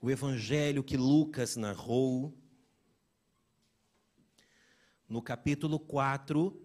o 0.00 0.10
evangelho 0.10 0.82
que 0.82 0.96
Lucas 0.96 1.56
narrou, 1.56 2.34
no 5.06 5.20
capítulo 5.20 5.78
4, 5.78 6.58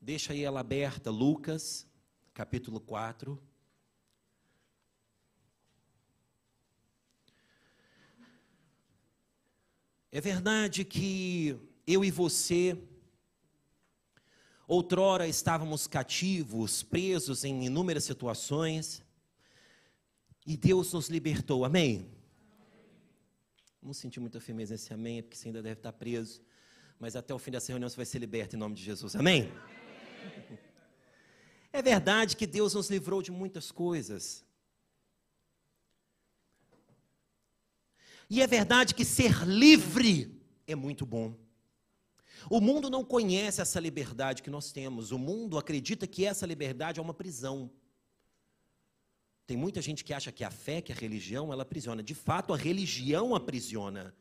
deixa 0.00 0.32
aí 0.32 0.42
ela 0.42 0.60
aberta, 0.60 1.10
Lucas, 1.10 1.86
capítulo 2.34 2.80
4. 2.80 3.40
É 10.10 10.20
verdade 10.20 10.84
que 10.84 11.56
eu 11.86 12.04
e 12.04 12.10
você, 12.10 12.76
outrora 14.66 15.28
estávamos 15.28 15.86
cativos, 15.86 16.82
presos 16.82 17.44
em 17.44 17.66
inúmeras 17.66 18.04
situações, 18.04 19.04
e 20.48 20.56
Deus 20.56 20.92
nos 20.92 21.08
libertou, 21.08 21.64
amém? 21.64 22.10
Vamos 23.80 23.98
sentir 23.98 24.18
muita 24.18 24.40
firmeza 24.40 24.74
nesse 24.74 24.92
amém, 24.92 25.22
porque 25.22 25.36
você 25.36 25.48
ainda 25.48 25.62
deve 25.62 25.78
estar 25.78 25.92
preso, 25.92 26.42
mas 26.98 27.14
até 27.14 27.32
o 27.32 27.38
fim 27.38 27.50
dessa 27.50 27.70
reunião 27.70 27.88
você 27.88 27.96
vai 27.96 28.06
ser 28.06 28.18
liberto 28.18 28.56
em 28.56 28.58
nome 28.58 28.74
de 28.74 28.82
Jesus, 28.82 29.14
amém? 29.14 29.50
É 31.70 31.82
verdade 31.82 32.34
que 32.34 32.46
Deus 32.46 32.72
nos 32.72 32.88
livrou 32.88 33.20
de 33.20 33.30
muitas 33.30 33.70
coisas, 33.70 34.42
E 38.30 38.42
é 38.42 38.46
verdade 38.46 38.94
que 38.94 39.04
ser 39.04 39.46
livre 39.46 40.38
é 40.66 40.74
muito 40.74 41.06
bom. 41.06 41.34
O 42.50 42.60
mundo 42.60 42.90
não 42.90 43.02
conhece 43.02 43.60
essa 43.60 43.80
liberdade 43.80 44.42
que 44.42 44.50
nós 44.50 44.70
temos. 44.70 45.10
O 45.10 45.18
mundo 45.18 45.56
acredita 45.56 46.06
que 46.06 46.26
essa 46.26 46.46
liberdade 46.46 47.00
é 47.00 47.02
uma 47.02 47.14
prisão. 47.14 47.70
Tem 49.48 49.56
muita 49.56 49.80
gente 49.80 50.04
que 50.04 50.12
acha 50.12 50.30
que 50.30 50.44
a 50.44 50.50
fé, 50.50 50.82
que 50.82 50.92
a 50.92 50.94
religião, 50.94 51.50
ela 51.50 51.62
aprisiona. 51.62 52.02
De 52.02 52.14
fato, 52.14 52.52
a 52.52 52.56
religião 52.56 53.34
aprisiona. 53.34 54.14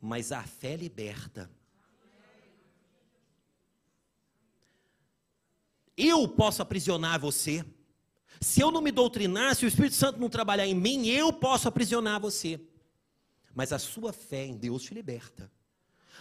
Mas 0.00 0.32
a 0.32 0.42
fé 0.42 0.76
liberta. 0.76 1.50
Eu 5.94 6.26
posso 6.26 6.62
aprisionar 6.62 7.20
você. 7.20 7.62
Se 8.40 8.62
eu 8.62 8.70
não 8.70 8.80
me 8.80 8.90
doutrinar, 8.90 9.54
se 9.54 9.66
o 9.66 9.68
Espírito 9.68 9.94
Santo 9.94 10.18
não 10.18 10.30
trabalhar 10.30 10.66
em 10.66 10.74
mim, 10.74 11.06
eu 11.06 11.30
posso 11.30 11.68
aprisionar 11.68 12.18
você. 12.18 12.58
Mas 13.54 13.74
a 13.74 13.78
sua 13.78 14.10
fé 14.10 14.46
em 14.46 14.56
Deus 14.56 14.84
te 14.84 14.94
liberta. 14.94 15.52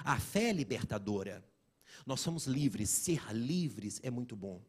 A 0.04 0.20
fé 0.20 0.50
é 0.50 0.52
libertadora. 0.52 1.42
Nós 2.06 2.20
somos 2.20 2.48
livres. 2.48 2.90
Ser 2.90 3.34
livres 3.34 4.02
é 4.04 4.12
muito 4.12 4.36
bom. 4.36 4.62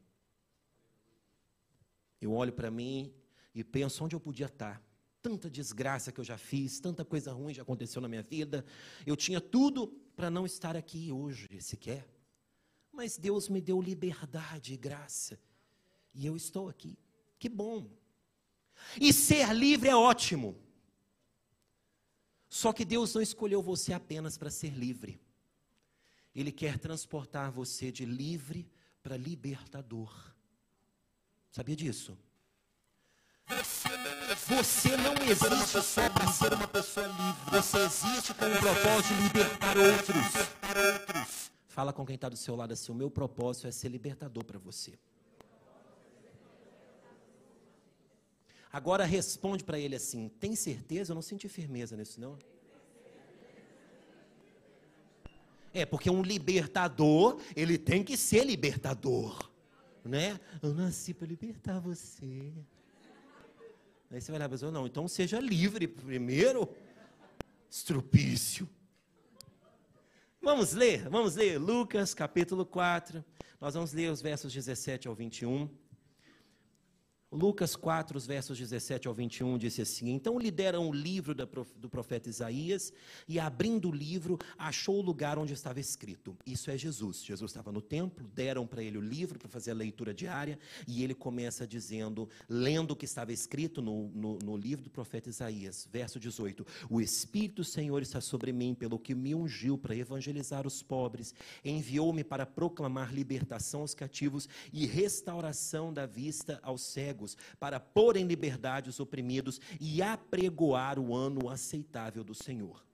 Eu 2.20 2.32
olho 2.32 2.52
para 2.52 2.70
mim 2.70 3.12
e 3.54 3.62
penso 3.62 4.04
onde 4.04 4.16
eu 4.16 4.20
podia 4.20 4.46
estar. 4.46 4.82
Tanta 5.22 5.48
desgraça 5.48 6.12
que 6.12 6.20
eu 6.20 6.24
já 6.24 6.36
fiz, 6.36 6.80
tanta 6.80 7.04
coisa 7.04 7.32
ruim 7.32 7.54
já 7.54 7.62
aconteceu 7.62 8.02
na 8.02 8.08
minha 8.08 8.22
vida. 8.22 8.64
Eu 9.06 9.16
tinha 9.16 9.40
tudo 9.40 9.88
para 10.14 10.30
não 10.30 10.44
estar 10.44 10.76
aqui 10.76 11.10
hoje 11.12 11.48
sequer. 11.60 12.06
Mas 12.92 13.16
Deus 13.16 13.48
me 13.48 13.60
deu 13.60 13.80
liberdade 13.80 14.74
e 14.74 14.76
graça. 14.76 15.40
E 16.12 16.26
eu 16.26 16.36
estou 16.36 16.68
aqui. 16.68 16.98
Que 17.38 17.48
bom. 17.48 17.90
E 19.00 19.12
ser 19.12 19.52
livre 19.54 19.88
é 19.88 19.96
ótimo. 19.96 20.56
Só 22.48 22.72
que 22.72 22.84
Deus 22.84 23.14
não 23.14 23.22
escolheu 23.22 23.62
você 23.62 23.92
apenas 23.92 24.38
para 24.38 24.50
ser 24.50 24.74
livre. 24.74 25.20
Ele 26.34 26.52
quer 26.52 26.78
transportar 26.78 27.50
você 27.50 27.90
de 27.90 28.04
livre 28.04 28.68
para 29.02 29.16
libertador. 29.16 30.34
Sabia 31.50 31.76
disso? 31.76 32.16
Você 33.46 34.96
não 34.96 35.14
existe 35.28 35.82
só 35.82 36.08
para 36.10 36.32
ser 36.32 36.52
uma 36.54 36.68
pessoa 36.68 37.06
livre. 37.06 37.50
Você 37.50 37.78
existe 37.78 38.34
com 38.34 38.46
o 38.46 38.58
propósito 38.58 39.14
de 39.14 39.22
libertar 39.22 39.76
outros. 39.76 41.50
Fala 41.68 41.92
com 41.92 42.06
quem 42.06 42.14
está 42.14 42.28
do 42.28 42.36
seu 42.36 42.56
lado 42.56 42.72
assim: 42.72 42.92
o 42.92 42.94
meu 42.94 43.10
propósito 43.10 43.66
é 43.66 43.70
ser 43.70 43.88
libertador 43.88 44.44
para 44.44 44.58
você. 44.58 44.98
Agora 48.72 49.04
responde 49.04 49.62
para 49.62 49.78
ele 49.78 49.96
assim: 49.96 50.28
tem 50.40 50.56
certeza? 50.56 51.12
Eu 51.12 51.14
não 51.14 51.22
senti 51.22 51.48
firmeza 51.48 51.96
nisso, 51.96 52.20
não. 52.20 52.38
É, 55.72 55.84
porque 55.84 56.08
um 56.08 56.22
libertador, 56.22 57.40
ele 57.56 57.76
tem 57.76 58.04
que 58.04 58.16
ser 58.16 58.44
libertador. 58.44 59.50
Né? 60.04 60.38
Eu 60.62 60.72
nasci 60.72 61.12
para 61.12 61.26
libertar 61.26 61.80
você. 61.80 62.52
Aí 64.14 64.20
você 64.20 64.30
vai 64.30 64.38
lá 64.38 64.46
e 64.46 64.48
pessoa, 64.48 64.70
não, 64.70 64.86
então 64.86 65.08
seja 65.08 65.40
livre 65.40 65.88
primeiro, 65.88 66.72
estrupício. 67.68 68.70
Vamos 70.40 70.72
ler, 70.72 71.08
vamos 71.08 71.34
ler 71.34 71.58
Lucas 71.58 72.14
capítulo 72.14 72.64
4. 72.64 73.24
Nós 73.60 73.74
vamos 73.74 73.92
ler 73.92 74.12
os 74.12 74.22
versos 74.22 74.52
17 74.52 75.08
ao 75.08 75.16
21. 75.16 75.68
Lucas 77.34 77.74
4, 77.74 78.16
os 78.16 78.28
versos 78.28 78.56
17 78.56 79.08
ao 79.08 79.12
21, 79.12 79.58
disse 79.58 79.82
assim: 79.82 80.10
Então 80.10 80.38
lhe 80.38 80.52
deram 80.52 80.88
o 80.88 80.92
livro 80.92 81.34
do 81.34 81.88
profeta 81.88 82.28
Isaías, 82.28 82.92
e 83.26 83.40
abrindo 83.40 83.88
o 83.88 83.92
livro, 83.92 84.38
achou 84.56 84.98
o 84.98 85.02
lugar 85.02 85.36
onde 85.36 85.52
estava 85.52 85.80
escrito. 85.80 86.36
Isso 86.46 86.70
é 86.70 86.78
Jesus. 86.78 87.24
Jesus 87.24 87.50
estava 87.50 87.72
no 87.72 87.82
templo, 87.82 88.30
deram 88.32 88.64
para 88.68 88.84
ele 88.84 88.98
o 88.98 89.00
livro 89.00 89.36
para 89.36 89.48
fazer 89.48 89.72
a 89.72 89.74
leitura 89.74 90.14
diária, 90.14 90.56
e 90.86 91.02
ele 91.02 91.12
começa 91.12 91.66
dizendo, 91.66 92.28
lendo 92.48 92.92
o 92.92 92.96
que 92.96 93.04
estava 93.04 93.32
escrito 93.32 93.82
no, 93.82 94.08
no, 94.10 94.38
no 94.38 94.56
livro 94.56 94.84
do 94.84 94.90
profeta 94.90 95.28
Isaías, 95.28 95.88
verso 95.90 96.20
18: 96.20 96.64
O 96.88 97.00
Espírito 97.00 97.56
do 97.56 97.64
Senhor 97.64 98.00
está 98.00 98.20
sobre 98.20 98.52
mim, 98.52 98.74
pelo 98.74 98.96
que 98.96 99.12
me 99.12 99.34
ungiu 99.34 99.76
para 99.76 99.96
evangelizar 99.96 100.68
os 100.68 100.84
pobres, 100.84 101.34
enviou-me 101.64 102.22
para 102.22 102.46
proclamar 102.46 103.12
libertação 103.12 103.80
aos 103.80 103.92
cativos 103.92 104.48
e 104.72 104.86
restauração 104.86 105.92
da 105.92 106.06
vista 106.06 106.60
aos 106.62 106.82
cegos 106.82 107.23
para 107.58 107.80
pôr 107.80 108.16
em 108.16 108.26
liberdade 108.26 108.90
os 108.90 109.00
oprimidos 109.00 109.60
e 109.80 110.02
apregoar 110.02 110.98
o 110.98 111.14
ano 111.14 111.48
aceitável 111.48 112.22
do 112.22 112.34
Senhor. 112.34 112.84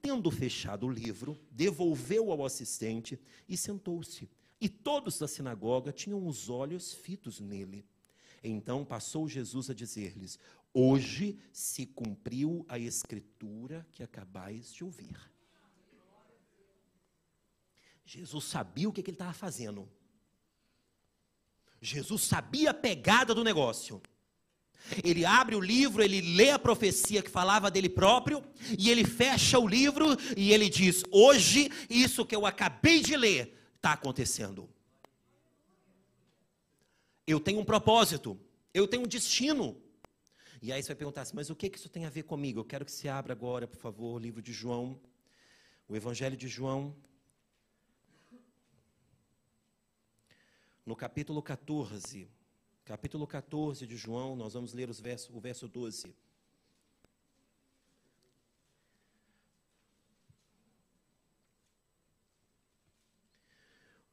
Tendo 0.00 0.30
fechado 0.30 0.86
o 0.86 0.90
livro, 0.90 1.38
devolveu 1.50 2.30
ao 2.30 2.44
assistente 2.44 3.18
e 3.48 3.56
sentou-se. 3.56 4.28
E 4.60 4.68
todos 4.68 5.18
da 5.18 5.28
sinagoga 5.28 5.92
tinham 5.92 6.26
os 6.26 6.48
olhos 6.48 6.92
fitos 6.92 7.40
nele. 7.40 7.84
Então 8.42 8.84
passou 8.84 9.28
Jesus 9.28 9.70
a 9.70 9.74
dizer-lhes: 9.74 10.38
Hoje 10.72 11.38
se 11.52 11.86
cumpriu 11.86 12.64
a 12.68 12.78
escritura 12.78 13.86
que 13.92 14.02
acabais 14.02 14.72
de 14.72 14.84
ouvir. 14.84 15.18
Jesus 18.04 18.44
sabia 18.44 18.88
o 18.88 18.92
que, 18.92 19.02
que 19.02 19.10
ele 19.10 19.16
estava 19.16 19.32
fazendo. 19.32 19.88
Jesus 21.80 22.22
sabia 22.22 22.70
a 22.70 22.74
pegada 22.74 23.34
do 23.34 23.44
negócio. 23.44 24.02
Ele 25.04 25.24
abre 25.24 25.54
o 25.54 25.60
livro, 25.60 26.02
ele 26.02 26.20
lê 26.20 26.50
a 26.50 26.58
profecia 26.58 27.22
que 27.22 27.30
falava 27.30 27.70
dele 27.70 27.88
próprio, 27.88 28.42
e 28.78 28.90
ele 28.90 29.04
fecha 29.04 29.58
o 29.58 29.68
livro 29.68 30.16
e 30.36 30.52
ele 30.52 30.68
diz: 30.68 31.02
Hoje, 31.10 31.70
isso 31.90 32.24
que 32.24 32.34
eu 32.34 32.46
acabei 32.46 33.00
de 33.00 33.16
ler 33.16 33.54
está 33.76 33.92
acontecendo. 33.92 34.68
Eu 37.26 37.38
tenho 37.38 37.60
um 37.60 37.64
propósito, 37.64 38.38
eu 38.72 38.88
tenho 38.88 39.02
um 39.02 39.08
destino. 39.08 39.76
E 40.62 40.72
aí 40.72 40.82
você 40.82 40.88
vai 40.88 40.96
perguntar 40.96 41.22
assim: 41.22 41.36
Mas 41.36 41.50
o 41.50 41.56
que, 41.56 41.68
que 41.68 41.78
isso 41.78 41.90
tem 41.90 42.06
a 42.06 42.10
ver 42.10 42.22
comigo? 42.22 42.60
Eu 42.60 42.64
quero 42.64 42.84
que 42.84 42.92
você 42.92 43.08
abra 43.08 43.32
agora, 43.32 43.66
por 43.66 43.78
favor, 43.78 44.14
o 44.14 44.18
livro 44.18 44.40
de 44.40 44.52
João, 44.52 44.98
o 45.86 45.94
Evangelho 45.94 46.36
de 46.36 46.48
João, 46.48 46.96
no 50.88 50.96
capítulo 50.96 51.42
14. 51.42 52.26
Capítulo 52.82 53.26
14 53.26 53.86
de 53.86 53.94
João, 53.94 54.34
nós 54.34 54.54
vamos 54.54 54.72
ler 54.72 54.88
os 54.88 54.98
versos, 54.98 55.28
o 55.36 55.38
verso 55.38 55.68
12. 55.68 56.16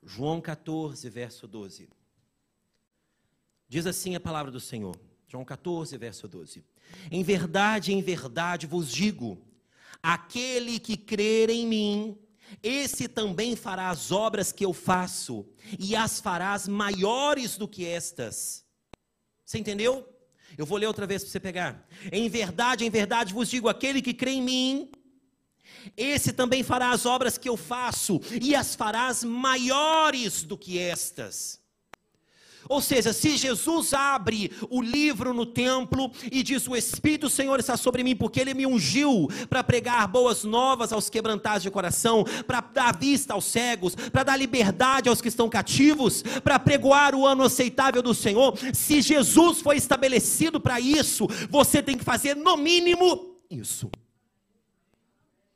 João 0.03 0.41
14, 0.41 1.09
verso 1.09 1.47
12. 1.47 1.88
Diz 3.69 3.88
assim 3.88 4.17
a 4.17 4.19
palavra 4.19 4.51
do 4.51 4.59
Senhor. 4.59 5.00
João 5.29 5.45
14, 5.45 5.97
verso 5.97 6.27
12. 6.27 6.61
Em 7.09 7.23
verdade, 7.23 7.94
em 7.94 8.01
verdade 8.01 8.67
vos 8.67 8.91
digo: 8.91 9.41
aquele 10.03 10.77
que 10.77 10.97
crer 10.97 11.50
em 11.50 11.65
mim, 11.65 12.25
esse 12.62 13.07
também 13.07 13.56
fará 13.56 13.89
as 13.89 14.12
obras 14.12 14.51
que 14.51 14.65
eu 14.65 14.74
faço, 14.74 15.45
e 15.80 15.95
as 15.95 16.19
farás 16.19 16.68
maiores 16.68 17.57
do 17.57 17.68
que 17.68 17.86
estas. 17.86 18.65
Você 19.44 19.59
entendeu? 19.59 20.07
Eu 20.57 20.65
vou 20.65 20.77
ler 20.77 20.88
outra 20.88 21.06
vez 21.06 21.24
para 21.24 21.31
você 21.31 21.39
pegar. 21.39 21.88
Em 22.12 22.30
verdade, 22.30 22.86
em 22.86 22.89
verdade 22.89 23.33
vos 23.33 23.50
digo: 23.50 23.68
aquele 23.68 24.01
que 24.01 24.13
crê 24.13 24.31
em 24.31 24.42
mim, 24.42 24.92
esse 25.97 26.31
também 26.31 26.63
fará 26.63 26.92
as 26.92 27.06
obras 27.06 27.38
que 27.38 27.50
eu 27.50 27.57
faço, 27.57 28.21
e 28.42 28.56
as 28.56 28.75
farás 28.75 29.24
maiores 29.24 30.44
do 30.44 30.57
que 30.57 30.80
estas. 30.80 31.64
Ou 32.67 32.81
seja, 32.81 33.13
se 33.13 33.38
Jesus 33.38 33.94
abre 33.94 34.51
o 34.69 34.81
livro 34.81 35.33
no 35.33 35.45
templo 35.45 36.12
e 36.31 36.41
diz: 36.41 36.67
O 36.67 36.75
Espírito 36.75 37.21
do 37.21 37.29
Senhor 37.29 37.59
está 37.59 37.77
sobre 37.77 38.03
mim, 38.03 38.15
porque 38.15 38.39
Ele 38.39 38.53
me 38.53 38.65
ungiu 38.65 39.27
para 39.50 39.63
pregar 39.63 40.07
boas 40.07 40.44
novas 40.44 40.91
aos 40.91 41.09
quebrantados 41.09 41.63
de 41.63 41.71
coração, 41.71 42.23
para 42.45 42.62
dar 42.62 42.97
vista 42.97 43.33
aos 43.33 43.45
cegos, 43.45 43.95
para 43.95 44.23
dar 44.23 44.38
liberdade 44.38 45.09
aos 45.09 45.21
que 45.21 45.27
estão 45.27 45.50
cativos, 45.50 46.23
para 46.44 46.59
pregoar 46.59 47.13
o 47.15 47.25
ano 47.25 47.44
aceitável 47.44 48.01
do 48.01 48.13
Senhor. 48.13 48.57
Se 48.73 49.01
Jesus 49.01 49.62
foi 49.62 49.77
estabelecido 49.77 50.59
para 50.59 50.79
isso, 50.79 51.27
você 51.50 51.81
tem 51.81 51.97
que 51.97 52.03
fazer 52.03 52.35
no 52.35 52.57
mínimo 52.57 53.35
isso. 53.50 53.89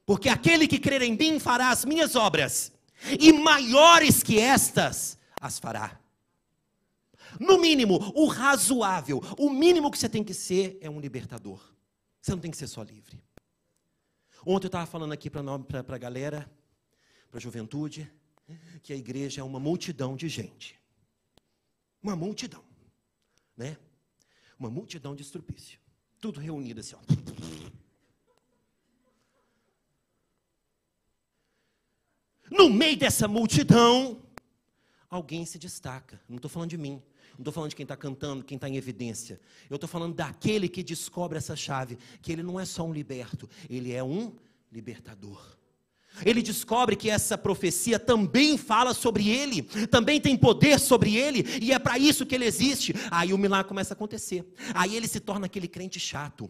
Porque 0.05 0.29
aquele 0.29 0.67
que 0.67 0.79
crer 0.79 1.01
em 1.01 1.15
mim 1.15 1.39
fará 1.39 1.69
as 1.69 1.85
minhas 1.85 2.15
obras, 2.15 2.71
e 3.19 3.31
maiores 3.31 4.23
que 4.23 4.39
estas 4.39 5.17
as 5.39 5.59
fará. 5.59 5.99
No 7.39 7.57
mínimo, 7.57 7.95
o 8.13 8.27
razoável, 8.27 9.21
o 9.37 9.49
mínimo 9.49 9.89
que 9.89 9.97
você 9.97 10.09
tem 10.09 10.23
que 10.23 10.33
ser 10.33 10.77
é 10.81 10.89
um 10.89 10.99
libertador. 10.99 11.61
Você 12.21 12.31
não 12.31 12.39
tem 12.39 12.51
que 12.51 12.57
ser 12.57 12.67
só 12.67 12.83
livre. 12.83 13.23
Ontem 14.45 14.65
eu 14.65 14.69
estava 14.69 14.85
falando 14.85 15.13
aqui 15.13 15.29
para 15.29 15.41
a 15.41 15.97
galera, 15.97 16.51
para 17.29 17.37
a 17.37 17.41
juventude, 17.41 18.11
que 18.83 18.91
a 18.91 18.95
igreja 18.95 19.39
é 19.39 19.43
uma 19.43 19.59
multidão 19.59 20.17
de 20.17 20.27
gente. 20.27 20.77
Uma 22.03 22.15
multidão. 22.15 22.63
Né? 23.55 23.77
Uma 24.57 24.69
multidão 24.69 25.15
de 25.15 25.21
estrupício. 25.21 25.79
Tudo 26.19 26.41
reunido 26.41 26.81
assim, 26.81 26.95
ó. 26.95 26.99
No 32.51 32.69
meio 32.69 32.97
dessa 32.97 33.27
multidão, 33.27 34.21
alguém 35.09 35.45
se 35.45 35.57
destaca. 35.57 36.19
Não 36.27 36.35
estou 36.35 36.49
falando 36.49 36.71
de 36.71 36.77
mim. 36.77 37.01
Não 37.39 37.43
estou 37.43 37.53
falando 37.53 37.69
de 37.69 37.75
quem 37.77 37.85
está 37.85 37.95
cantando, 37.95 38.43
quem 38.43 38.57
está 38.57 38.67
em 38.67 38.75
evidência. 38.75 39.39
Eu 39.69 39.75
estou 39.75 39.87
falando 39.87 40.13
daquele 40.13 40.67
que 40.67 40.83
descobre 40.83 41.37
essa 41.37 41.55
chave, 41.55 41.97
que 42.21 42.33
ele 42.33 42.43
não 42.43 42.59
é 42.59 42.65
só 42.65 42.85
um 42.85 42.91
liberto, 42.91 43.49
ele 43.69 43.93
é 43.93 44.03
um 44.03 44.33
libertador. 44.69 45.41
Ele 46.25 46.41
descobre 46.41 46.97
que 46.97 47.09
essa 47.09 47.37
profecia 47.37 47.97
também 47.97 48.57
fala 48.57 48.93
sobre 48.93 49.29
ele, 49.29 49.61
também 49.87 50.19
tem 50.19 50.35
poder 50.35 50.81
sobre 50.81 51.15
ele, 51.15 51.45
e 51.61 51.71
é 51.71 51.79
para 51.79 51.97
isso 51.97 52.25
que 52.25 52.35
ele 52.35 52.43
existe. 52.43 52.93
Aí 53.09 53.31
o 53.31 53.37
milagre 53.37 53.69
começa 53.69 53.93
a 53.93 53.95
acontecer. 53.95 54.45
Aí 54.73 54.93
ele 54.93 55.07
se 55.07 55.21
torna 55.21 55.45
aquele 55.45 55.69
crente 55.69 55.97
chato. 55.97 56.49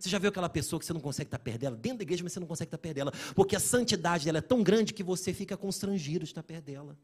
Você 0.00 0.08
já 0.08 0.18
viu 0.18 0.30
aquela 0.30 0.48
pessoa 0.48 0.80
que 0.80 0.86
você 0.86 0.94
não 0.94 1.02
consegue 1.02 1.28
estar 1.28 1.38
perto 1.38 1.60
dela? 1.60 1.76
Dentro 1.76 1.98
da 1.98 2.04
igreja, 2.04 2.22
mas 2.22 2.32
você 2.32 2.40
não 2.40 2.46
consegue 2.46 2.68
estar 2.68 2.78
perto 2.78 2.94
dela. 2.94 3.12
Porque 3.34 3.54
a 3.54 3.60
santidade 3.60 4.24
dela 4.24 4.38
é 4.38 4.40
tão 4.40 4.62
grande 4.62 4.94
que 4.94 5.02
você 5.02 5.34
fica 5.34 5.54
constrangido 5.54 6.24
de 6.24 6.30
estar 6.30 6.42
perto 6.42 6.64
dela. 6.64 6.96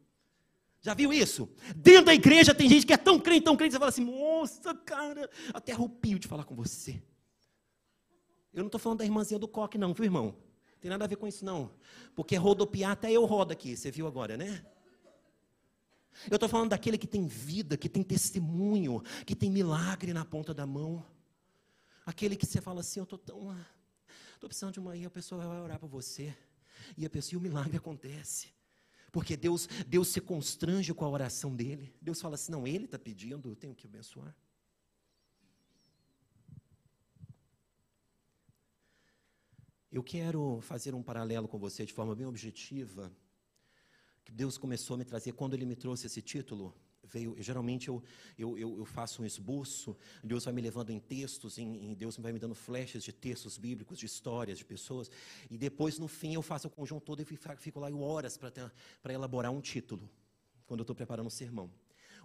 Já 0.80 0.94
viu 0.94 1.12
isso? 1.12 1.48
Dentro 1.76 2.06
da 2.06 2.14
igreja 2.14 2.54
tem 2.54 2.68
gente 2.68 2.86
que 2.86 2.92
é 2.92 2.96
tão 2.96 3.20
crente, 3.20 3.44
tão 3.44 3.56
crente, 3.56 3.72
você 3.72 3.78
fala 3.78 3.90
assim, 3.90 4.04
nossa, 4.04 4.74
cara, 4.74 5.28
até 5.52 5.72
arrupio 5.72 6.18
de 6.18 6.26
falar 6.26 6.44
com 6.44 6.54
você. 6.54 7.02
Eu 8.52 8.60
não 8.60 8.66
estou 8.66 8.80
falando 8.80 8.98
da 8.98 9.04
irmãzinha 9.04 9.38
do 9.38 9.46
coque, 9.46 9.76
não, 9.76 9.92
viu, 9.92 10.04
irmão? 10.04 10.34
Tem 10.80 10.90
nada 10.90 11.04
a 11.04 11.08
ver 11.08 11.16
com 11.16 11.26
isso, 11.26 11.44
não. 11.44 11.70
Porque 12.14 12.34
rodopiar 12.36 12.92
até 12.92 13.12
eu 13.12 13.24
rodo 13.26 13.52
aqui, 13.52 13.76
você 13.76 13.90
viu 13.90 14.06
agora, 14.06 14.36
né? 14.36 14.64
Eu 16.30 16.36
estou 16.36 16.48
falando 16.48 16.70
daquele 16.70 16.98
que 16.98 17.06
tem 17.06 17.26
vida, 17.26 17.76
que 17.76 17.88
tem 17.88 18.02
testemunho, 18.02 19.02
que 19.26 19.36
tem 19.36 19.50
milagre 19.50 20.12
na 20.12 20.24
ponta 20.24 20.52
da 20.52 20.66
mão. 20.66 21.04
Aquele 22.04 22.36
que 22.36 22.46
você 22.46 22.60
fala 22.60 22.80
assim, 22.80 23.00
eu 23.00 23.04
estou 23.04 23.18
tão. 23.18 23.56
Estou 24.34 24.48
precisando 24.48 24.72
de 24.72 24.80
uma. 24.80 24.96
E 24.96 25.04
a 25.04 25.10
pessoa 25.10 25.46
vai 25.46 25.60
orar 25.60 25.78
para 25.78 25.88
você. 25.88 26.34
E 26.96 27.04
a 27.04 27.10
pessoa, 27.10 27.34
e 27.34 27.36
o 27.38 27.40
milagre 27.40 27.76
acontece. 27.76 28.48
Porque 29.10 29.36
Deus, 29.36 29.68
Deus 29.86 30.08
se 30.08 30.20
constrange 30.20 30.94
com 30.94 31.04
a 31.04 31.08
oração 31.08 31.54
dele. 31.54 31.94
Deus 32.00 32.20
fala 32.20 32.34
assim: 32.34 32.52
não, 32.52 32.66
ele 32.66 32.84
está 32.84 32.98
pedindo, 32.98 33.48
eu 33.48 33.56
tenho 33.56 33.74
que 33.74 33.86
abençoar. 33.86 34.34
Eu 39.90 40.04
quero 40.04 40.60
fazer 40.60 40.94
um 40.94 41.02
paralelo 41.02 41.48
com 41.48 41.58
você 41.58 41.84
de 41.84 41.92
forma 41.92 42.14
bem 42.14 42.26
objetiva. 42.26 43.12
Que 44.24 44.30
Deus 44.30 44.56
começou 44.56 44.94
a 44.94 44.98
me 44.98 45.04
trazer 45.04 45.32
quando 45.32 45.54
Ele 45.54 45.66
me 45.66 45.74
trouxe 45.74 46.06
esse 46.06 46.22
título 46.22 46.72
veio. 47.02 47.34
Geralmente 47.38 47.88
eu, 47.88 48.02
eu, 48.38 48.58
eu, 48.58 48.84
faço 48.84 49.22
um 49.22 49.24
esboço, 49.24 49.96
Deus 50.22 50.44
vai 50.44 50.54
me 50.54 50.60
levando 50.60 50.90
em 50.90 50.98
textos, 50.98 51.58
em, 51.58 51.90
em, 51.90 51.94
Deus 51.94 52.16
vai 52.16 52.32
me 52.32 52.38
dando 52.38 52.54
flechas 52.54 53.02
de 53.02 53.12
textos 53.12 53.58
bíblicos, 53.58 53.98
de 53.98 54.06
histórias, 54.06 54.58
de 54.58 54.64
pessoas, 54.64 55.10
e 55.50 55.56
depois 55.58 55.98
no 55.98 56.08
fim 56.08 56.34
eu 56.34 56.42
faço 56.42 56.68
o 56.68 56.70
conjunto 56.70 57.04
todo 57.04 57.20
e 57.20 57.24
fico 57.24 57.80
lá 57.80 57.90
horas 57.90 58.36
para 58.36 59.12
elaborar 59.12 59.50
um 59.52 59.60
título, 59.60 60.08
quando 60.66 60.80
eu 60.80 60.84
estou 60.84 60.94
preparando 60.94 61.26
um 61.26 61.30
sermão. 61.30 61.70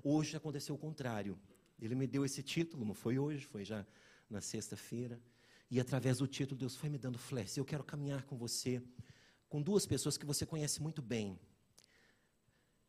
Hoje 0.03 0.37
aconteceu 0.37 0.75
o 0.75 0.77
contrário. 0.77 1.37
Ele 1.79 1.95
me 1.95 2.07
deu 2.07 2.23
esse 2.23 2.41
título, 2.41 2.85
não 2.85 2.93
foi 2.93 3.17
hoje, 3.17 3.45
foi 3.45 3.65
já 3.65 3.85
na 4.29 4.39
sexta-feira. 4.39 5.19
E 5.69 5.79
através 5.79 6.19
do 6.19 6.27
título, 6.27 6.57
Deus 6.57 6.75
foi 6.75 6.89
me 6.89 6.97
dando 6.97 7.17
flechas. 7.17 7.57
Eu 7.57 7.65
quero 7.65 7.83
caminhar 7.83 8.23
com 8.23 8.37
você, 8.37 8.81
com 9.49 9.61
duas 9.61 9.85
pessoas 9.85 10.17
que 10.17 10.25
você 10.25 10.45
conhece 10.45 10.81
muito 10.81 11.01
bem 11.01 11.39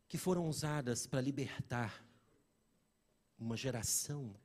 que 0.07 0.17
foram 0.17 0.47
usadas 0.47 1.05
para 1.05 1.21
libertar 1.21 2.05
uma 3.37 3.57
geração 3.57 4.35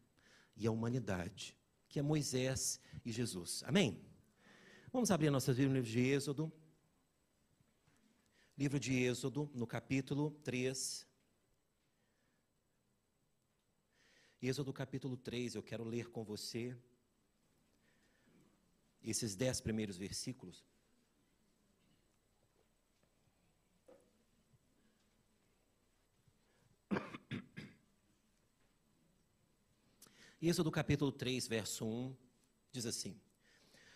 e 0.56 0.67
a 0.67 0.70
humanidade, 0.70 1.56
que 1.88 1.99
é 1.99 2.03
Moisés 2.03 2.81
e 3.05 3.12
Jesus. 3.12 3.62
Amém? 3.64 4.05
Vamos 4.93 5.11
abrir 5.11 5.29
a 5.29 5.31
nossa 5.31 5.53
Bíblia 5.53 5.69
no 5.69 5.75
livro 5.75 5.91
de 5.91 6.00
Êxodo. 6.00 6.53
Livro 8.59 8.79
de 8.79 8.93
Êxodo, 8.93 9.50
no 9.55 9.67
capítulo 9.67 10.31
3. 10.43 11.06
Êxodo 14.43 14.73
capítulo 14.73 15.17
3, 15.17 15.55
eu 15.55 15.62
quero 15.62 15.85
ler 15.85 16.11
com 16.11 16.25
você 16.25 16.76
esses 19.03 19.35
dez 19.35 19.61
primeiros 19.61 19.97
versículos. 19.97 20.65
Êxodo 30.44 30.73
capítulo 30.73 31.12
3, 31.12 31.47
verso 31.47 31.87
1, 31.87 32.17
diz 32.73 32.85
assim: 32.85 33.15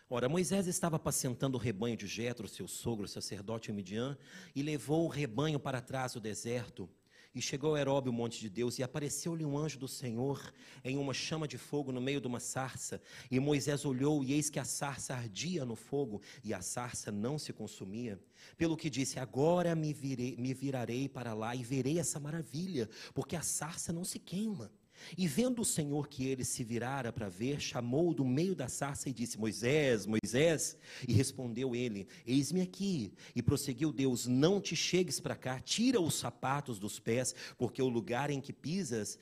Ora, 0.09 0.29
Moisés 0.29 0.69
estava 0.69 0.95
apacentando 0.95 1.57
o 1.57 1.59
rebanho 1.59 1.97
de 1.97 2.07
Jetro, 2.07 2.47
seu 2.47 2.69
sogro, 2.69 3.09
sacerdote 3.09 3.73
Midian, 3.73 4.17
e 4.55 4.63
levou 4.63 5.05
o 5.05 5.09
rebanho 5.09 5.59
para 5.59 5.81
trás 5.81 6.13
do 6.13 6.21
deserto. 6.21 6.89
E 7.35 7.43
chegou 7.43 7.75
a 7.75 7.81
Herobe, 7.81 8.09
o 8.09 8.13
monte 8.13 8.39
de 8.39 8.49
Deus, 8.49 8.79
e 8.79 8.85
apareceu-lhe 8.85 9.45
um 9.45 9.59
anjo 9.59 9.77
do 9.77 9.89
Senhor 9.89 10.55
em 10.85 10.97
uma 10.97 11.13
chama 11.13 11.49
de 11.49 11.59
fogo 11.59 11.91
no 11.91 12.01
meio 12.01 12.21
de 12.21 12.29
uma 12.29 12.39
sarça. 12.39 13.03
E 13.29 13.41
Moisés 13.41 13.85
olhou, 13.85 14.23
e 14.23 14.33
eis 14.33 14.49
que 14.49 14.61
a 14.61 14.65
sarça 14.65 15.17
ardia 15.17 15.65
no 15.65 15.75
fogo, 15.75 16.23
e 16.45 16.55
a 16.55 16.63
sarça 16.63 17.11
não 17.11 17.41
se 17.41 17.53
consumia. 17.53 18.23
Pelo 18.57 18.77
que 18.77 18.89
disse: 18.89 19.19
Agora 19.19 19.75
me, 19.75 19.93
virei, 19.93 20.37
me 20.37 20.55
virarei 20.55 21.09
para 21.09 21.35
lá 21.35 21.57
e 21.57 21.65
verei 21.65 21.99
essa 21.99 22.21
maravilha, 22.21 22.89
porque 23.13 23.35
a 23.35 23.43
sarça 23.43 23.93
não 23.93 24.05
se 24.05 24.21
queima. 24.21 24.71
E 25.17 25.27
vendo 25.27 25.63
o 25.63 25.65
Senhor 25.65 26.09
que 26.09 26.27
ele 26.27 26.45
se 26.45 26.65
virara 26.65 27.13
para 27.13 27.29
ver, 27.29 27.61
chamou 27.61 28.13
do 28.15 28.25
meio 28.25 28.55
da 28.55 28.69
sarça 28.69 29.09
e 29.09 29.13
disse: 29.13 29.39
Moisés, 29.39 30.07
Moisés. 30.07 30.77
E 31.07 31.13
respondeu 31.13 31.75
ele: 31.75 32.07
Eis-me 32.27 32.61
aqui. 32.61 33.13
E 33.35 33.43
prosseguiu 33.43 33.93
Deus: 33.93 34.27
Não 34.27 34.61
te 34.61 34.75
chegues 34.75 35.21
para 35.21 35.37
cá, 35.37 35.61
tira 35.61 36.01
os 36.01 36.15
sapatos 36.15 36.79
dos 36.79 36.99
pés, 36.99 37.35
porque 37.57 37.83
o 37.83 37.89
lugar 37.89 38.31
em 38.31 38.41
que 38.41 38.53
pisas, 38.53 39.19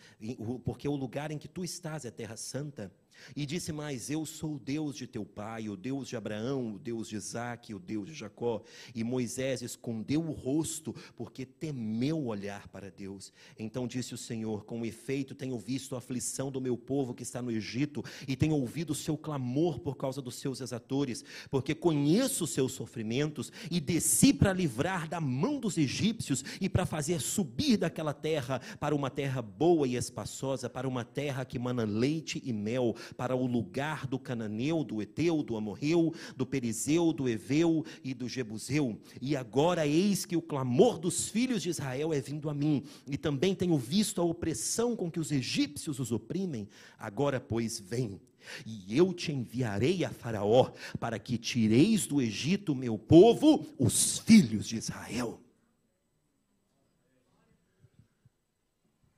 porque 0.65 0.89
o 0.89 0.97
lugar 0.97 1.31
em 1.31 1.39
que 1.39 1.49
tu 1.49 1.65
estás 1.65 2.05
é 2.05 2.11
terra 2.11 2.37
santa. 2.37 2.93
E 3.35 3.47
disse 3.47 3.73
mais: 3.73 4.11
Eu 4.11 4.25
sou 4.27 4.57
o 4.57 4.59
Deus 4.59 4.97
de 4.97 5.07
teu 5.07 5.25
pai, 5.25 5.69
o 5.69 5.77
Deus 5.77 6.09
de 6.09 6.17
Abraão, 6.17 6.75
o 6.75 6.79
Deus 6.79 7.09
de 7.09 7.17
Isaac, 7.17 7.75
o 7.75 7.79
Deus 7.79 8.09
de 8.09 8.15
Jacó. 8.15 8.63
E 8.95 9.03
Moisés 9.03 9.63
escondeu 9.63 10.23
o 10.23 10.33
rosto, 10.33 10.95
porque 11.17 11.45
temeu 11.45 12.27
olhar 12.27 12.69
para 12.69 12.91
Deus. 12.91 13.33
Então 13.59 13.87
disse 13.87 14.15
o 14.15 14.19
Senhor: 14.19 14.65
Com 14.65 14.85
efeito, 14.85 15.35
tenho 15.35 15.59
visto 15.59 15.95
a 15.95 15.99
aflição 15.99 16.51
do 16.51 16.61
meu 16.61 16.77
povo 16.77 17.15
que 17.15 17.23
está 17.23 17.41
no 17.41 17.51
Egito, 17.51 18.05
e 18.27 18.37
tenho 18.37 18.55
ouvido 18.55 18.91
o 18.91 18.95
seu 18.95 19.17
clamor 19.17 19.81
por 19.81 19.97
causa 19.97 20.21
dos 20.21 20.37
seus 20.37 20.61
exatores, 20.61 21.25
porque 21.51 21.75
conheço 21.75 22.45
os 22.45 22.51
seus 22.51 22.73
sofrimentos, 22.73 23.53
e 23.71 23.81
desci 23.81 24.33
para 24.33 24.53
livrar 24.53 25.09
da 25.09 25.21
mão 25.21 25.59
dos 25.59 25.79
egípcios 25.79 26.45
e 26.61 26.69
para 26.69 26.87
fazer 26.87 27.21
subir 27.21 27.77
daquela 27.77 28.13
terra 28.13 28.61
para 28.79 28.95
uma 28.95 29.11
terra 29.11 29.41
boa 29.43 29.87
e 29.87 29.97
espaçosa, 29.97 30.69
para 30.69 30.89
uma 30.89 31.05
terra 31.05 31.45
que 31.45 31.59
mana 31.59 31.85
leite 31.85 32.41
e 32.45 32.53
mel 32.53 32.95
para 33.17 33.35
o 33.37 33.47
lugar 33.47 34.07
do 34.07 34.19
cananeu, 34.19 34.85
do 34.85 35.01
eteu, 35.01 35.43
do 35.43 35.57
amorreu, 35.57 36.15
do 36.37 36.47
perizeu, 36.47 37.13
do 37.13 37.29
eveu 37.29 37.85
e 38.03 38.15
do 38.15 38.29
jebuseu. 38.29 38.99
E 39.21 39.37
agora 39.37 39.87
eis 39.87 40.25
que 40.25 40.37
o 40.37 40.43
clamor 40.43 40.99
dos 40.99 41.29
filhos 41.29 41.63
de 41.63 41.71
Israel 41.71 42.13
é 42.13 42.21
vindo 42.21 42.49
a 42.51 42.55
mim, 42.55 42.85
e 43.09 43.17
também 43.17 43.55
tenho 43.55 43.77
visto 43.77 44.21
a 44.21 44.25
opressão 44.25 44.97
com 44.97 45.11
que 45.11 45.21
os 45.21 45.31
egípcios 45.33 45.99
os 45.99 46.13
oprimem. 46.13 46.69
Agora, 46.99 47.41
pois, 47.41 47.81
vem. 47.81 48.21
E 48.67 48.97
eu 48.97 49.15
te 49.15 49.33
enviarei 49.33 50.05
a 50.05 50.11
Faraó, 50.11 50.71
para 51.01 51.19
que 51.19 51.39
tireis 51.39 52.07
do 52.07 52.21
Egito, 52.21 52.75
meu 52.75 52.99
povo, 52.99 53.67
os 53.79 54.19
filhos 54.19 54.67
de 54.69 54.77
Israel. 54.77 55.41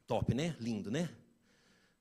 top, 0.07 0.33
né? 0.35 0.57
Lindo, 0.61 0.91
né? 0.91 1.11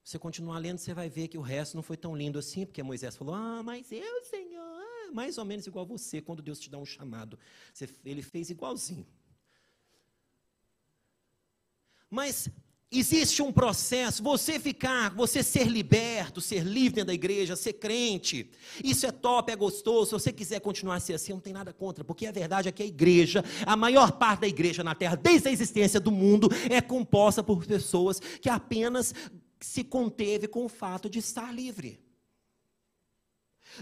Você 0.05 0.19
continuar 0.19 0.59
lendo, 0.59 0.77
você 0.77 0.93
vai 0.93 1.09
ver 1.09 1.27
que 1.27 1.37
o 1.37 1.41
resto 1.41 1.73
não 1.73 1.81
foi 1.81 1.97
tão 1.97 2.15
lindo 2.15 2.37
assim, 2.37 2.63
porque 2.63 2.83
Moisés 2.83 3.15
falou: 3.15 3.33
Ah, 3.33 3.63
mas 3.63 3.91
eu, 3.91 4.23
Senhor, 4.23 4.61
ah, 4.61 5.11
mais 5.11 5.39
ou 5.39 5.43
menos 5.43 5.65
igual 5.65 5.83
você, 5.83 6.21
quando 6.21 6.43
Deus 6.43 6.59
te 6.59 6.69
dá 6.69 6.77
um 6.77 6.85
chamado. 6.85 7.39
Você, 7.73 7.89
ele 8.05 8.21
fez 8.21 8.51
igualzinho. 8.51 9.07
Mas 12.07 12.47
existe 12.91 13.41
um 13.41 13.51
processo, 13.51 14.21
você 14.21 14.59
ficar, 14.59 15.09
você 15.15 15.41
ser 15.41 15.65
liberto, 15.67 16.39
ser 16.39 16.63
livre 16.63 17.03
da 17.03 17.11
igreja, 17.11 17.55
ser 17.55 17.73
crente. 17.73 18.51
Isso 18.83 19.07
é 19.07 19.11
top, 19.11 19.51
é 19.51 19.55
gostoso. 19.55 20.05
Se 20.05 20.11
você 20.11 20.31
quiser 20.31 20.59
continuar 20.59 20.97
a 20.97 20.99
ser 20.99 21.15
assim, 21.15 21.33
não 21.33 21.39
tem 21.39 21.51
nada 21.51 21.73
contra, 21.73 22.03
porque 22.03 22.27
a 22.27 22.31
verdade 22.31 22.69
é 22.69 22.71
que 22.71 22.83
a 22.83 22.85
igreja, 22.85 23.43
a 23.65 23.75
maior 23.75 24.11
parte 24.11 24.41
da 24.41 24.47
igreja 24.47 24.83
na 24.83 24.93
terra, 24.93 25.15
desde 25.15 25.47
a 25.47 25.51
existência 25.51 25.99
do 25.99 26.11
mundo, 26.11 26.47
é 26.69 26.79
composta 26.79 27.43
por 27.43 27.65
pessoas 27.65 28.19
que 28.19 28.49
apenas 28.49 29.15
se 29.65 29.83
conteve 29.83 30.47
com 30.47 30.63
o 30.65 30.69
fato 30.69 31.09
de 31.09 31.19
estar 31.19 31.51
livre. 31.51 31.99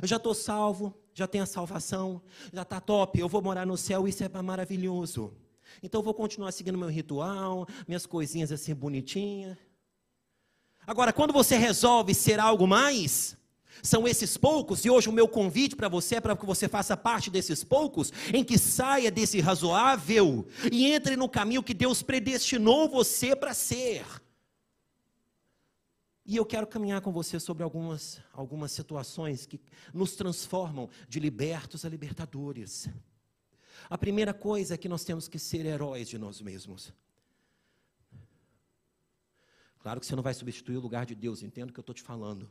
Eu 0.02 0.08
já 0.08 0.16
estou 0.16 0.34
salvo, 0.34 0.98
já 1.14 1.28
tenho 1.28 1.44
a 1.44 1.48
salvação, 1.48 2.22
já 2.52 2.62
está 2.62 2.80
top, 2.80 3.20
eu 3.20 3.28
vou 3.28 3.42
morar 3.42 3.66
no 3.66 3.78
céu, 3.78 4.08
isso 4.08 4.24
é 4.24 4.42
maravilhoso. 4.42 5.36
Então 5.82 6.00
eu 6.00 6.04
vou 6.04 6.14
continuar 6.14 6.52
seguindo 6.54 6.78
meu 6.78 6.88
ritual, 6.88 7.68
minhas 7.86 8.06
coisinhas 8.06 8.52
assim 8.52 8.74
bonitinhas. 8.74 9.58
Agora, 10.88 11.12
quando 11.12 11.34
você 11.34 11.58
resolve 11.58 12.14
ser 12.14 12.40
algo 12.40 12.66
mais, 12.66 13.38
são 13.82 14.08
esses 14.08 14.38
poucos, 14.38 14.86
e 14.86 14.90
hoje 14.90 15.10
o 15.10 15.14
meu 15.14 15.28
convite 15.28 15.76
para 15.76 15.90
você 15.90 16.16
é 16.16 16.22
para 16.22 16.36
que 16.36 16.46
você 16.46 16.70
faça 16.70 16.96
parte 16.96 17.30
desses 17.30 17.64
poucos, 17.64 18.12
em 18.34 18.44
que 18.44 18.58
saia 18.58 19.12
desse 19.12 19.42
razoável 19.42 20.48
e 20.72 20.86
entre 20.92 21.18
no 21.18 21.28
caminho 21.28 21.64
que 21.64 21.74
Deus 21.74 22.02
predestinou 22.02 22.88
você 22.88 23.36
para 23.36 23.54
ser. 23.54 24.23
E 26.26 26.38
eu 26.38 26.46
quero 26.46 26.66
caminhar 26.66 27.02
com 27.02 27.12
você 27.12 27.40
sobre 27.40 27.64
algumas, 27.64 28.22
algumas 28.32 28.72
situações 28.72 29.46
que 29.46 29.60
nos 29.94 30.16
transformam 30.16 30.90
de 31.08 31.20
libertos 31.20 31.84
a 31.84 31.90
libertadores. 31.90 32.88
A 33.90 33.98
primeira 33.98 34.34
coisa 34.34 34.76
é 34.76 34.78
que 34.78 34.88
nós 34.88 35.04
temos 35.04 35.28
que 35.28 35.38
ser 35.38 35.66
heróis 35.66 36.08
de 36.08 36.18
nós 36.18 36.40
mesmos. 36.40 36.94
Claro 39.80 40.00
que 40.00 40.06
você 40.06 40.16
não 40.16 40.24
vai 40.24 40.34
substituir 40.34 40.78
o 40.78 40.82
lugar 40.82 41.06
de 41.06 41.14
Deus, 41.14 41.44
entendo 41.44 41.72
o 41.72 41.74
que 41.74 41.80
eu 41.80 41.82
estou 41.82 41.94
te 41.94 42.02
falando. 42.02 42.50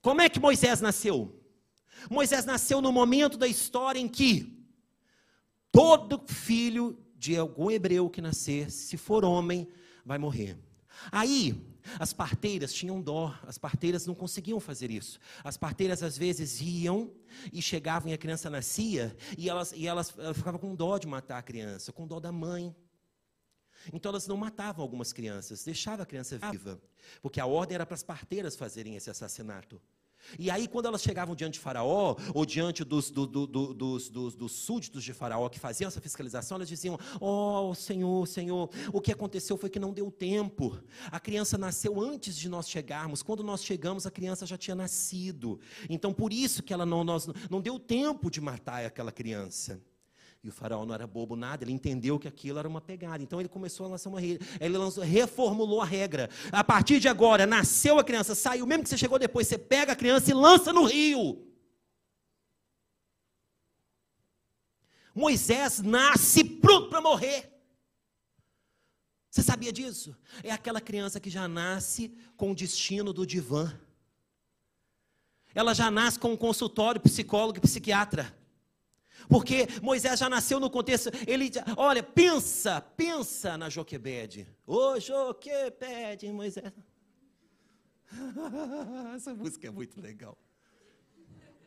Como 0.00 0.20
é 0.20 0.28
que 0.28 0.40
Moisés 0.40 0.80
nasceu? 0.80 1.40
Moisés 2.10 2.44
nasceu 2.44 2.80
no 2.80 2.90
momento 2.90 3.38
da 3.38 3.46
história 3.46 4.00
em 4.00 4.08
que 4.08 4.66
todo 5.70 6.26
filho 6.26 6.98
de 7.14 7.36
algum 7.36 7.70
hebreu 7.70 8.10
que 8.10 8.20
nascer, 8.20 8.68
se 8.72 8.96
for 8.96 9.24
homem, 9.24 9.68
vai 10.04 10.18
morrer. 10.18 10.58
Aí, 11.10 11.60
as 11.98 12.12
parteiras 12.12 12.72
tinham 12.72 13.00
dó, 13.00 13.36
as 13.46 13.58
parteiras 13.58 14.06
não 14.06 14.14
conseguiam 14.14 14.60
fazer 14.60 14.90
isso. 14.90 15.18
As 15.42 15.56
parteiras 15.56 16.02
às 16.02 16.16
vezes 16.16 16.60
iam 16.60 17.12
e 17.52 17.60
chegavam 17.60 18.10
e 18.10 18.14
a 18.14 18.18
criança 18.18 18.48
nascia 18.48 19.16
e 19.36 19.48
elas, 19.48 19.72
e 19.72 19.86
elas, 19.86 20.16
elas 20.16 20.36
ficavam 20.36 20.60
com 20.60 20.74
dó 20.74 20.98
de 20.98 21.06
matar 21.06 21.38
a 21.38 21.42
criança, 21.42 21.92
com 21.92 22.06
dó 22.06 22.20
da 22.20 22.30
mãe. 22.30 22.74
Então 23.92 24.10
elas 24.10 24.28
não 24.28 24.36
matavam 24.36 24.82
algumas 24.82 25.12
crianças, 25.12 25.64
deixavam 25.64 26.04
a 26.04 26.06
criança 26.06 26.38
viva, 26.38 26.80
porque 27.20 27.40
a 27.40 27.46
ordem 27.46 27.74
era 27.74 27.86
para 27.86 27.94
as 27.94 28.02
parteiras 28.02 28.54
fazerem 28.54 28.94
esse 28.94 29.10
assassinato. 29.10 29.80
E 30.38 30.50
aí, 30.50 30.66
quando 30.66 30.86
elas 30.86 31.02
chegavam 31.02 31.34
diante 31.34 31.54
de 31.54 31.60
Faraó, 31.60 32.16
ou 32.34 32.46
diante 32.46 32.84
dos, 32.84 33.10
do, 33.10 33.26
do, 33.26 33.46
do, 33.46 33.74
dos, 33.74 34.08
dos, 34.08 34.34
dos, 34.34 34.52
súditos 34.52 35.04
de 35.04 35.12
Faraó 35.12 35.48
que 35.48 35.58
faziam 35.58 35.88
essa 35.88 36.00
fiscalização, 36.00 36.56
elas 36.56 36.68
diziam: 36.68 36.98
Oh, 37.20 37.74
Senhor, 37.74 38.26
Senhor, 38.26 38.70
o 38.92 39.00
que 39.00 39.12
aconteceu 39.12 39.56
foi 39.56 39.70
que 39.70 39.78
não 39.78 39.92
deu 39.92 40.10
tempo. 40.10 40.78
A 41.10 41.20
criança 41.20 41.58
nasceu 41.58 42.00
antes 42.00 42.36
de 42.36 42.48
nós 42.48 42.68
chegarmos. 42.68 43.22
Quando 43.22 43.42
nós 43.42 43.64
chegamos, 43.64 44.06
a 44.06 44.10
criança 44.10 44.46
já 44.46 44.56
tinha 44.56 44.74
nascido. 44.74 45.60
Então, 45.88 46.12
por 46.12 46.32
isso 46.32 46.62
que 46.62 46.72
ela 46.72 46.86
não, 46.86 47.04
nós, 47.04 47.28
não 47.50 47.60
deu 47.60 47.78
tempo 47.78 48.30
de 48.30 48.40
matar 48.40 48.84
aquela 48.84 49.12
criança. 49.12 49.80
E 50.44 50.48
o 50.48 50.52
faraó 50.52 50.84
não 50.84 50.94
era 50.94 51.06
bobo 51.06 51.36
nada, 51.36 51.62
ele 51.62 51.70
entendeu 51.70 52.18
que 52.18 52.26
aquilo 52.26 52.58
era 52.58 52.68
uma 52.68 52.80
pegada. 52.80 53.22
Então 53.22 53.38
ele 53.38 53.48
começou 53.48 53.86
a 53.86 53.90
lançar 53.90 54.10
uma 54.10 54.18
regra. 54.18 54.44
Ele 54.60 54.76
lançou, 54.76 55.04
reformulou 55.04 55.80
a 55.80 55.84
regra. 55.84 56.28
A 56.50 56.64
partir 56.64 56.98
de 56.98 57.06
agora, 57.08 57.46
nasceu 57.46 57.98
a 57.98 58.04
criança, 58.04 58.34
saiu, 58.34 58.66
mesmo 58.66 58.82
que 58.82 58.88
você 58.88 58.98
chegou 58.98 59.18
depois, 59.20 59.46
você 59.46 59.56
pega 59.56 59.92
a 59.92 59.96
criança 59.96 60.30
e 60.30 60.34
lança 60.34 60.72
no 60.72 60.84
rio. 60.84 61.46
Moisés 65.14 65.80
nasce 65.80 66.42
pronto 66.42 66.88
para 66.88 67.00
morrer. 67.00 67.52
Você 69.30 69.42
sabia 69.42 69.72
disso? 69.72 70.16
É 70.42 70.50
aquela 70.50 70.80
criança 70.80 71.20
que 71.20 71.30
já 71.30 71.46
nasce 71.46 72.08
com 72.36 72.50
o 72.50 72.54
destino 72.54 73.12
do 73.12 73.24
divã. 73.24 73.72
Ela 75.54 75.72
já 75.72 75.90
nasce 75.90 76.18
com 76.18 76.32
um 76.32 76.36
consultório 76.36 77.00
psicólogo 77.00 77.58
e 77.58 77.60
psiquiatra. 77.60 78.36
Porque 79.28 79.66
Moisés 79.82 80.18
já 80.18 80.28
nasceu 80.28 80.58
no 80.58 80.70
contexto, 80.70 81.10
ele, 81.26 81.50
olha, 81.76 82.02
pensa, 82.02 82.80
pensa 82.80 83.56
na 83.56 83.68
Joquebede. 83.68 84.46
Ô 84.66 84.98
Joquebede, 84.98 86.30
Moisés. 86.32 86.72
Essa 89.14 89.34
música 89.34 89.68
é 89.68 89.70
muito 89.70 90.00
legal. 90.00 90.36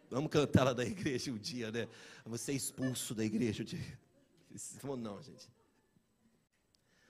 Vamos 0.09 0.29
cantar 0.29 0.63
lá 0.63 0.74
da 0.74 0.85
igreja 0.85 1.31
um 1.31 1.38
dia, 1.38 1.71
né? 1.71 1.88
Você 2.25 2.51
é 2.51 2.55
expulso 2.55 3.13
da 3.15 3.25
igreja 3.25 3.63
um 3.63 3.65
dia. 3.65 4.00
Não, 4.97 5.21
gente. 5.21 5.50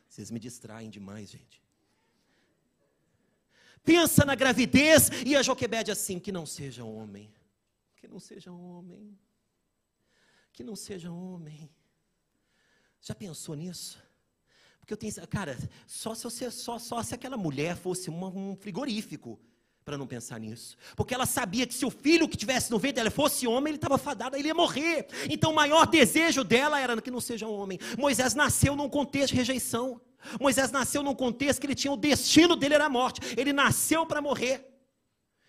Vocês 0.08 0.32
me 0.32 0.40
distraem 0.40 0.90
demais, 0.90 1.30
gente. 1.30 1.62
Pensa 3.84 4.26
na 4.26 4.34
gravidez 4.34 5.10
e 5.26 5.36
a 5.36 5.44
Joquebede 5.44 5.92
assim, 5.92 6.20
que 6.20 6.32
não 6.32 6.46
seja 6.46 6.84
homem. 6.84 7.32
Que 7.98 8.08
não 8.08 8.20
seja 8.20 8.52
homem 8.52 9.16
que 10.56 10.64
não 10.64 10.76
seja 10.76 11.12
homem. 11.12 11.70
Já 13.02 13.14
pensou 13.14 13.56
nisso? 13.56 14.02
Porque 14.80 14.94
eu 14.94 14.98
tenho, 14.98 15.14
cara, 15.28 15.58
só 15.86 16.16
se 16.16 16.24
você, 16.24 16.50
só, 16.50 16.80
só 16.80 17.04
se 17.04 17.14
aquela 17.14 17.36
mulher 17.36 17.76
fosse 17.76 18.10
uma, 18.10 18.28
um 18.28 18.56
frigorífico 18.56 19.38
para 19.84 19.98
não 19.98 20.08
pensar 20.08 20.40
nisso. 20.40 20.78
Porque 20.96 21.14
ela 21.14 21.26
sabia 21.26 21.68
que 21.68 21.74
se 21.74 21.86
o 21.86 21.92
filho 21.92 22.28
que 22.28 22.38
tivesse 22.38 22.72
no 22.72 22.80
ventre 22.80 22.96
dela 22.96 23.12
fosse 23.12 23.46
homem, 23.46 23.72
ele 23.72 23.78
estava 23.78 23.98
fadado, 23.98 24.38
ele 24.38 24.48
ia 24.48 24.56
morrer. 24.56 25.08
Então 25.30 25.52
o 25.52 25.56
maior 25.56 25.86
desejo 25.86 26.44
dela 26.44 26.80
era 26.80 27.02
que 27.02 27.12
não 27.12 27.20
seja 27.20 27.46
um 27.46 27.54
homem. 27.54 27.78
Moisés 27.98 28.34
nasceu 28.34 28.76
num 28.76 28.90
contexto 28.90 29.34
de 29.34 29.36
rejeição. 29.36 30.00
Moisés 30.40 30.72
nasceu 30.72 31.04
num 31.04 31.14
contexto 31.14 31.60
que 31.60 31.68
ele 31.68 31.76
tinha 31.76 31.92
o 31.92 31.98
destino 31.98 32.56
dele 32.56 32.76
era 32.76 32.86
a 32.86 32.90
morte. 32.90 33.20
Ele 33.38 33.52
nasceu 33.52 34.06
para 34.06 34.22
morrer. 34.22 34.75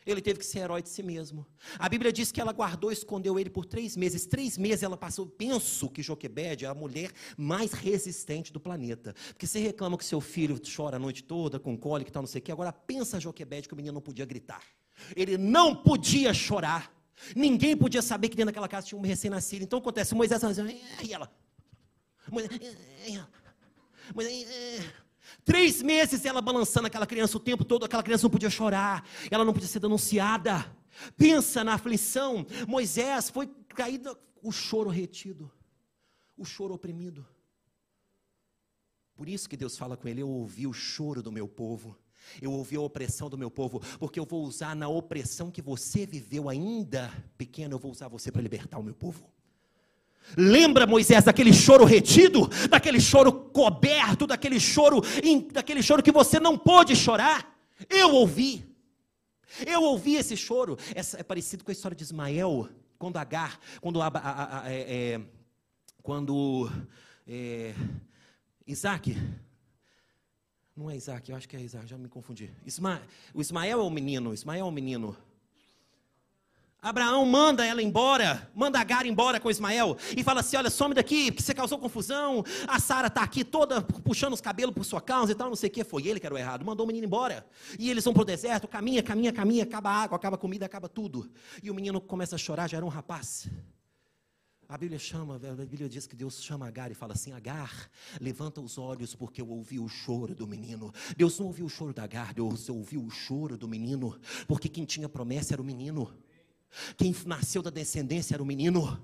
Ele 0.06 0.22
teve 0.22 0.38
que 0.38 0.46
ser 0.46 0.60
herói 0.60 0.82
de 0.82 0.88
si 0.88 1.02
mesmo. 1.02 1.44
A 1.78 1.88
Bíblia 1.88 2.12
diz 2.12 2.30
que 2.30 2.40
ela 2.40 2.52
guardou, 2.52 2.92
escondeu 2.92 3.38
ele 3.40 3.50
por 3.50 3.66
três 3.66 3.96
meses. 3.96 4.24
Três 4.24 4.56
meses 4.56 4.84
ela 4.84 4.96
passou. 4.96 5.26
Penso 5.26 5.90
que 5.90 6.00
Joquebede 6.00 6.64
é 6.64 6.68
a 6.68 6.74
mulher 6.74 7.10
mais 7.36 7.72
resistente 7.72 8.52
do 8.52 8.60
planeta. 8.60 9.14
Porque 9.28 9.46
você 9.46 9.58
reclama 9.58 9.98
que 9.98 10.04
seu 10.04 10.20
filho 10.20 10.60
chora 10.64 10.96
a 10.96 10.98
noite 11.00 11.24
toda, 11.24 11.58
com 11.58 11.76
cólica 11.76 12.08
e 12.08 12.12
tal, 12.12 12.22
não 12.22 12.28
sei 12.28 12.40
o 12.40 12.42
quê. 12.42 12.52
Agora 12.52 12.72
pensa 12.72 13.18
Joquebede 13.18 13.66
que 13.66 13.74
o 13.74 13.76
menino 13.76 13.94
não 13.94 14.00
podia 14.00 14.24
gritar. 14.24 14.62
Ele 15.16 15.36
não 15.36 15.74
podia 15.74 16.32
chorar. 16.32 16.94
Ninguém 17.34 17.76
podia 17.76 18.00
saber 18.00 18.28
que 18.28 18.36
dentro 18.36 18.52
daquela 18.52 18.68
casa 18.68 18.86
tinha 18.86 18.98
um 18.98 19.02
recém-nascido. 19.02 19.64
Então 19.64 19.80
acontece, 19.80 20.14
Moisés 20.14 20.40
e 21.02 21.12
ela. 21.12 21.30
Moisés, 22.30 22.60
Moisés, 24.14 24.46
Três 25.44 25.82
meses 25.82 26.24
ela 26.24 26.40
balançando 26.40 26.86
aquela 26.86 27.06
criança 27.06 27.36
o 27.36 27.40
tempo 27.40 27.64
todo, 27.64 27.84
aquela 27.84 28.02
criança 28.02 28.24
não 28.24 28.30
podia 28.30 28.50
chorar, 28.50 29.06
ela 29.30 29.44
não 29.44 29.52
podia 29.52 29.68
ser 29.68 29.80
denunciada. 29.80 30.64
Pensa 31.16 31.62
na 31.62 31.74
aflição. 31.74 32.46
Moisés 32.66 33.30
foi 33.30 33.48
caído, 33.68 34.16
o 34.42 34.50
choro 34.50 34.90
retido, 34.90 35.50
o 36.36 36.44
choro 36.44 36.74
oprimido. 36.74 37.26
Por 39.14 39.28
isso 39.28 39.48
que 39.48 39.56
Deus 39.56 39.76
fala 39.76 39.96
com 39.96 40.08
ele: 40.08 40.22
Eu 40.22 40.28
ouvi 40.28 40.66
o 40.66 40.72
choro 40.72 41.22
do 41.22 41.32
meu 41.32 41.48
povo, 41.48 41.96
eu 42.40 42.52
ouvi 42.52 42.76
a 42.76 42.80
opressão 42.80 43.30
do 43.30 43.38
meu 43.38 43.50
povo, 43.50 43.80
porque 43.98 44.20
eu 44.20 44.26
vou 44.26 44.44
usar 44.44 44.76
na 44.76 44.88
opressão 44.88 45.50
que 45.50 45.62
você 45.62 46.06
viveu 46.06 46.48
ainda 46.48 47.10
pequeno, 47.38 47.74
eu 47.74 47.78
vou 47.78 47.90
usar 47.90 48.08
você 48.08 48.30
para 48.30 48.42
libertar 48.42 48.78
o 48.78 48.82
meu 48.82 48.94
povo. 48.94 49.30
Lembra, 50.36 50.86
Moisés, 50.86 51.24
daquele 51.24 51.52
choro 51.52 51.84
retido, 51.84 52.48
daquele 52.68 53.00
choro 53.00 53.32
coberto, 53.56 54.26
daquele 54.26 54.60
choro, 54.60 55.00
daquele 55.50 55.82
choro 55.82 56.02
que 56.02 56.12
você 56.12 56.38
não 56.38 56.58
pôde 56.58 56.94
chorar? 56.94 57.58
Eu 57.88 58.12
ouvi. 58.12 58.62
Eu 59.66 59.82
ouvi 59.82 60.16
esse 60.16 60.36
choro. 60.36 60.76
Essa 60.94 61.18
é 61.18 61.22
parecido 61.22 61.64
com 61.64 61.70
a 61.70 61.72
história 61.72 61.96
de 61.96 62.02
Ismael, 62.02 62.68
quando 62.98 63.16
Agar, 63.16 63.58
quando 63.80 64.02
a, 64.02 64.08
a, 64.08 64.60
a, 64.60 64.70
é, 64.70 65.14
é, 65.14 65.20
quando 66.02 66.70
é, 67.26 67.74
Isaac, 68.66 69.16
não 70.76 70.90
é 70.90 70.96
Isaac, 70.96 71.30
eu 71.30 71.36
acho 71.36 71.48
que 71.48 71.56
é 71.56 71.60
Isaac, 71.62 71.86
já 71.86 71.96
me 71.96 72.08
confundi. 72.08 72.50
Isma, 72.66 73.00
o 73.32 73.40
Ismael 73.40 73.80
é 73.80 73.82
o 73.82 73.88
menino, 73.88 74.34
Ismael 74.34 74.66
é 74.66 74.68
o 74.68 74.70
menino. 74.70 75.16
Abraão 76.86 77.26
manda 77.26 77.66
ela 77.66 77.82
embora, 77.82 78.48
manda 78.54 78.78
Agar 78.78 79.06
embora 79.06 79.40
com 79.40 79.50
Ismael 79.50 79.96
e 80.16 80.22
fala 80.22 80.38
assim: 80.38 80.56
Olha, 80.56 80.70
some 80.70 80.94
daqui, 80.94 81.32
porque 81.32 81.42
você 81.42 81.52
causou 81.52 81.80
confusão. 81.80 82.44
A 82.68 82.78
Sara 82.78 83.08
está 83.08 83.22
aqui 83.22 83.42
toda 83.42 83.82
puxando 83.82 84.34
os 84.34 84.40
cabelos 84.40 84.72
por 84.72 84.84
sua 84.84 85.00
causa 85.00 85.32
e 85.32 85.34
tal, 85.34 85.48
não 85.48 85.56
sei 85.56 85.68
o 85.68 85.72
que. 85.72 85.82
Foi 85.82 86.06
ele 86.06 86.20
que 86.20 86.26
era 86.26 86.34
o 86.34 86.38
errado, 86.38 86.64
mandou 86.64 86.84
o 86.84 86.86
menino 86.86 87.04
embora. 87.04 87.44
E 87.76 87.90
eles 87.90 88.04
vão 88.04 88.14
para 88.14 88.22
o 88.22 88.24
deserto, 88.24 88.68
caminha, 88.68 89.02
caminha, 89.02 89.32
caminha, 89.32 89.64
acaba 89.64 89.90
a 89.90 90.02
água, 90.04 90.14
acaba 90.14 90.36
a 90.36 90.38
comida, 90.38 90.64
acaba 90.64 90.88
tudo. 90.88 91.28
E 91.60 91.72
o 91.72 91.74
menino 91.74 92.00
começa 92.00 92.36
a 92.36 92.38
chorar, 92.38 92.68
já 92.68 92.76
era 92.76 92.86
um 92.86 92.88
rapaz. 92.88 93.48
A 94.68 94.78
Bíblia 94.78 94.98
chama, 94.98 95.36
a 95.36 95.38
Bíblia 95.64 95.88
diz 95.88 96.06
que 96.06 96.14
Deus 96.14 96.40
chama 96.40 96.68
Agar 96.68 96.92
e 96.92 96.94
fala 96.94 97.14
assim: 97.14 97.32
Agar, 97.32 97.90
levanta 98.20 98.60
os 98.60 98.78
olhos, 98.78 99.12
porque 99.12 99.40
eu 99.40 99.48
ouvi 99.48 99.80
o 99.80 99.88
choro 99.88 100.36
do 100.36 100.46
menino. 100.46 100.94
Deus 101.16 101.36
não 101.40 101.46
ouviu 101.46 101.66
o 101.66 101.68
choro 101.68 101.92
da 101.92 102.04
Agar, 102.04 102.32
Deus 102.32 102.68
ouviu 102.68 103.02
o 103.02 103.10
choro 103.10 103.56
do 103.56 103.66
menino, 103.66 104.16
porque 104.46 104.68
quem 104.68 104.84
tinha 104.84 105.08
promessa 105.08 105.52
era 105.52 105.60
o 105.60 105.64
menino. 105.64 106.12
Quem 106.96 107.14
nasceu 107.26 107.62
da 107.62 107.70
descendência 107.70 108.34
era 108.34 108.42
o 108.42 108.46
menino. 108.46 109.00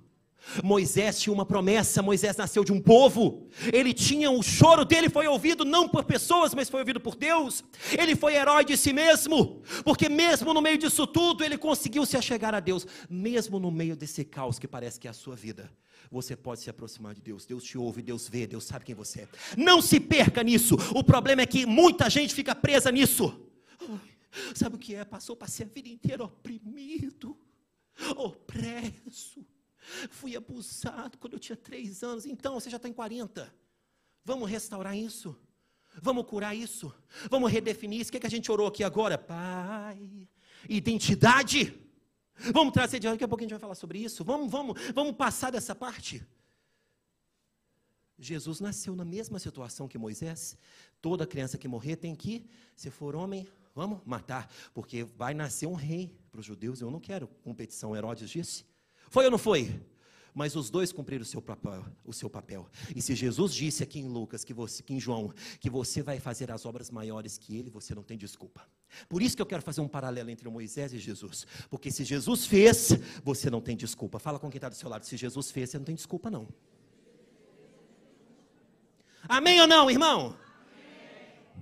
Moisés 0.63 1.21
tinha 1.21 1.33
uma 1.33 1.47
promessa, 1.47 2.03
Moisés 2.03 2.37
nasceu 2.37 2.65
de 2.65 2.73
um 2.73 2.81
povo. 2.81 3.49
Ele 3.73 3.95
tinha 3.95 4.31
o 4.31 4.43
choro 4.43 4.85
dele 4.85 5.09
foi 5.09 5.27
ouvido 5.27 5.65
não 5.65 5.89
por 5.89 6.05
pessoas, 6.05 6.55
mas 6.55 6.69
foi 6.69 6.81
ouvido 6.81 7.01
por 7.01 7.15
Deus. 7.15 7.65
Ele 7.97 8.17
foi 8.17 8.35
herói 8.35 8.65
de 8.65 8.77
si 8.77 8.93
mesmo, 8.93 9.63
porque 9.85 10.09
mesmo 10.09 10.53
no 10.53 10.61
meio 10.61 10.77
disso 10.77 11.07
tudo, 11.07 11.45
ele 11.45 11.57
conseguiu 11.57 12.05
se 12.05 12.17
achegar 12.17 12.55
a 12.55 12.61
Deus, 12.61 12.87
mesmo 13.09 13.59
no 13.59 13.71
meio 13.71 13.97
desse 13.97 14.25
caos 14.25 14.59
que 14.59 14.67
parece 14.67 14.99
que 14.99 15.07
é 15.07 15.11
a 15.11 15.15
sua 15.15 15.37
vida. 15.37 15.71
Você 16.11 16.37
pode 16.37 16.61
se 16.61 16.69
aproximar 16.69 17.15
de 17.15 17.23
Deus. 17.23 17.47
Deus 17.47 17.65
te 17.65 17.79
ouve, 17.79 18.03
Deus 18.03 18.29
vê, 18.29 18.47
Deus 18.47 18.65
sabe 18.65 18.85
quem 18.85 18.95
você 18.95 19.23
é. 19.23 19.29
Não 19.57 19.81
se 19.81 19.99
perca 19.99 20.43
nisso. 20.43 20.77
O 20.95 21.03
problema 21.03 21.43
é 21.43 21.47
que 21.47 21.65
muita 21.65 22.11
gente 22.11 22.35
fica 22.35 22.55
presa 22.55 22.91
nisso. 22.91 23.41
Sabe 24.55 24.77
o 24.77 24.79
que 24.79 24.95
é? 24.95 25.05
Passou 25.05 25.37
para 25.37 25.49
ser 25.49 25.65
a 25.65 25.67
vida 25.67 25.89
inteira 25.89 26.25
oprimido 26.25 27.37
opresso. 28.17 29.45
Fui 30.11 30.37
abusado 30.37 31.19
quando 31.19 31.35
eu 31.35 31.39
tinha 31.39 31.57
três 31.57 32.03
anos. 32.03 32.25
Então, 32.25 32.55
você 32.55 32.71
já 32.71 32.77
está 32.77 32.89
em 32.89 32.93
40. 32.93 33.53
Vamos 34.25 34.49
restaurar 34.49 34.97
isso. 34.97 35.37
Vamos 36.01 36.25
curar 36.27 36.55
isso. 36.55 36.95
Vamos 37.29 37.51
redefinir 37.51 38.01
isso. 38.01 38.09
O 38.09 38.13
que, 38.13 38.17
é 38.19 38.21
que 38.21 38.27
a 38.27 38.31
gente 38.31 38.51
orou 38.51 38.67
aqui 38.67 38.83
agora? 38.83 39.19
Pai, 39.19 40.29
identidade. 40.69 41.79
Vamos 42.53 42.73
trazer 42.73 42.99
de 42.99 43.09
daqui 43.09 43.25
a 43.25 43.29
pouco 43.29 43.43
a 43.43 43.45
gente 43.45 43.51
vai 43.51 43.61
falar 43.61 43.75
sobre 43.75 43.99
isso. 43.99 44.25
Vamos, 44.25 44.51
vamos, 44.51 44.81
vamos 44.95 45.15
passar 45.15 45.51
dessa 45.51 45.75
parte. 45.75 46.25
Jesus 48.19 48.61
nasceu 48.61 48.95
na 48.95 49.05
mesma 49.05 49.39
situação 49.39 49.89
que 49.89 49.99
Moisés. 49.99 50.57
Toda 51.01 51.27
criança 51.27 51.59
que 51.59 51.67
morrer 51.67 51.97
tem 51.97 52.15
que, 52.15 52.47
se 52.77 52.91
for 52.91 53.17
homem, 53.17 53.47
vamos 53.75 54.01
matar, 54.05 54.51
porque 54.73 55.05
vai 55.05 55.35
nascer 55.35 55.67
um 55.67 55.75
rei 55.75 56.15
para 56.31 56.41
os 56.41 56.47
judeus. 56.47 56.81
Eu 56.81 56.91
não 56.91 57.01
quero 57.01 57.29
competição, 57.43 57.95
Herodes 57.95 58.29
disse. 58.31 58.65
Foi 59.09 59.25
ou 59.25 59.31
não 59.31 59.39
foi? 59.39 59.81
Mas 60.35 60.57
os 60.57 60.71
dois 60.71 60.91
cumpriram 60.93 61.23
o 61.23 61.27
seu 61.27 61.43
papel, 61.43 61.85
o 62.05 62.13
seu 62.13 62.31
papel. 62.31 62.67
E 62.97 63.03
se 63.03 63.15
Jesus 63.15 63.53
disse 63.53 63.83
aqui 63.83 64.01
em 64.01 64.09
Lucas, 64.09 64.45
que 64.45 64.55
você, 64.55 64.83
que 64.83 64.95
em 64.95 65.01
João, 65.01 65.33
que 65.61 65.69
você 65.69 66.03
vai 66.03 66.19
fazer 66.19 66.51
as 66.51 66.65
obras 66.65 66.91
maiores 66.91 67.37
que 67.37 67.55
ele, 67.57 67.69
você 67.69 67.95
não 67.95 68.03
tem 68.03 68.17
desculpa. 68.17 68.67
Por 69.09 69.21
isso 69.21 69.37
que 69.37 69.43
eu 69.43 69.47
quero 69.47 69.63
fazer 69.63 69.83
um 69.83 69.89
paralelo 69.89 70.31
entre 70.31 70.49
Moisés 70.49 70.95
e 70.95 70.99
Jesus. 70.99 71.47
Porque 71.69 71.91
se 71.91 72.03
Jesus 72.05 72.47
fez, 72.47 72.93
você 73.23 73.51
não 73.51 73.61
tem 73.61 73.77
desculpa. 73.77 74.19
Fala 74.19 74.39
com 74.39 74.51
quem 74.51 74.57
está 74.57 74.71
do 74.71 74.75
seu 74.75 74.89
lado. 74.89 75.05
Se 75.05 75.19
Jesus 75.19 75.51
fez, 75.51 75.69
você 75.69 75.79
não 75.79 75.85
tem 75.85 75.95
desculpa, 75.95 76.31
não. 76.31 76.49
Amém 79.29 79.61
ou 79.61 79.67
não, 79.67 79.91
irmão? 79.91 80.37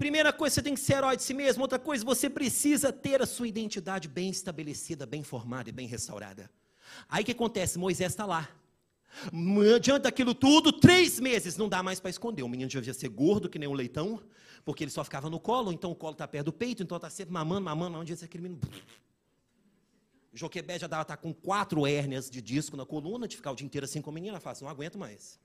Primeira 0.01 0.33
coisa, 0.33 0.55
você 0.55 0.63
tem 0.63 0.73
que 0.73 0.81
ser 0.81 0.95
herói 0.95 1.15
de 1.15 1.23
si 1.23 1.35
mesmo. 1.35 1.61
Outra 1.61 1.79
coisa, 1.79 2.03
você 2.03 2.31
precisa 2.31 2.91
ter 2.91 3.21
a 3.21 3.27
sua 3.27 3.47
identidade 3.47 4.09
bem 4.09 4.31
estabelecida, 4.31 5.05
bem 5.05 5.23
formada 5.23 5.69
e 5.69 5.73
bem 5.73 5.87
restaurada. 5.87 6.51
Aí 7.07 7.23
o 7.23 7.27
que 7.27 7.33
acontece? 7.33 7.79
Moisés 7.79 8.11
está 8.11 8.25
lá. 8.25 8.49
Diante 9.83 10.05
daquilo 10.05 10.35
tudo, 10.35 10.73
três 10.73 11.21
meses, 11.21 11.59
não 11.59 11.69
dá 11.69 11.83
mais 11.83 12.01
para 12.01 12.09
esconder. 12.09 12.43
O 12.43 12.49
menino 12.49 12.71
devia 12.71 12.95
ser 12.95 13.11
gordo, 13.11 13.47
que 13.47 13.59
nem 13.59 13.69
um 13.69 13.75
leitão, 13.75 14.19
porque 14.65 14.85
ele 14.85 14.91
só 14.91 15.05
ficava 15.05 15.29
no 15.29 15.39
colo, 15.39 15.71
então 15.71 15.91
o 15.91 15.95
colo 15.95 16.13
está 16.13 16.27
perto 16.27 16.47
do 16.47 16.53
peito, 16.55 16.83
então 16.83 16.97
está 16.97 17.11
sempre 17.11 17.35
mamando, 17.35 17.61
mamando, 17.61 17.99
onde 17.99 18.15
esse 18.15 18.25
aquele 18.25 18.45
menino. 18.45 18.63
Joquebé 20.33 20.79
já 20.79 20.87
estava 20.87 21.05
tá 21.05 21.15
com 21.15 21.35
quatro 21.35 21.87
hérnias 21.87 22.31
de 22.31 22.41
disco 22.41 22.75
na 22.75 22.87
coluna, 22.87 23.29
de 23.29 23.37
ficar 23.37 23.51
o 23.51 23.55
dia 23.55 23.67
inteiro 23.67 23.85
assim 23.85 24.01
com 24.01 24.09
a 24.09 24.15
menina, 24.15 24.41
fala 24.41 24.53
assim, 24.53 24.65
não 24.65 24.71
aguento 24.71 24.97
mais. 24.97 25.39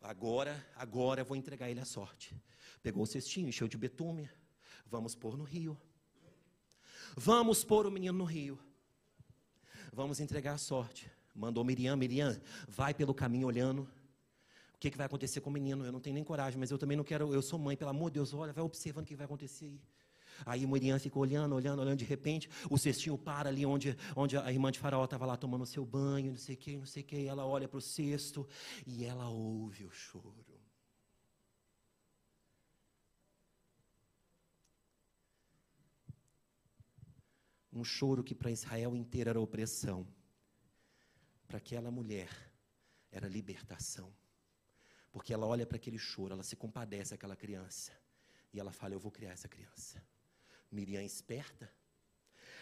Agora, 0.00 0.66
agora 0.74 1.20
eu 1.20 1.26
vou 1.26 1.36
entregar 1.36 1.68
ele 1.68 1.80
à 1.80 1.84
sorte. 1.84 2.34
Pegou 2.82 3.02
o 3.02 3.06
cestinho, 3.06 3.48
encheu 3.48 3.68
de 3.68 3.76
betume. 3.76 4.28
Vamos 4.86 5.14
pôr 5.14 5.36
no 5.36 5.44
rio. 5.44 5.78
Vamos 7.16 7.64
pôr 7.64 7.86
o 7.86 7.90
menino 7.90 8.16
no 8.16 8.24
rio. 8.24 8.58
Vamos 9.92 10.20
entregar 10.20 10.54
a 10.54 10.58
sorte. 10.58 11.10
Mandou 11.34 11.64
Miriam, 11.64 11.96
Miriam, 11.96 12.40
vai 12.68 12.94
pelo 12.94 13.14
caminho 13.14 13.46
olhando. 13.46 13.82
O 14.74 14.78
que, 14.78 14.90
que 14.90 14.96
vai 14.96 15.06
acontecer 15.06 15.40
com 15.40 15.50
o 15.50 15.52
menino? 15.52 15.84
Eu 15.84 15.92
não 15.92 16.00
tenho 16.00 16.14
nem 16.14 16.24
coragem, 16.24 16.58
mas 16.58 16.70
eu 16.70 16.78
também 16.78 16.96
não 16.96 17.04
quero. 17.04 17.32
Eu 17.34 17.42
sou 17.42 17.58
mãe, 17.58 17.76
pelo 17.76 17.90
amor 17.90 18.10
de 18.10 18.14
Deus, 18.14 18.32
olha, 18.32 18.52
vai 18.52 18.64
observando 18.64 19.04
o 19.04 19.06
que 19.06 19.14
vai 19.14 19.26
acontecer 19.26 19.66
aí. 19.66 19.80
Aí 20.46 20.66
Miriam 20.66 20.98
ficou 20.98 21.22
olhando, 21.22 21.54
olhando, 21.54 21.82
olhando, 21.82 21.98
de 21.98 22.04
repente, 22.04 22.48
o 22.70 22.78
cestinho 22.78 23.18
para 23.18 23.50
ali 23.50 23.66
onde, 23.66 23.96
onde 24.16 24.38
a 24.38 24.50
irmã 24.50 24.70
de 24.70 24.78
Faraó 24.78 25.04
estava 25.04 25.26
lá 25.26 25.36
tomando 25.36 25.66
seu 25.66 25.84
banho, 25.84 26.30
não 26.30 26.38
sei 26.38 26.54
o 26.54 26.58
que, 26.58 26.76
não 26.76 26.86
sei 26.86 27.02
o 27.02 27.06
que. 27.06 27.26
Ela 27.26 27.46
olha 27.46 27.68
para 27.68 27.78
o 27.78 27.80
cesto 27.80 28.48
e 28.86 29.04
ela 29.04 29.28
ouve 29.28 29.84
o 29.84 29.90
choro. 29.90 30.49
Um 37.80 37.84
choro 37.84 38.22
que 38.22 38.34
para 38.34 38.50
Israel 38.50 38.94
inteiro 38.94 39.30
era 39.30 39.40
opressão. 39.40 40.06
Para 41.48 41.56
aquela 41.56 41.90
mulher 41.90 42.28
era 43.10 43.26
libertação. 43.26 44.12
Porque 45.10 45.32
ela 45.32 45.46
olha 45.46 45.66
para 45.66 45.76
aquele 45.76 45.98
choro, 45.98 46.34
ela 46.34 46.42
se 46.42 46.56
compadece 46.56 47.14
aquela 47.14 47.34
criança. 47.34 47.92
E 48.52 48.60
ela 48.60 48.70
fala: 48.70 48.94
Eu 48.94 49.00
vou 49.00 49.10
criar 49.10 49.30
essa 49.30 49.48
criança. 49.48 50.02
Miriam 50.70 51.02
esperta, 51.02 51.72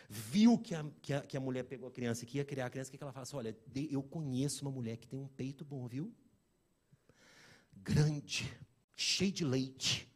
viu 0.08 0.56
que 0.56 0.74
a, 0.74 0.84
que 1.02 1.12
a, 1.12 1.20
que 1.20 1.36
a 1.36 1.40
mulher 1.40 1.64
pegou 1.64 1.88
a 1.88 1.92
criança 1.92 2.24
e 2.24 2.26
que 2.26 2.38
ia 2.38 2.44
criar 2.44 2.66
a 2.66 2.70
criança, 2.70 2.90
que 2.90 3.02
ela 3.02 3.12
fala 3.12 3.24
assim? 3.24 3.36
Olha, 3.36 3.56
eu 3.90 4.02
conheço 4.02 4.64
uma 4.64 4.70
mulher 4.70 4.96
que 4.96 5.06
tem 5.08 5.18
um 5.18 5.28
peito 5.28 5.64
bom, 5.64 5.86
viu? 5.86 6.14
Grande, 7.72 8.50
cheio 8.94 9.32
de 9.32 9.44
leite. 9.44 10.08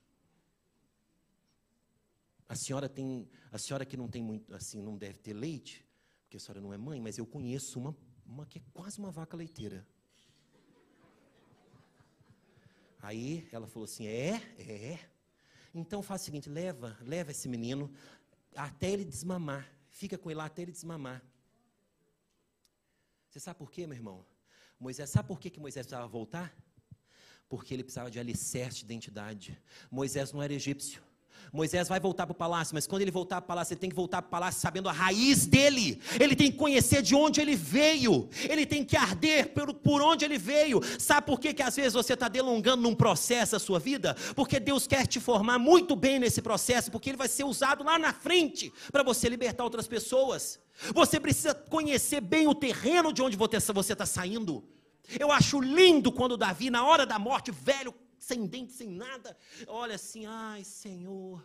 A 2.53 2.55
senhora 2.55 2.87
tem, 2.87 3.27
a 3.51 3.57
senhora 3.57 3.83
que 3.83 3.97
não 3.97 4.07
tem 4.07 4.23
muito, 4.23 4.55
assim, 4.55 4.83
não 4.83 4.95
deve 4.95 5.17
ter 5.19 5.33
leite, 5.33 5.83
porque 6.21 6.37
a 6.37 6.41
senhora 6.41 6.61
não 6.61 6.71
é 6.71 6.77
mãe, 6.77 7.01
mas 7.01 7.17
eu 7.17 7.25
conheço 7.25 7.81
uma, 7.81 7.97
uma 8.27 8.45
que 8.45 8.59
é 8.59 8.63
quase 8.75 8.99
uma 8.99 9.11
vaca 9.11 9.35
leiteira. 9.35 9.89
Aí 13.01 13.49
ela 13.51 13.67
falou 13.67 13.87
assim: 13.87 14.07
é, 14.07 14.35
é. 14.59 14.99
Então 15.73 16.03
faz 16.03 16.21
o 16.21 16.25
seguinte: 16.27 16.51
leva, 16.51 16.95
leva 17.01 17.31
esse 17.31 17.49
menino 17.49 17.91
até 18.55 18.91
ele 18.91 19.07
desmamar. 19.07 19.67
Fica 19.89 20.19
com 20.19 20.31
ele 20.31 20.37
lá 20.37 20.45
até 20.45 20.61
ele 20.61 20.73
desmamar. 20.73 21.25
Você 23.31 23.41
sabe 23.41 23.59
por 23.61 23.71
quê, 23.71 23.87
meu 23.87 23.97
irmão? 23.97 24.27
Moisés, 24.79 25.09
sabe 25.09 25.27
por 25.27 25.41
quê 25.41 25.49
que 25.49 25.59
Moisés 25.59 25.87
precisava 25.87 26.07
voltar? 26.07 26.55
Porque 27.49 27.73
ele 27.73 27.83
precisava 27.83 28.11
de 28.11 28.21
alicerce 28.21 28.81
de 28.81 28.85
identidade. 28.85 29.59
Moisés 29.91 30.33
não 30.35 30.43
era 30.43 30.53
egípcio. 30.53 31.03
Moisés 31.53 31.89
vai 31.89 32.01
voltar 32.01 32.27
para 32.27 32.33
o 32.33 32.37
palácio, 32.37 32.75
mas 32.75 32.87
quando 32.87 33.03
ele 33.03 33.11
voltar 33.11 33.41
para 33.41 33.45
o 33.45 33.49
palácio, 33.49 33.75
ele 33.75 33.81
tem 33.81 33.91
que 33.91 33.97
voltar 33.97 34.23
para 34.23 34.29
o 34.29 34.31
palácio 34.31 34.61
sabendo 34.61 34.89
a 34.89 34.93
raiz 34.93 35.47
dele. 35.47 36.01
Ele 36.19 36.35
tem 36.35 36.51
que 36.51 36.57
conhecer 36.57 37.03
de 37.03 37.15
onde 37.15 37.41
ele 37.41 37.55
veio. 37.55 38.29
Ele 38.49 38.65
tem 38.65 38.85
que 38.85 38.97
arder 38.97 39.53
por, 39.53 39.75
por 39.75 40.01
onde 40.01 40.25
ele 40.25 40.39
veio. 40.39 40.81
Sabe 40.99 41.27
por 41.27 41.39
que, 41.39 41.53
que 41.53 41.63
às 41.63 41.77
vezes 41.77 41.93
você 41.93 42.15
está 42.15 42.29
delongando 42.29 42.83
num 42.83 42.95
processo 42.95 43.55
a 43.55 43.59
sua 43.59 43.79
vida? 43.79 44.17
Porque 44.35 44.59
Deus 44.59 44.87
quer 44.87 45.07
te 45.07 45.21
formar 45.21 45.59
muito 45.59 45.95
bem 45.95 46.19
nesse 46.19 46.41
processo, 46.41 46.91
porque 46.91 47.11
ele 47.11 47.19
vai 47.19 47.29
ser 47.29 47.45
usado 47.45 47.85
lá 47.85 47.99
na 47.99 48.13
frente 48.13 48.73
para 48.91 49.03
você 49.03 49.29
libertar 49.29 49.65
outras 49.65 49.87
pessoas. 49.87 50.59
Você 50.95 51.21
precisa 51.21 51.55
conhecer 51.55 52.21
bem 52.21 52.49
o 52.49 52.55
terreno 52.55 53.13
de 53.13 53.23
onde 53.23 53.37
você 53.37 53.57
está 53.93 54.07
saindo. 54.07 54.65
Eu 55.19 55.31
acho 55.31 55.61
lindo 55.61 56.11
quando 56.11 56.37
Davi, 56.37 56.71
na 56.71 56.85
hora 56.85 57.05
da 57.05 57.19
morte, 57.19 57.51
velho, 57.51 57.95
sem 58.23 58.47
dente, 58.47 58.73
sem 58.73 58.89
nada, 58.89 59.37
olha 59.67 59.97
assim, 59.97 60.27
ai 60.27 60.63
Senhor. 60.65 61.45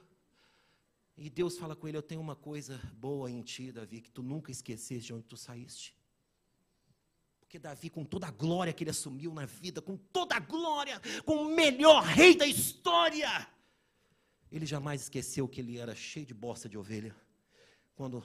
E 1.17 1.29
Deus 1.29 1.57
fala 1.57 1.75
com 1.75 1.87
ele: 1.87 1.97
Eu 1.97 2.03
tenho 2.03 2.21
uma 2.21 2.35
coisa 2.35 2.79
boa 2.93 3.29
em 3.29 3.41
ti, 3.41 3.71
Davi, 3.71 4.01
que 4.01 4.11
tu 4.11 4.21
nunca 4.21 4.51
esqueceste 4.51 5.07
de 5.07 5.13
onde 5.13 5.25
tu 5.25 5.35
saíste. 5.35 5.97
Porque 7.39 7.57
Davi, 7.57 7.89
com 7.89 8.05
toda 8.05 8.27
a 8.27 8.31
glória 8.31 8.71
que 8.73 8.83
ele 8.83 8.91
assumiu 8.91 9.33
na 9.33 9.45
vida, 9.45 9.81
com 9.81 9.97
toda 9.97 10.35
a 10.35 10.39
glória, 10.39 11.01
com 11.25 11.37
o 11.37 11.55
melhor 11.55 12.03
rei 12.03 12.35
da 12.35 12.45
história, 12.45 13.47
ele 14.51 14.65
jamais 14.65 15.01
esqueceu 15.01 15.47
que 15.47 15.61
ele 15.61 15.77
era 15.77 15.95
cheio 15.95 16.25
de 16.25 16.33
bosta 16.33 16.69
de 16.69 16.77
ovelha. 16.77 17.15
Quando, 17.95 18.23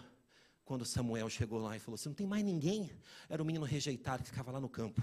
quando 0.65 0.85
Samuel 0.85 1.31
chegou 1.31 1.59
lá 1.59 1.75
e 1.75 1.81
falou 1.81 1.95
assim: 1.95 2.11
Não 2.11 2.17
tem 2.17 2.27
mais 2.27 2.45
ninguém. 2.45 2.91
Era 3.31 3.43
um 3.43 3.47
menino 3.47 3.65
rejeitado 3.65 4.23
que 4.23 4.29
ficava 4.29 4.51
lá 4.51 4.61
no 4.61 4.69
campo. 4.69 5.03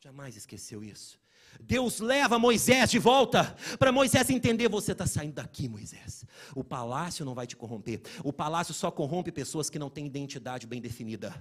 Jamais 0.00 0.36
esqueceu 0.36 0.84
isso. 0.84 1.18
Deus 1.60 2.00
leva 2.00 2.38
Moisés 2.38 2.90
de 2.90 2.98
volta 2.98 3.54
para 3.78 3.92
Moisés 3.92 4.30
entender: 4.30 4.68
você 4.68 4.92
está 4.92 5.06
saindo 5.06 5.34
daqui, 5.34 5.68
Moisés. 5.68 6.24
O 6.54 6.64
palácio 6.64 7.24
não 7.24 7.34
vai 7.34 7.46
te 7.46 7.56
corromper. 7.56 8.00
O 8.24 8.32
palácio 8.32 8.72
só 8.72 8.90
corrompe 8.90 9.30
pessoas 9.30 9.68
que 9.68 9.78
não 9.78 9.90
têm 9.90 10.06
identidade 10.06 10.66
bem 10.66 10.80
definida. 10.80 11.34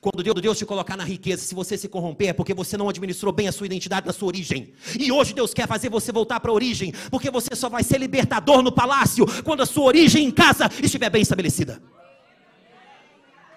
Quando 0.00 0.22
Deus, 0.22 0.40
Deus 0.40 0.58
te 0.58 0.66
colocar 0.66 0.96
na 0.96 1.04
riqueza, 1.04 1.42
se 1.42 1.54
você 1.54 1.78
se 1.78 1.88
corromper, 1.88 2.30
é 2.30 2.32
porque 2.32 2.52
você 2.52 2.76
não 2.76 2.88
administrou 2.88 3.32
bem 3.32 3.48
a 3.48 3.52
sua 3.52 3.66
identidade 3.66 4.06
na 4.06 4.12
sua 4.12 4.26
origem. 4.26 4.72
E 4.98 5.10
hoje 5.12 5.32
Deus 5.32 5.54
quer 5.54 5.68
fazer 5.68 5.88
você 5.88 6.10
voltar 6.10 6.40
para 6.40 6.50
a 6.50 6.54
origem, 6.54 6.92
porque 7.10 7.30
você 7.30 7.54
só 7.54 7.68
vai 7.68 7.84
ser 7.84 7.98
libertador 7.98 8.60
no 8.62 8.72
palácio 8.72 9.24
quando 9.44 9.62
a 9.62 9.66
sua 9.66 9.84
origem 9.84 10.26
em 10.26 10.30
casa 10.30 10.68
estiver 10.82 11.08
bem 11.08 11.22
estabelecida. 11.22 11.80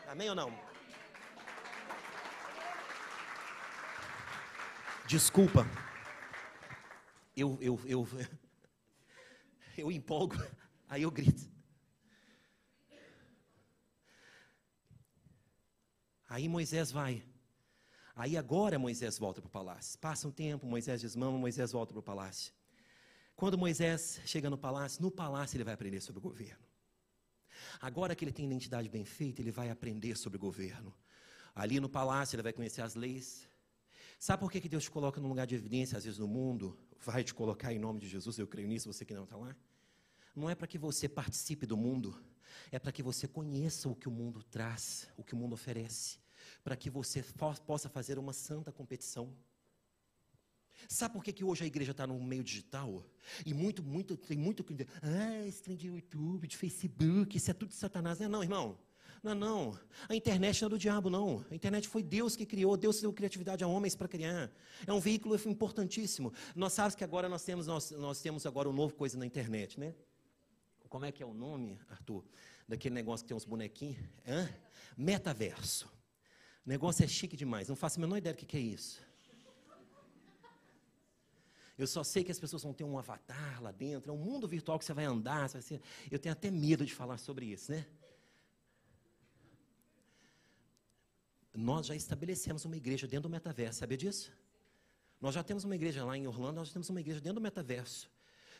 Amém 0.07 0.29
ou 0.29 0.35
não? 0.35 0.53
Desculpa. 5.07 5.67
Eu, 7.35 7.57
eu, 7.61 7.79
eu, 7.85 8.07
eu 9.77 9.91
empolgo, 9.91 10.35
aí 10.87 11.03
eu 11.03 11.11
grito. 11.11 11.49
Aí 16.27 16.47
Moisés 16.47 16.91
vai. 16.91 17.23
Aí 18.15 18.37
agora 18.37 18.79
Moisés 18.79 19.17
volta 19.17 19.41
para 19.41 19.47
o 19.47 19.51
palácio. 19.51 19.99
Passa 19.99 20.27
um 20.27 20.31
tempo, 20.31 20.65
Moisés 20.65 21.01
desmama, 21.01 21.37
Moisés 21.37 21.71
volta 21.71 21.93
para 21.93 21.99
o 21.99 22.03
palácio. 22.03 22.53
Quando 23.35 23.57
Moisés 23.57 24.21
chega 24.25 24.49
no 24.49 24.57
palácio, 24.57 25.01
no 25.01 25.11
palácio 25.11 25.57
ele 25.57 25.63
vai 25.63 25.73
aprender 25.73 25.99
sobre 25.99 26.19
o 26.19 26.21
governo. 26.21 26.63
Agora 27.81 28.15
que 28.15 28.23
ele 28.23 28.31
tem 28.31 28.45
identidade 28.45 28.87
bem 28.87 29.03
feita, 29.03 29.41
ele 29.41 29.51
vai 29.51 29.69
aprender 29.69 30.15
sobre 30.15 30.37
o 30.37 30.39
governo. 30.39 30.95
Ali 31.53 31.79
no 31.79 31.89
palácio 31.89 32.35
ele 32.35 32.43
vai 32.43 32.53
conhecer 32.53 32.81
as 32.81 32.95
leis. 32.95 33.49
Sabe 34.25 34.39
por 34.41 34.51
que, 34.51 34.61
que 34.61 34.69
Deus 34.69 34.83
te 34.83 34.91
coloca 34.91 35.19
num 35.19 35.29
lugar 35.33 35.47
de 35.47 35.55
evidência, 35.55 35.97
às 35.97 36.05
vezes 36.05 36.19
no 36.19 36.27
mundo? 36.27 36.77
Vai 36.99 37.23
te 37.23 37.33
colocar 37.33 37.73
em 37.73 37.79
nome 37.79 37.99
de 37.99 38.07
Jesus, 38.07 38.37
eu 38.37 38.45
creio 38.45 38.67
nisso, 38.67 38.91
você 38.91 39.03
que 39.03 39.15
não 39.15 39.23
está 39.23 39.35
lá. 39.35 39.55
Não 40.35 40.47
é 40.47 40.53
para 40.53 40.67
que 40.67 40.77
você 40.77 41.09
participe 41.09 41.65
do 41.65 41.75
mundo, 41.75 42.09
é 42.71 42.77
para 42.77 42.91
que 42.91 43.01
você 43.01 43.27
conheça 43.27 43.89
o 43.89 43.95
que 43.95 44.07
o 44.07 44.11
mundo 44.11 44.43
traz, 44.43 45.07
o 45.17 45.23
que 45.23 45.33
o 45.33 45.37
mundo 45.37 45.53
oferece 45.53 46.21
para 46.63 46.75
que 46.75 46.89
você 46.89 47.23
possa 47.65 47.89
fazer 47.89 48.17
uma 48.17 48.33
santa 48.33 48.71
competição. 48.71 49.33
Sabe 50.87 51.13
por 51.13 51.23
que, 51.23 51.31
que 51.31 51.43
hoje 51.43 51.63
a 51.63 51.67
igreja 51.67 51.91
está 51.91 52.07
no 52.07 52.19
meio 52.19 52.43
digital? 52.43 53.05
E 53.45 53.53
muito, 53.53 53.83
muito, 53.83 54.17
tem 54.17 54.37
muito 54.37 54.63
que 54.63 54.75
ah, 55.01 55.47
esse 55.47 55.61
trem 55.61 55.77
de 55.77 55.87
YouTube, 55.87 56.47
de 56.47 56.57
Facebook, 56.57 57.37
isso 57.37 57.51
é 57.51 57.53
tudo 57.53 57.69
de 57.69 57.75
Satanás. 57.75 58.19
Não, 58.19 58.29
não, 58.29 58.43
irmão. 58.43 58.77
Não, 59.23 59.35
não. 59.35 59.79
A 60.09 60.15
internet 60.15 60.61
não 60.61 60.67
é 60.67 60.69
do 60.69 60.79
diabo, 60.79 61.09
não. 61.09 61.45
A 61.51 61.55
internet 61.55 61.87
foi 61.87 62.01
Deus 62.01 62.35
que 62.35 62.45
criou. 62.45 62.75
Deus 62.75 63.01
deu 63.01 63.13
criatividade 63.13 63.63
a 63.63 63.67
homens 63.67 63.95
para 63.95 64.07
criar. 64.07 64.51
É 64.87 64.91
um 64.91 64.99
veículo 64.99 65.39
importantíssimo. 65.45 66.33
Nós 66.55 66.73
sabemos 66.73 66.95
que 66.95 67.03
agora 67.03 67.29
nós 67.29 67.43
temos, 67.43 67.67
nós, 67.67 67.91
nós 67.91 68.19
temos 68.19 68.45
agora 68.47 68.67
um 68.67 68.73
novo 68.73 68.95
coisa 68.95 69.17
na 69.17 69.25
internet, 69.25 69.79
né? 69.79 69.93
Como 70.89 71.05
é 71.05 71.11
que 71.11 71.21
é 71.21 71.25
o 71.25 71.33
nome, 71.33 71.79
Arthur? 71.87 72.25
Daquele 72.67 72.95
negócio 72.95 73.23
que 73.23 73.29
tem 73.29 73.37
uns 73.37 73.45
bonequinhos? 73.45 73.97
Hã? 74.27 74.49
Metaverso. 74.97 75.87
O 76.65 76.69
negócio 76.69 77.05
é 77.05 77.07
chique 77.07 77.37
demais, 77.37 77.69
não 77.69 77.75
faço 77.75 77.97
a 77.97 78.01
menor 78.01 78.17
ideia 78.17 78.33
do 78.33 78.37
que, 78.37 78.57
é 78.57 78.59
isso. 78.59 79.01
Eu 81.77 81.87
só 81.87 82.03
sei 82.03 82.23
que 82.23 82.31
as 82.31 82.39
pessoas 82.39 82.61
vão 82.63 82.73
ter 82.73 82.83
um 82.83 82.97
avatar 82.99 83.63
lá 83.63 83.71
dentro, 83.71 84.11
é 84.11 84.13
um 84.13 84.17
mundo 84.17 84.47
virtual 84.47 84.77
que 84.77 84.85
você 84.85 84.93
vai 84.93 85.05
andar. 85.05 85.47
Você 85.47 85.53
vai 85.53 85.61
ser... 85.61 85.81
Eu 86.11 86.19
tenho 86.19 86.33
até 86.33 86.51
medo 86.51 86.85
de 86.85 86.93
falar 86.93 87.17
sobre 87.17 87.45
isso, 87.45 87.71
né? 87.71 87.85
Nós 91.53 91.87
já 91.87 91.95
estabelecemos 91.95 92.65
uma 92.65 92.77
igreja 92.77 93.07
dentro 93.07 93.23
do 93.23 93.31
metaverso, 93.31 93.79
sabia 93.79 93.97
disso? 93.97 94.31
Nós 95.19 95.35
já 95.35 95.43
temos 95.43 95.63
uma 95.63 95.75
igreja 95.75 96.03
lá 96.03 96.17
em 96.17 96.25
Orlando, 96.27 96.55
nós 96.55 96.71
temos 96.71 96.89
uma 96.89 96.99
igreja 96.99 97.19
dentro 97.19 97.35
do 97.35 97.41
metaverso. 97.41 98.09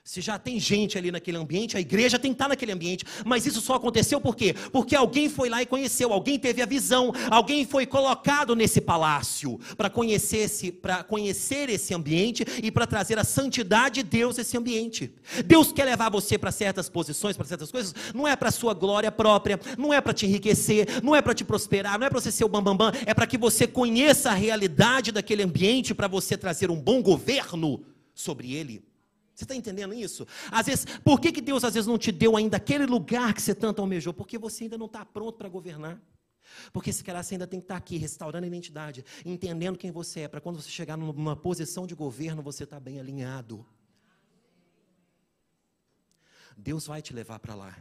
Se 0.04 0.20
já 0.20 0.40
tem 0.40 0.60
gente 0.60 0.98
ali 0.98 1.12
naquele 1.12 1.38
ambiente, 1.38 1.78
a 1.78 1.80
igreja 1.80 2.18
tem 2.18 2.32
que 2.32 2.36
estar 2.36 2.48
naquele 2.48 2.72
ambiente. 2.72 3.06
Mas 3.24 3.46
isso 3.46 3.62
só 3.62 3.76
aconteceu 3.76 4.20
por 4.20 4.36
quê? 4.36 4.56
Porque 4.72 4.96
alguém 4.96 5.30
foi 5.30 5.48
lá 5.48 5.62
e 5.62 5.66
conheceu, 5.66 6.12
alguém 6.12 6.40
teve 6.40 6.60
a 6.60 6.66
visão, 6.66 7.14
alguém 7.30 7.66
foi 7.68 7.86
colocado 7.86 8.56
nesse 8.56 8.82
palácio 8.82 9.60
para 9.78 9.92
conhecer 9.92 10.38
esse, 10.38 10.72
para 10.72 11.04
conhecer 11.04 11.70
esse 11.70 11.94
ambiente 11.94 12.44
e 12.64 12.72
para 12.72 12.88
trazer 12.88 13.20
a 13.20 13.24
santidade 13.24 14.02
de 14.02 14.10
Deus 14.10 14.40
esse 14.40 14.58
ambiente. 14.58 15.14
Deus 15.46 15.72
quer 15.72 15.86
levar 15.86 16.10
você 16.10 16.36
para 16.36 16.52
certas 16.52 16.90
posições, 16.90 17.38
para 17.38 17.46
certas 17.46 17.72
coisas, 17.72 17.94
não 18.16 18.28
é 18.28 18.36
para 18.36 18.50
sua 18.50 18.74
glória 18.74 19.12
própria, 19.12 19.60
não 19.78 19.94
é 19.94 20.02
para 20.02 20.14
te 20.14 20.26
enriquecer, 20.26 21.02
não 21.04 21.16
é 21.16 21.22
para 21.22 21.36
te 21.36 21.44
prosperar, 21.44 22.00
não 22.00 22.08
é 22.08 22.10
para 22.10 22.20
você 22.20 22.32
ser 22.32 22.44
o 22.44 22.50
bambambam, 22.50 22.92
bam, 22.92 23.00
bam, 23.00 23.04
é 23.06 23.14
para 23.14 23.28
que 23.28 23.38
você 23.38 23.68
conheça 23.68 24.32
a 24.32 24.34
realidade 24.34 25.12
daquele 25.12 25.44
ambiente 25.44 25.94
para 25.94 26.08
você 26.08 26.36
trazer 26.36 26.72
um 26.72 26.82
bom 26.82 27.04
governo 27.04 27.84
sobre 28.16 28.54
ele. 28.56 28.91
Você 29.34 29.44
está 29.46 29.56
entendendo 29.56 29.94
isso? 29.94 30.28
Às 30.52 30.66
vezes, 30.68 30.86
por 31.04 31.20
que, 31.20 31.32
que 31.32 31.42
Deus 31.42 31.64
às 31.64 31.74
vezes 31.74 31.88
não 31.88 31.98
te 31.98 32.12
deu 32.12 32.36
ainda 32.36 32.58
aquele 32.58 32.86
lugar 32.86 33.34
que 33.34 33.42
você 33.42 33.56
tanto 33.56 33.82
almejou? 33.82 34.14
Porque 34.14 34.38
você 34.38 34.66
ainda 34.66 34.78
não 34.78 34.86
está 34.86 35.06
pronto 35.06 35.38
para 35.38 35.50
governar. 35.50 36.02
Porque 36.74 36.92
se 36.92 37.04
calhar 37.04 37.24
você 37.24 37.36
ainda 37.36 37.48
tem 37.48 37.60
que 37.60 37.66
estar 37.66 37.76
tá 37.76 37.78
aqui, 37.78 37.98
restaurando 37.98 38.44
a 38.44 38.48
identidade, 38.48 39.06
entendendo 39.26 39.78
quem 39.78 39.92
você 39.92 40.22
é, 40.22 40.28
para 40.28 40.42
quando 40.42 40.62
você 40.62 40.70
chegar 40.70 40.98
numa 40.98 41.36
posição 41.36 41.88
de 41.88 41.96
governo, 41.96 42.42
você 42.42 42.66
está 42.66 42.80
bem 42.80 43.00
alinhado. 43.00 43.66
Deus 46.58 46.86
vai 46.86 47.02
te 47.02 47.14
levar 47.14 47.40
para 47.40 47.56
lá. 47.56 47.78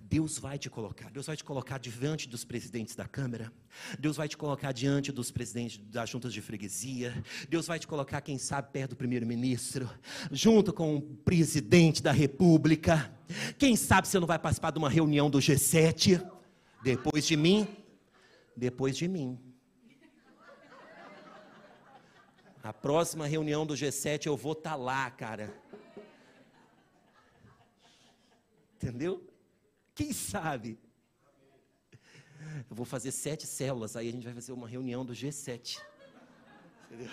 Deus 0.00 0.38
vai 0.38 0.58
te 0.58 0.70
colocar, 0.70 1.10
Deus 1.10 1.26
vai 1.26 1.36
te 1.36 1.44
colocar 1.44 1.78
diante 1.78 2.28
dos 2.28 2.44
presidentes 2.44 2.94
da 2.94 3.06
Câmara, 3.06 3.52
Deus 3.98 4.16
vai 4.16 4.28
te 4.28 4.36
colocar 4.36 4.72
diante 4.72 5.12
dos 5.12 5.30
presidentes 5.30 5.78
das 5.78 6.08
juntas 6.08 6.32
de 6.32 6.40
freguesia, 6.40 7.24
Deus 7.48 7.66
vai 7.66 7.78
te 7.78 7.86
colocar, 7.86 8.20
quem 8.20 8.38
sabe, 8.38 8.70
perto 8.72 8.90
do 8.90 8.96
primeiro-ministro, 8.96 9.88
junto 10.30 10.72
com 10.72 10.96
o 10.96 11.00
presidente 11.00 12.02
da 12.02 12.12
República. 12.12 13.12
Quem 13.58 13.76
sabe 13.76 14.08
você 14.08 14.18
não 14.18 14.26
vai 14.26 14.38
participar 14.38 14.70
de 14.70 14.78
uma 14.78 14.90
reunião 14.90 15.30
do 15.30 15.38
G7 15.38 16.24
depois 16.82 17.26
de 17.26 17.36
mim? 17.36 17.66
Depois 18.56 18.96
de 18.96 19.08
mim. 19.08 19.38
A 22.62 22.72
próxima 22.72 23.26
reunião 23.26 23.66
do 23.66 23.74
G7 23.74 24.24
eu 24.24 24.36
vou 24.36 24.52
estar 24.52 24.70
tá 24.70 24.76
lá, 24.76 25.10
cara. 25.10 25.54
Entendeu? 28.76 29.22
Quem 29.94 30.12
sabe? 30.12 30.78
Eu 32.68 32.76
vou 32.76 32.84
fazer 32.84 33.10
sete 33.10 33.46
células, 33.46 33.96
aí 33.96 34.08
a 34.08 34.12
gente 34.12 34.24
vai 34.24 34.34
fazer 34.34 34.52
uma 34.52 34.68
reunião 34.68 35.04
do 35.04 35.12
G7. 35.12 35.78
Entendeu? 36.86 37.10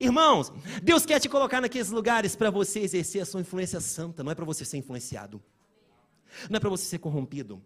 Irmãos, 0.00 0.50
Deus 0.82 1.04
quer 1.04 1.20
te 1.20 1.28
colocar 1.28 1.60
naqueles 1.60 1.90
lugares 1.90 2.34
para 2.34 2.50
você 2.50 2.80
exercer 2.80 3.20
a 3.20 3.26
sua 3.26 3.42
influência 3.42 3.80
santa, 3.80 4.24
não 4.24 4.32
é 4.32 4.34
para 4.34 4.46
você 4.46 4.64
ser 4.64 4.78
influenciado, 4.78 5.42
não 6.48 6.56
é 6.56 6.60
para 6.60 6.70
você 6.70 6.86
ser 6.86 6.98
corrompido. 6.98 7.62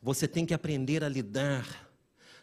Você 0.00 0.28
tem 0.28 0.46
que 0.46 0.54
aprender 0.54 1.02
a 1.02 1.08
lidar 1.08 1.91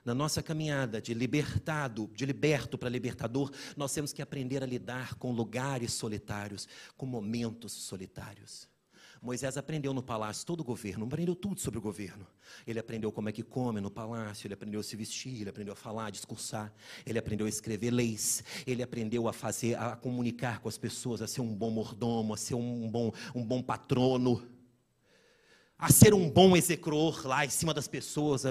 na 0.10 0.15
nossa 0.15 0.41
caminhada 0.41 1.00
de 1.00 1.13
libertado, 1.13 2.10
de 2.15 2.26
liberto 2.26 2.80
para 2.80 2.89
libertador, 2.89 3.52
nós 3.78 3.93
temos 3.93 4.12
que 4.12 4.24
aprender 4.24 4.63
a 4.63 4.65
lidar 4.65 5.13
com 5.15 5.32
lugares 5.32 5.93
solitários, 5.93 6.67
com 6.98 7.06
momentos 7.06 7.74
solitários. 7.74 8.67
Moisés 9.22 9.56
aprendeu 9.56 9.93
no 9.93 10.02
palácio 10.02 10.48
todo 10.48 10.62
o 10.62 10.63
governo, 10.63 11.06
aprendeu 11.06 11.36
tudo 11.36 11.60
sobre 11.60 11.78
o 11.78 11.82
governo. 11.82 12.26
Ele 12.65 12.80
aprendeu 12.80 13.12
como 13.12 13.30
é 13.30 13.32
que 13.32 13.43
come 13.43 13.80
no 13.80 13.91
palácio, 13.91 14.48
ele 14.48 14.56
aprendeu 14.56 14.80
a 14.80 14.84
se 14.84 14.95
vestir, 14.95 15.41
ele 15.41 15.50
aprendeu 15.52 15.74
a 15.74 15.78
falar, 15.78 16.08
a 16.08 16.10
discursar, 16.10 16.74
ele 17.06 17.19
aprendeu 17.19 17.45
a 17.45 17.50
escrever 17.50 17.91
leis, 17.91 18.43
ele 18.65 18.82
aprendeu 18.82 19.28
a 19.28 19.34
fazer, 19.34 19.78
a 19.78 19.95
comunicar 19.95 20.60
com 20.60 20.69
as 20.69 20.78
pessoas, 20.78 21.22
a 21.22 21.28
ser 21.28 21.41
um 21.41 21.54
bom 21.54 21.69
mordomo, 21.69 22.34
a 22.34 22.38
ser 22.38 22.56
um 22.56 22.89
bom, 22.89 23.12
um 23.36 23.45
bom 23.45 23.62
patrono 23.62 24.59
a 25.80 25.89
ser 25.89 26.13
um 26.13 26.30
bom 26.30 26.58
execror 26.58 27.26
lá 27.26 27.46
em 27.46 27.50
cima 27.50 27.74
das 27.74 27.88
pessoas, 27.88 28.46
a, 28.46 28.50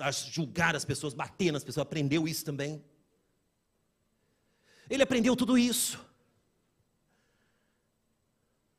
a, 0.00 0.10
julgar 0.10 0.74
as 0.74 0.86
pessoas, 0.86 1.12
bater 1.12 1.52
nas 1.52 1.62
pessoas, 1.62 1.82
aprendeu 1.82 2.26
isso 2.26 2.46
também. 2.46 2.82
Ele 4.88 5.02
aprendeu 5.02 5.36
tudo 5.36 5.58
isso. 5.58 6.02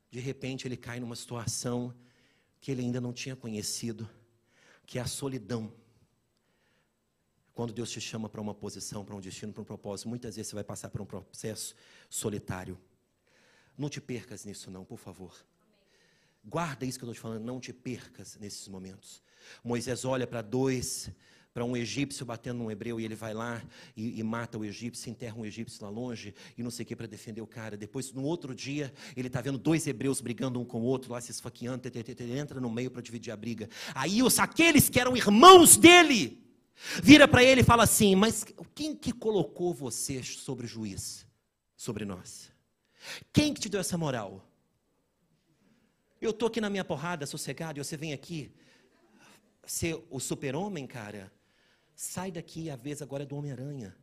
De 0.09 0.19
repente 0.19 0.67
ele 0.67 0.75
cai 0.75 0.99
numa 0.99 1.15
situação 1.15 1.93
que 2.59 2.71
ele 2.71 2.81
ainda 2.81 2.99
não 2.99 3.13
tinha 3.13 3.35
conhecido, 3.35 4.09
que 4.83 4.97
é 4.97 5.01
a 5.03 5.05
solidão. 5.05 5.71
Quando 7.53 7.73
Deus 7.73 7.91
te 7.91 8.01
chama 8.01 8.27
para 8.27 8.41
uma 8.41 8.55
posição, 8.55 9.05
para 9.05 9.15
um 9.15 9.21
destino, 9.21 9.53
para 9.53 9.61
um 9.61 9.65
propósito, 9.65 10.09
muitas 10.09 10.35
vezes 10.35 10.49
você 10.49 10.55
vai 10.55 10.63
passar 10.63 10.89
por 10.89 10.99
um 10.99 11.05
processo 11.05 11.75
solitário. 12.09 12.75
Não 13.77 13.87
te 13.87 14.01
percas 14.01 14.45
nisso, 14.45 14.71
não, 14.71 14.83
por 14.83 14.97
favor. 14.97 15.45
Guarda 16.47 16.85
isso 16.85 16.97
que 16.97 17.03
eu 17.03 17.11
estou 17.11 17.15
te 17.15 17.21
falando, 17.21 17.43
não 17.43 17.59
te 17.59 17.73
percas 17.73 18.37
nesses 18.39 18.67
momentos. 18.67 19.21
Moisés 19.63 20.05
olha 20.05 20.25
para 20.25 20.41
dois, 20.41 21.11
para 21.53 21.65
um 21.65 21.75
egípcio 21.75 22.25
batendo 22.25 22.59
num 22.59 22.71
hebreu, 22.71 22.99
e 22.99 23.05
ele 23.05 23.15
vai 23.15 23.33
lá 23.33 23.61
e, 23.95 24.19
e, 24.19 24.23
mata 24.23 24.57
o 24.57 24.63
egípcio, 24.63 25.09
enterra 25.09 25.35
um 25.35 25.45
egípcio 25.45 25.83
lá 25.83 25.89
longe, 25.89 26.33
e 26.57 26.63
não 26.63 26.71
sei 26.71 26.83
o 26.83 26.87
que 26.87 26.95
para 26.95 27.07
defender 27.07 27.41
o 27.41 27.47
cara. 27.47 27.75
Depois, 27.75 28.13
no 28.13 28.23
outro 28.23 28.55
dia, 28.55 28.93
ele 29.15 29.27
está 29.27 29.41
vendo 29.41 29.57
dois 29.57 29.85
hebreus 29.87 30.21
brigando 30.21 30.59
um 30.59 30.65
com 30.65 30.81
o 30.81 30.83
outro, 30.83 31.11
lá 31.11 31.19
se 31.19 31.31
esfaqueando, 31.31 31.81
ele 31.85 32.39
entra 32.39 32.61
no 32.61 32.69
meio 32.69 32.91
para 32.91 33.01
dividir 33.01 33.31
a 33.31 33.35
briga. 33.35 33.69
Aí 33.93 34.23
os, 34.23 34.39
aqueles 34.39 34.87
que 34.87 34.99
eram 34.99 35.17
irmãos 35.17 35.75
dele, 35.75 36.47
Vira 37.01 37.27
para 37.27 37.43
ele 37.43 37.61
e 37.61 37.63
fala 37.63 37.83
assim: 37.83 38.15
Mas 38.15 38.45
quem 38.75 38.95
que 38.95 39.11
colocou 39.11 39.73
você 39.73 40.21
sobre 40.21 40.67
juiz? 40.67 41.25
Sobre 41.75 42.05
nós? 42.05 42.51
Quem 43.33 43.53
que 43.53 43.61
te 43.61 43.69
deu 43.69 43.79
essa 43.79 43.97
moral? 43.97 44.47
Eu 46.19 46.31
estou 46.31 46.47
aqui 46.47 46.59
na 46.59 46.69
minha 46.69 46.83
porrada, 46.83 47.25
sossegado, 47.25 47.79
e 47.79 47.83
você 47.83 47.95
vem 47.95 48.13
aqui 48.13 48.51
ser 49.65 50.03
o 50.09 50.19
super-homem, 50.19 50.87
cara. 50.87 51.31
Sai 51.95 52.31
daqui, 52.31 52.69
a 52.69 52.75
vez 52.75 53.01
agora 53.01 53.23
é 53.23 53.25
do 53.25 53.35
Homem-Aranha. 53.35 53.95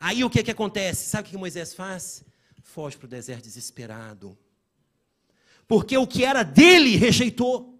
Aí 0.00 0.22
o 0.24 0.30
que, 0.30 0.42
que 0.42 0.50
acontece? 0.50 1.08
Sabe 1.08 1.28
o 1.28 1.30
que 1.30 1.36
Moisés 1.36 1.72
faz? 1.72 2.24
Foge 2.62 2.96
para 2.96 3.06
o 3.06 3.08
deserto 3.08 3.44
desesperado. 3.44 4.36
Porque 5.66 5.96
o 5.96 6.06
que 6.06 6.24
era 6.24 6.42
dele 6.42 6.96
rejeitou. 6.96 7.78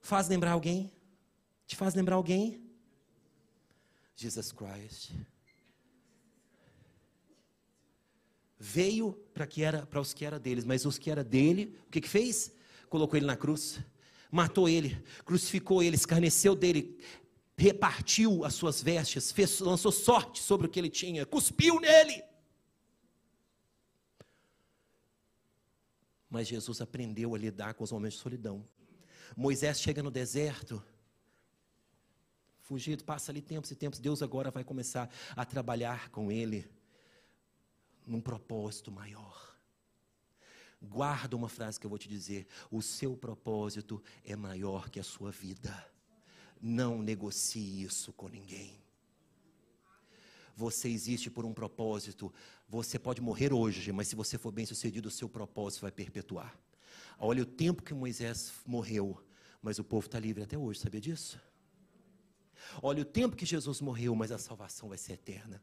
Faz 0.00 0.28
lembrar 0.28 0.52
alguém? 0.52 0.92
Te 1.66 1.76
faz 1.76 1.94
lembrar 1.94 2.16
alguém? 2.16 2.62
Jesus 4.16 4.52
Christ. 4.52 5.12
Veio 8.66 9.12
para 9.34 9.46
que 9.46 9.62
era 9.62 9.84
para 9.84 10.00
os 10.00 10.14
que 10.14 10.24
era 10.24 10.38
deles, 10.38 10.64
mas 10.64 10.86
os 10.86 10.96
que 10.96 11.10
era 11.10 11.22
dele, 11.22 11.78
o 11.86 11.90
que 11.90 12.00
que 12.00 12.08
fez? 12.08 12.50
Colocou 12.88 13.18
ele 13.18 13.26
na 13.26 13.36
cruz, 13.36 13.78
matou 14.30 14.66
ele, 14.66 15.04
crucificou 15.22 15.82
ele, 15.82 15.96
escarneceu 15.96 16.54
dele, 16.54 16.98
repartiu 17.58 18.42
as 18.42 18.54
suas 18.54 18.82
vestes, 18.82 19.30
fez, 19.30 19.60
lançou 19.60 19.92
sorte 19.92 20.40
sobre 20.40 20.66
o 20.66 20.70
que 20.70 20.80
ele 20.80 20.88
tinha, 20.88 21.26
cuspiu 21.26 21.78
nele. 21.78 22.24
Mas 26.30 26.48
Jesus 26.48 26.80
aprendeu 26.80 27.34
a 27.34 27.38
lidar 27.38 27.74
com 27.74 27.84
os 27.84 27.92
momentos 27.92 28.16
de 28.16 28.22
solidão. 28.22 28.66
Moisés 29.36 29.78
chega 29.78 30.02
no 30.02 30.10
deserto, 30.10 30.82
fugido, 32.62 33.04
passa 33.04 33.30
ali 33.30 33.42
tempos 33.42 33.70
e 33.70 33.76
tempos. 33.76 34.00
Deus 34.00 34.22
agora 34.22 34.50
vai 34.50 34.64
começar 34.64 35.10
a 35.36 35.44
trabalhar 35.44 36.08
com 36.08 36.32
ele 36.32 36.66
num 38.06 38.20
propósito 38.20 38.90
maior. 38.90 39.54
Guarda 40.80 41.36
uma 41.36 41.48
frase 41.48 41.80
que 41.80 41.86
eu 41.86 41.90
vou 41.90 41.98
te 41.98 42.08
dizer: 42.08 42.46
o 42.70 42.82
seu 42.82 43.16
propósito 43.16 44.02
é 44.24 44.36
maior 44.36 44.90
que 44.90 45.00
a 45.00 45.04
sua 45.04 45.30
vida. 45.30 45.92
Não 46.60 47.02
negocie 47.02 47.82
isso 47.82 48.12
com 48.12 48.28
ninguém. 48.28 48.82
Você 50.56 50.88
existe 50.88 51.30
por 51.30 51.44
um 51.44 51.52
propósito. 51.52 52.32
Você 52.68 52.98
pode 52.98 53.20
morrer 53.20 53.52
hoje, 53.52 53.92
mas 53.92 54.08
se 54.08 54.16
você 54.16 54.38
for 54.38 54.52
bem 54.52 54.64
sucedido, 54.64 55.08
o 55.08 55.10
seu 55.10 55.28
propósito 55.28 55.82
vai 55.82 55.92
perpetuar. 55.92 56.56
Olha 57.18 57.42
o 57.42 57.46
tempo 57.46 57.82
que 57.82 57.94
Moisés 57.94 58.52
morreu, 58.66 59.22
mas 59.60 59.78
o 59.78 59.84
povo 59.84 60.06
está 60.06 60.18
livre 60.18 60.42
até 60.42 60.56
hoje, 60.56 60.80
sabia 60.80 61.00
disso? 61.00 61.40
Olha 62.82 63.02
o 63.02 63.04
tempo 63.04 63.36
que 63.36 63.46
Jesus 63.46 63.80
morreu, 63.80 64.14
mas 64.14 64.32
a 64.32 64.38
salvação 64.38 64.88
vai 64.88 64.98
ser 64.98 65.14
eterna. 65.14 65.62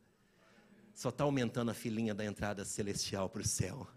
Só 1.02 1.10
está 1.10 1.24
aumentando 1.24 1.72
a 1.72 1.74
filinha 1.74 2.14
da 2.14 2.24
entrada 2.24 2.64
celestial 2.64 3.28
para 3.28 3.42
o 3.42 3.44
céu. 3.44 3.88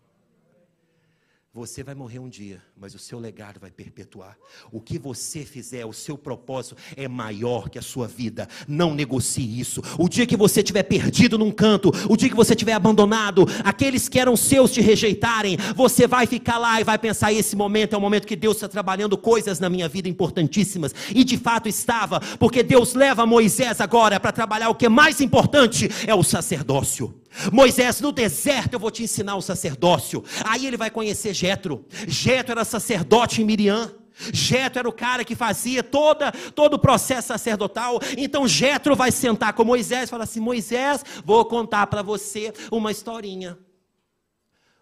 Você 1.56 1.84
vai 1.84 1.94
morrer 1.94 2.18
um 2.18 2.28
dia, 2.28 2.60
mas 2.76 2.96
o 2.96 2.98
seu 2.98 3.16
legado 3.16 3.60
vai 3.60 3.70
perpetuar. 3.70 4.36
O 4.72 4.80
que 4.80 4.98
você 4.98 5.44
fizer, 5.44 5.86
o 5.86 5.92
seu 5.92 6.18
propósito 6.18 6.76
é 6.96 7.06
maior 7.06 7.68
que 7.68 7.78
a 7.78 7.82
sua 7.82 8.08
vida. 8.08 8.48
Não 8.66 8.92
negocie 8.92 9.60
isso. 9.60 9.80
O 9.96 10.08
dia 10.08 10.26
que 10.26 10.36
você 10.36 10.62
estiver 10.62 10.82
perdido 10.82 11.38
num 11.38 11.52
canto, 11.52 11.92
o 12.10 12.16
dia 12.16 12.28
que 12.28 12.34
você 12.34 12.54
estiver 12.54 12.72
abandonado, 12.72 13.46
aqueles 13.62 14.08
que 14.08 14.18
eram 14.18 14.36
seus 14.36 14.72
te 14.72 14.80
rejeitarem, 14.80 15.56
você 15.76 16.08
vai 16.08 16.26
ficar 16.26 16.58
lá 16.58 16.80
e 16.80 16.84
vai 16.84 16.98
pensar: 16.98 17.32
esse 17.32 17.54
momento 17.54 17.94
é 17.94 17.96
o 17.96 18.00
momento 18.00 18.26
que 18.26 18.34
Deus 18.34 18.56
está 18.56 18.66
trabalhando 18.66 19.16
coisas 19.16 19.60
na 19.60 19.70
minha 19.70 19.88
vida 19.88 20.08
importantíssimas. 20.08 20.92
E 21.14 21.22
de 21.22 21.38
fato 21.38 21.68
estava, 21.68 22.18
porque 22.36 22.64
Deus 22.64 22.94
leva 22.94 23.24
Moisés 23.24 23.80
agora 23.80 24.18
para 24.18 24.32
trabalhar 24.32 24.70
o 24.70 24.74
que 24.74 24.86
é 24.86 24.88
mais 24.88 25.20
importante: 25.20 25.88
é 26.04 26.14
o 26.16 26.24
sacerdócio. 26.24 27.14
Moisés, 27.52 28.00
no 28.00 28.12
deserto 28.12 28.74
eu 28.74 28.78
vou 28.78 28.90
te 28.90 29.02
ensinar 29.02 29.36
o 29.36 29.42
sacerdócio. 29.42 30.22
Aí 30.44 30.66
ele 30.66 30.76
vai 30.76 30.90
conhecer 30.90 31.34
Jetro. 31.44 31.84
Jetro 32.08 32.52
era 32.52 32.64
sacerdote 32.64 33.42
em 33.42 33.44
Miriam. 33.44 33.92
Jetro 34.32 34.78
era 34.78 34.88
o 34.88 34.92
cara 34.92 35.24
que 35.24 35.34
fazia 35.34 35.82
toda, 35.82 36.32
todo 36.54 36.74
o 36.74 36.78
processo 36.78 37.28
sacerdotal. 37.28 38.00
Então 38.16 38.48
Jetro 38.48 38.96
vai 38.96 39.10
sentar 39.10 39.52
com 39.52 39.62
Moisés 39.62 40.04
e 40.04 40.10
falar 40.10 40.24
assim: 40.24 40.40
Moisés, 40.40 41.04
vou 41.22 41.44
contar 41.44 41.86
para 41.88 42.00
você 42.00 42.50
uma 42.70 42.90
historinha. 42.90 43.58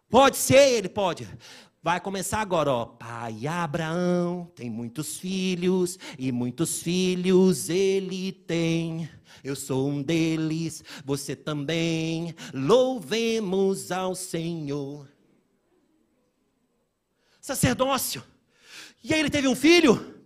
Pode 0.08 0.36
ser, 0.36 0.74
ele 0.74 0.88
pode. 0.88 1.26
Vai 1.82 1.98
começar 1.98 2.40
agora, 2.40 2.70
ó. 2.70 2.84
Pai 2.84 3.44
Abraão 3.44 4.48
tem 4.54 4.70
muitos 4.70 5.16
filhos 5.18 5.98
e 6.16 6.30
muitos 6.30 6.80
filhos 6.80 7.68
ele 7.68 8.30
tem. 8.30 9.08
Eu 9.42 9.56
sou 9.56 9.88
um 9.88 10.00
deles, 10.00 10.84
você 11.04 11.34
também. 11.34 12.36
Louvemos 12.54 13.90
ao 13.90 14.14
Senhor. 14.14 15.11
Sacerdócio. 17.42 18.24
E 19.02 19.12
aí 19.12 19.18
ele 19.18 19.28
teve 19.28 19.48
um 19.48 19.56
filho. 19.56 20.22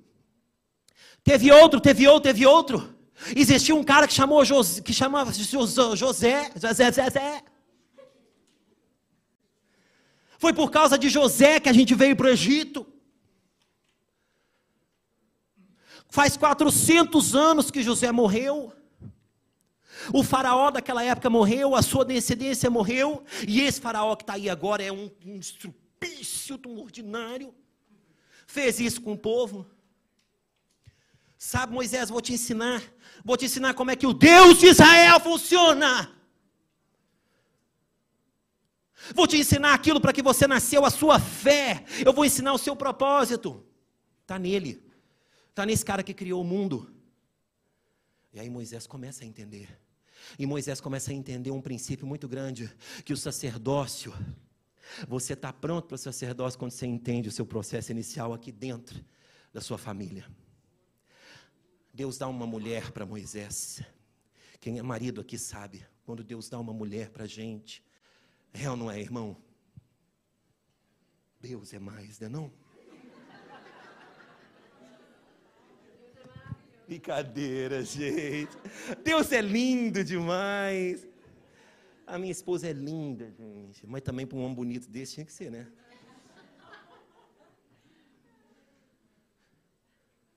Teve 1.24 1.50
outro, 1.50 1.81
teve 1.81 2.07
outro, 2.07 2.22
teve 2.22 2.46
outro. 2.46 2.94
Existia 3.35 3.74
um 3.74 3.83
cara 3.83 4.07
que 4.07 4.12
chamou 4.12 4.44
José, 4.44 4.83
que 4.83 4.92
chamava 4.92 5.33
José, 5.33 6.52
José, 6.55 6.92
José. 6.92 7.42
Foi 10.38 10.52
por 10.52 10.70
causa 10.70 10.98
de 10.98 11.09
José 11.09 11.59
que 11.59 11.70
a 11.70 11.72
gente 11.72 11.94
veio 11.94 12.14
para 12.14 12.26
o 12.26 12.31
Egito. 12.31 12.87
Faz 16.11 16.37
400 16.37 17.35
anos 17.35 17.70
que 17.70 17.83
José 17.83 18.12
morreu. 18.12 18.74
O 20.12 20.22
faraó 20.22 20.70
daquela 20.70 21.02
época 21.02 21.31
morreu, 21.31 21.74
a 21.74 21.81
sua 21.81 22.05
descendência 22.05 22.68
morreu, 22.68 23.24
e 23.48 23.62
esse 23.62 23.81
faraó 23.81 24.14
que 24.14 24.22
está 24.22 24.35
aí 24.35 24.50
agora 24.50 24.83
é 24.83 24.92
um, 24.92 25.11
um 25.24 25.40
um 26.66 26.80
ordinário. 26.80 27.54
Fez 28.46 28.80
isso 28.80 29.00
com 29.00 29.12
o 29.12 29.18
povo. 29.18 29.66
Sabe, 31.38 31.72
Moisés, 31.72 32.09
vou 32.09 32.20
te 32.20 32.32
ensinar. 32.32 32.82
Vou 33.24 33.37
te 33.37 33.44
ensinar 33.44 33.74
como 33.74 33.90
é 33.90 33.96
que 33.96 34.06
o 34.06 34.12
Deus 34.12 34.59
de 34.59 34.66
Israel 34.66 35.20
funciona. 35.20 36.12
Vou 39.14 39.26
te 39.26 39.37
ensinar 39.37 39.74
aquilo 39.74 40.00
para 40.00 40.12
que 40.12 40.22
você 40.22 40.46
nasceu, 40.46 40.85
a 40.85 40.90
sua 40.90 41.18
fé. 41.20 41.85
Eu 42.04 42.12
vou 42.12 42.24
ensinar 42.24 42.52
o 42.52 42.59
seu 42.59 42.74
propósito. 42.74 43.64
Está 44.22 44.38
nele. 44.38 44.82
Está 45.50 45.64
nesse 45.64 45.85
cara 45.85 46.02
que 46.02 46.14
criou 46.14 46.40
o 46.40 46.44
mundo. 46.44 46.92
E 48.32 48.40
aí 48.40 48.50
Moisés 48.50 48.87
começa 48.87 49.24
a 49.24 49.26
entender. 49.26 49.68
E 50.38 50.46
Moisés 50.46 50.80
começa 50.80 51.11
a 51.11 51.14
entender 51.14 51.50
um 51.50 51.61
princípio 51.61 52.06
muito 52.06 52.28
grande: 52.28 52.70
que 53.04 53.12
o 53.12 53.16
sacerdócio, 53.16 54.12
você 55.09 55.33
está 55.33 55.53
pronto 55.53 55.87
para 55.87 55.94
o 55.94 55.99
sacerdócio 55.99 56.59
quando 56.59 56.72
você 56.72 56.87
entende 56.87 57.29
o 57.29 57.33
seu 57.33 57.46
processo 57.46 57.90
inicial 57.92 58.33
aqui 58.33 58.53
dentro 58.53 59.05
da 59.53 59.61
sua 59.61 59.79
família. 59.79 60.27
Deus 61.92 62.18
dá 62.18 62.29
uma 62.29 62.46
mulher 62.46 62.92
para 62.92 63.07
Moisés. 63.07 63.83
Quem 64.61 64.79
é 64.79 64.83
marido 64.83 65.20
aqui 65.20 65.38
sabe, 65.38 65.87
quando 66.05 66.22
Deus 66.22 66.49
dá 66.49 66.59
uma 66.59 66.72
mulher 66.72 67.11
para 67.11 67.25
a 67.25 67.27
gente, 67.27 67.83
é 68.53 68.68
ou 68.70 68.77
não 68.77 68.90
é, 68.90 69.01
irmão? 69.01 69.37
Deus 71.40 71.72
é 71.72 71.79
mais, 71.79 72.20
não 72.20 72.46
é? 72.46 72.66
Brincadeira, 76.87 77.85
gente. 77.85 78.57
Deus 79.03 79.33
é 79.33 79.40
lindo 79.40 80.05
demais. 80.05 81.07
A 82.06 82.18
minha 82.18 82.30
esposa 82.30 82.68
é 82.68 82.72
linda, 82.72 83.32
gente. 83.32 83.84
Mas 83.84 84.02
também 84.02 84.24
para 84.26 84.38
um 84.38 84.42
homem 84.42 84.54
bonito 84.54 84.88
desse 84.88 85.14
tinha 85.14 85.26
que 85.26 85.32
ser, 85.32 85.50
né? 85.50 85.66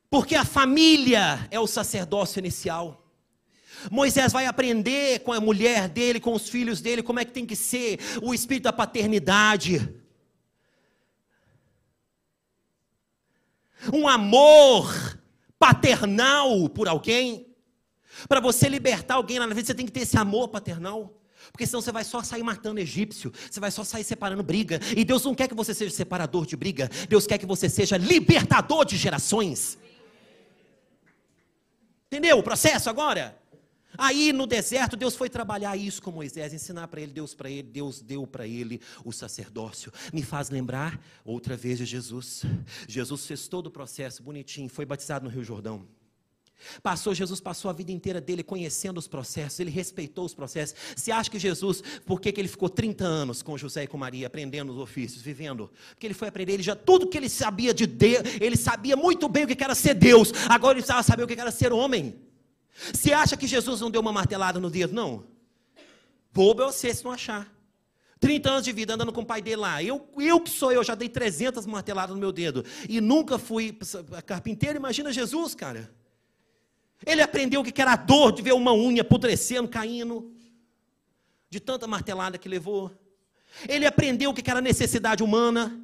Porque 0.09 0.33
a 0.33 0.43
família 0.43 1.47
é 1.51 1.59
o 1.59 1.67
sacerdócio 1.67 2.39
inicial. 2.39 3.05
Moisés 3.91 4.33
vai 4.33 4.47
aprender 4.47 5.19
com 5.19 5.31
a 5.31 5.39
mulher 5.39 5.87
dele, 5.87 6.19
com 6.19 6.33
os 6.33 6.49
filhos 6.49 6.81
dele, 6.81 7.03
como 7.03 7.19
é 7.19 7.25
que 7.25 7.31
tem 7.31 7.45
que 7.45 7.55
ser 7.55 7.99
o 8.21 8.33
espírito 8.33 8.63
da 8.63 8.73
paternidade. 8.73 9.93
Um 13.93 14.07
amor 14.07 15.21
paternal 15.59 16.67
por 16.69 16.87
alguém. 16.87 17.55
Para 18.27 18.39
você 18.39 18.67
libertar 18.67 19.15
alguém 19.15 19.37
lá 19.37 19.45
na 19.45 19.53
vida, 19.53 19.67
você 19.67 19.75
tem 19.75 19.85
que 19.85 19.91
ter 19.91 20.01
esse 20.01 20.17
amor 20.17 20.47
paternal. 20.47 21.18
Porque 21.51 21.65
senão 21.65 21.81
você 21.81 21.91
vai 21.91 22.03
só 22.03 22.23
sair 22.23 22.43
matando 22.43 22.79
egípcio, 22.79 23.31
você 23.49 23.59
vai 23.59 23.71
só 23.71 23.83
sair 23.83 24.03
separando 24.03 24.43
briga. 24.43 24.79
E 24.95 25.03
Deus 25.03 25.23
não 25.23 25.35
quer 25.35 25.47
que 25.47 25.55
você 25.55 25.73
seja 25.73 25.93
separador 25.93 26.45
de 26.45 26.55
briga, 26.55 26.89
Deus 27.07 27.25
quer 27.25 27.37
que 27.37 27.45
você 27.45 27.69
seja 27.69 27.97
libertador 27.97 28.85
de 28.85 28.97
gerações. 28.97 29.77
Entendeu 32.07 32.39
o 32.39 32.43
processo 32.43 32.89
agora? 32.89 33.37
Aí 33.97 34.31
no 34.31 34.45
deserto, 34.45 34.95
Deus 34.95 35.15
foi 35.15 35.29
trabalhar 35.29 35.75
isso 35.75 36.01
com 36.01 36.11
Moisés, 36.11 36.53
ensinar 36.53 36.87
para 36.87 37.01
ele, 37.01 37.11
Deus 37.11 37.33
para 37.33 37.49
ele, 37.49 37.63
Deus 37.63 38.01
deu 38.01 38.25
para 38.25 38.47
ele 38.47 38.81
o 39.03 39.11
sacerdócio. 39.11 39.91
Me 40.13 40.23
faz 40.23 40.49
lembrar 40.49 40.99
outra 41.25 41.57
vez 41.57 41.77
de 41.77 41.85
Jesus. 41.85 42.43
Jesus 42.87 43.25
fez 43.25 43.47
todo 43.47 43.67
o 43.67 43.71
processo 43.71 44.23
bonitinho, 44.23 44.69
foi 44.69 44.85
batizado 44.85 45.25
no 45.25 45.31
Rio 45.31 45.43
Jordão. 45.43 45.87
Passou, 46.83 47.13
Jesus 47.13 47.39
passou 47.39 47.69
a 47.69 47.73
vida 47.73 47.91
inteira 47.91 48.19
dele 48.19 48.43
conhecendo 48.43 48.97
os 48.97 49.07
processos, 49.07 49.59
ele 49.59 49.71
respeitou 49.71 50.25
os 50.25 50.33
processos. 50.33 50.75
Você 50.95 51.11
acha 51.11 51.29
que 51.29 51.39
Jesus, 51.39 51.81
por 52.05 52.19
que, 52.19 52.31
que 52.31 52.41
ele 52.41 52.47
ficou 52.47 52.69
30 52.69 53.05
anos 53.05 53.41
com 53.41 53.57
José 53.57 53.83
e 53.83 53.87
com 53.87 53.97
Maria, 53.97 54.27
aprendendo 54.27 54.71
os 54.71 54.77
ofícios, 54.77 55.21
vivendo? 55.21 55.71
Porque 55.89 56.07
ele 56.07 56.13
foi 56.13 56.27
aprender, 56.27 56.53
ele 56.53 56.63
já 56.63 56.75
tudo 56.75 57.07
que 57.07 57.17
ele 57.17 57.29
sabia 57.29 57.73
de 57.73 57.87
Deus, 57.87 58.23
ele 58.39 58.57
sabia 58.57 58.95
muito 58.95 59.27
bem 59.29 59.45
o 59.45 59.47
que 59.47 59.63
era 59.63 59.75
ser 59.75 59.93
Deus, 59.93 60.31
agora 60.49 60.73
ele 60.73 60.81
precisava 60.81 61.03
saber 61.03 61.23
o 61.23 61.27
que 61.27 61.39
era 61.39 61.51
ser 61.51 61.71
homem. 61.71 62.15
Você 62.93 63.11
acha 63.11 63.35
que 63.35 63.47
Jesus 63.47 63.81
não 63.81 63.91
deu 63.91 64.01
uma 64.01 64.11
martelada 64.11 64.59
no 64.59 64.69
dedo? 64.69 64.93
Não. 64.93 65.25
Bobo 66.33 66.63
é 66.63 66.65
você 66.67 66.93
se 66.93 67.03
não 67.03 67.11
achar. 67.11 67.51
30 68.19 68.49
anos 68.49 68.63
de 68.65 68.71
vida 68.71 68.93
andando 68.93 69.13
com 69.13 69.21
o 69.21 69.25
pai 69.25 69.41
dele 69.41 69.57
lá. 69.57 69.81
Eu, 69.81 70.07
eu 70.17 70.41
que 70.41 70.49
sou 70.49 70.71
eu, 70.71 70.83
já 70.83 70.93
dei 70.93 71.07
300 71.07 71.65
marteladas 71.65 72.13
no 72.13 72.19
meu 72.19 72.31
dedo. 72.31 72.65
E 72.87 72.99
nunca 72.99 73.39
fui 73.39 73.77
carpinteiro. 74.25 74.77
Imagina 74.77 75.11
Jesus, 75.11 75.55
cara. 75.55 75.89
Ele 77.05 77.21
aprendeu 77.21 77.61
o 77.61 77.63
que 77.63 77.81
era 77.81 77.93
a 77.93 77.95
dor 77.95 78.31
de 78.31 78.41
ver 78.41 78.53
uma 78.53 78.73
unha 78.73 79.01
apodrecendo, 79.01 79.67
caindo, 79.67 80.33
de 81.49 81.59
tanta 81.59 81.87
martelada 81.87 82.37
que 82.37 82.49
levou. 82.49 82.91
Ele 83.67 83.85
aprendeu 83.85 84.31
o 84.31 84.33
que 84.33 84.49
era 84.49 84.61
necessidade 84.61 85.23
humana. 85.23 85.79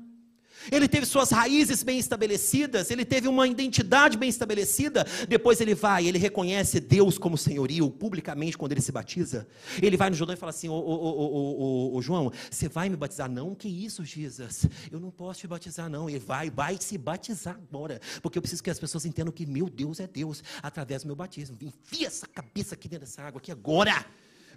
Ele 0.72 0.88
teve 0.88 1.06
suas 1.06 1.32
raízes 1.32 1.84
bem 1.84 2.00
estabelecidas, 2.00 2.92
ele 2.92 3.06
teve 3.06 3.28
uma 3.28 3.48
identidade 3.48 4.18
bem 4.18 4.30
estabelecida. 4.30 5.06
Depois 5.28 5.62
ele 5.62 5.76
vai, 5.76 6.08
ele 6.08 6.18
reconhece 6.18 6.80
Deus 6.80 7.18
como 7.18 7.38
senhorio 7.38 7.90
publicamente 7.90 8.58
quando 8.58 8.72
ele 8.72 8.82
se 8.82 8.92
batiza. 8.92 9.48
Ele 9.82 9.98
vai 9.98 10.10
no 10.10 10.16
Jordão 10.16 10.34
e 10.34 10.38
fala 10.38 10.50
assim: 10.50 10.70
Ô, 10.70 10.74
ô, 10.74 11.94
ô, 11.94 11.96
ô, 11.96 12.02
João, 12.02 12.32
você 12.50 12.68
vai 12.68 12.90
me 12.90 12.96
batizar? 12.96 13.30
Não, 13.30 13.54
que 13.56 13.68
isso, 13.68 14.04
Jesus? 14.04 14.66
Eu 14.92 15.00
não 15.00 15.12
posso 15.12 15.42
te 15.42 15.48
batizar, 15.48 15.90
não. 15.90 16.10
Ele 16.10 16.20
vai, 16.20 16.50
vai 16.50 16.78
se 16.80 16.98
batizar 16.98 17.56
agora, 17.56 18.00
porque 18.22 18.38
eu 18.38 18.42
preciso 18.42 18.64
que 18.64 18.70
as 18.70 18.80
pessoas 18.80 19.06
entendam 19.06 19.32
que 19.32 19.46
meu 19.46 19.70
Deus 19.70 20.00
é 20.00 20.08
Deus 20.08 20.44
através 20.62 21.04
do 21.04 21.08
meu 21.08 21.16
batismo. 21.16 21.58
Enfia 21.62 22.08
essa 22.08 22.28
cabeça 22.28 22.76
aqui 22.76 22.88
dentro 22.88 23.06
dessa 23.06 23.22
água 23.22 23.40
aqui 23.40 23.52
agora. 23.52 24.06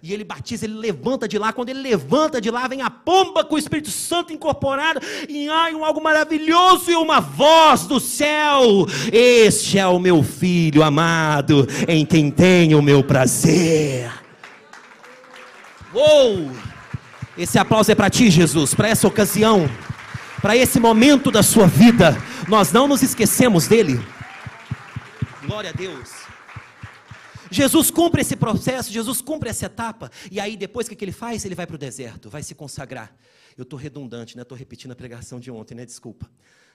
E 0.01 0.13
ele 0.13 0.23
batiza, 0.23 0.65
ele 0.65 0.75
levanta 0.75 1.27
de 1.27 1.37
lá. 1.37 1.51
Quando 1.51 1.69
ele 1.69 1.81
levanta 1.81 2.39
de 2.39 2.49
lá, 2.49 2.67
vem 2.67 2.81
a 2.81 2.89
pomba 2.89 3.43
com 3.43 3.55
o 3.55 3.57
Espírito 3.57 3.91
Santo 3.91 4.31
incorporado. 4.31 5.01
E 5.27 5.49
ai, 5.49 5.75
um 5.75 5.83
algo 5.83 6.01
maravilhoso 6.01 6.89
e 6.89 6.95
uma 6.95 7.19
voz 7.19 7.85
do 7.85 7.99
céu: 7.99 8.85
Este 9.11 9.77
é 9.77 9.85
o 9.85 9.99
meu 9.99 10.23
filho 10.23 10.83
amado, 10.83 11.67
em 11.87 12.05
quem 12.05 12.31
tenho 12.31 12.79
o 12.79 12.81
meu 12.81 13.03
prazer. 13.03 14.09
Uou! 15.93 16.49
Esse 17.37 17.57
aplauso 17.57 17.91
é 17.91 17.95
para 17.95 18.09
ti, 18.09 18.29
Jesus, 18.29 18.73
para 18.73 18.89
essa 18.89 19.07
ocasião, 19.07 19.69
para 20.41 20.55
esse 20.55 20.79
momento 20.79 21.31
da 21.31 21.43
sua 21.43 21.67
vida. 21.67 22.17
Nós 22.47 22.71
não 22.71 22.87
nos 22.87 23.01
esquecemos 23.01 23.67
dele. 23.67 23.99
Glória 25.45 25.71
a 25.71 25.73
Deus. 25.73 26.28
Jesus 27.51 27.89
cumpre 27.89 28.21
esse 28.21 28.35
processo, 28.35 28.91
Jesus 28.91 29.21
cumpre 29.21 29.49
essa 29.49 29.65
etapa, 29.65 30.11
e 30.31 30.39
aí 30.39 30.55
depois 30.55 30.87
o 30.87 30.89
que, 30.89 31.03
ele 31.03 31.11
faz? 31.11 31.45
Ele 31.45 31.55
vai 31.55 31.65
para 31.65 31.75
o 31.75 31.79
deserto, 31.79 32.29
vai 32.29 32.43
se 32.43 32.53
consagrar. 32.53 33.15
Eu 33.57 33.63
estou 33.63 33.77
redundante, 33.77 34.35
né? 34.35 34.43
Estou 34.43 34.57
repetindo 34.57 34.91
a 34.91 34.95
pregação 34.95 35.39
de 35.39 35.51
ontem, 35.51 35.75
né? 35.75 35.85
Desculpa. 35.85 36.29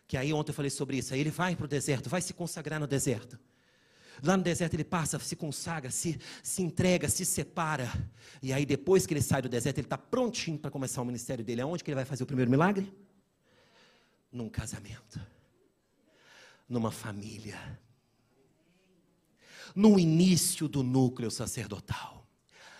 Que 0.07 0.17
aí 0.17 0.33
ontem 0.33 0.51
eu 0.51 0.55
falei 0.55 0.71
sobre 0.71 0.99
isso. 0.99 1.15
Aí 1.15 1.21
ele 1.21 1.31
vai 1.31 1.57
para 1.57 1.65
o 1.65 1.69
deserto, 1.69 2.11
vai 2.11 2.21
se 2.21 2.35
consagrar 2.35 2.79
no 2.79 2.87
deserto. 2.87 3.39
Lá 4.23 4.37
no 4.37 4.43
deserto 4.43 4.75
ele 4.75 4.85
passa, 4.85 5.19
se 5.19 5.35
consagra, 5.35 5.91
se, 5.91 6.19
se 6.43 6.63
entrega, 6.63 7.09
se 7.09 7.25
separa. 7.25 7.91
E 8.43 8.53
aí 8.53 8.67
depois 8.67 9.07
que 9.07 9.15
ele 9.15 9.23
sai 9.23 9.43
do 9.43 9.49
deserto, 9.49 9.79
ele 9.79 9.87
está 9.87 9.99
prontinho 9.99 10.59
para 10.59 10.71
começar 10.71 11.01
o 11.03 11.05
ministério 11.05 11.45
dele. 11.45 11.61
Aonde 11.61 11.83
que 11.83 11.91
ele 11.91 11.97
vai 11.97 12.05
fazer 12.05 12.23
o 12.23 12.27
primeiro 12.27 12.51
milagre? 12.51 12.93
Num 14.31 14.49
casamento. 14.49 15.21
Numa 16.69 16.91
família 16.91 17.59
no 19.75 19.99
início 19.99 20.69
do 20.69 20.83
núcleo 20.83 21.31
sacerdotal. 21.31 22.27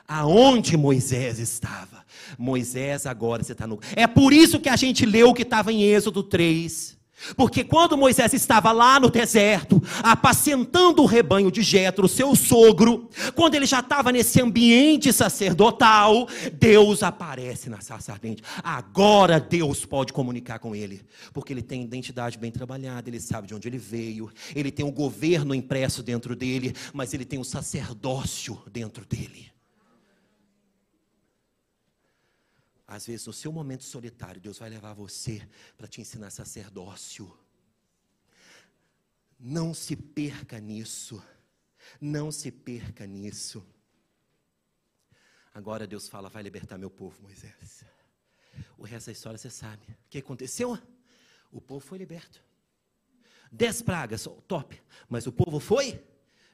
Aonde 0.07 0.77
Moisés 0.77 1.39
estava. 1.39 2.05
Moisés 2.39 3.07
agora 3.07 3.43
você 3.43 3.53
está 3.53 3.67
no. 3.67 3.81
É 3.97 4.07
por 4.07 4.33
isso 4.33 4.61
que 4.61 4.69
a 4.69 4.77
gente 4.77 5.07
leu 5.07 5.31
o 5.31 5.35
que 5.35 5.43
estava 5.43 5.73
em 5.73 5.83
Êxodo 5.83 6.23
3. 6.23 6.97
Porque 7.37 7.65
quando 7.65 7.97
Moisés 7.97 8.35
estava 8.35 8.73
lá 8.73 8.99
no 9.01 9.09
deserto, 9.11 9.83
apacentando 10.03 11.03
o 11.03 11.07
rebanho 11.07 11.51
de 11.51 11.63
Jetro, 11.63 12.09
seu 12.09 12.35
sogro, 12.35 13.09
quando 13.35 13.55
ele 13.55 13.67
já 13.67 13.81
estava 13.81 14.13
nesse 14.13 14.41
ambiente 14.41 15.13
sacerdotal, 15.13 16.29
Deus 16.53 17.03
aparece 17.03 17.71
na 17.71 17.81
sarça 17.81 18.13
ardente. 18.13 18.43
Agora 18.63 19.41
Deus 19.41 19.85
pode 19.85 20.13
comunicar 20.13 20.59
com 20.59 20.75
ele, 20.75 21.03
porque 21.33 21.53
ele 21.53 21.63
tem 21.63 21.83
identidade 21.83 22.37
bem 22.37 22.51
trabalhada, 22.51 23.09
ele 23.09 23.21
sabe 23.21 23.47
de 23.47 23.55
onde 23.55 23.69
ele 23.69 23.79
veio, 23.79 24.31
ele 24.55 24.71
tem 24.71 24.85
o 24.85 24.93
governo 24.93 25.55
impresso 25.55 26.03
dentro 26.03 26.37
dele, 26.37 26.75
mas 26.93 27.15
ele 27.15 27.25
tem 27.25 27.39
o 27.39 27.45
sacerdócio 27.45 28.61
dentro 28.71 29.05
dele. 29.07 29.54
Às 32.87 33.07
vezes, 33.07 33.27
no 33.27 33.33
seu 33.33 33.51
momento 33.53 33.85
solitário, 33.85 34.41
Deus 34.41 34.59
vai 34.59 34.69
levar 34.69 34.93
você 34.93 35.47
para 35.77 35.89
te 35.89 36.01
ensinar 36.01 36.31
sacerdócio. 36.31 37.37
Não 39.39 39.73
se 39.73 39.97
perca 39.97 40.61
nisso. 40.61 41.23
Não 42.01 42.31
se 42.31 42.51
perca 42.51 43.07
nisso. 43.07 43.67
Agora 45.53 45.87
Deus 45.87 46.09
fala: 46.09 46.29
vai 46.29 46.43
libertar 46.43 46.77
meu 46.77 46.91
povo, 46.91 47.23
Moisés. 47.23 47.85
O 48.77 48.85
resto 48.85 49.07
da 49.07 49.13
história 49.13 49.39
você 49.39 49.51
sabe. 49.51 49.87
O 49.87 50.09
que 50.11 50.19
aconteceu? 50.19 50.79
O 51.51 51.61
povo 51.61 51.85
foi 51.85 51.99
liberto. 51.99 52.43
Dez 53.51 53.81
pragas, 53.81 54.27
top. 54.47 54.83
Mas 55.09 55.27
o 55.27 55.33
povo 55.33 55.61
foi 55.61 56.05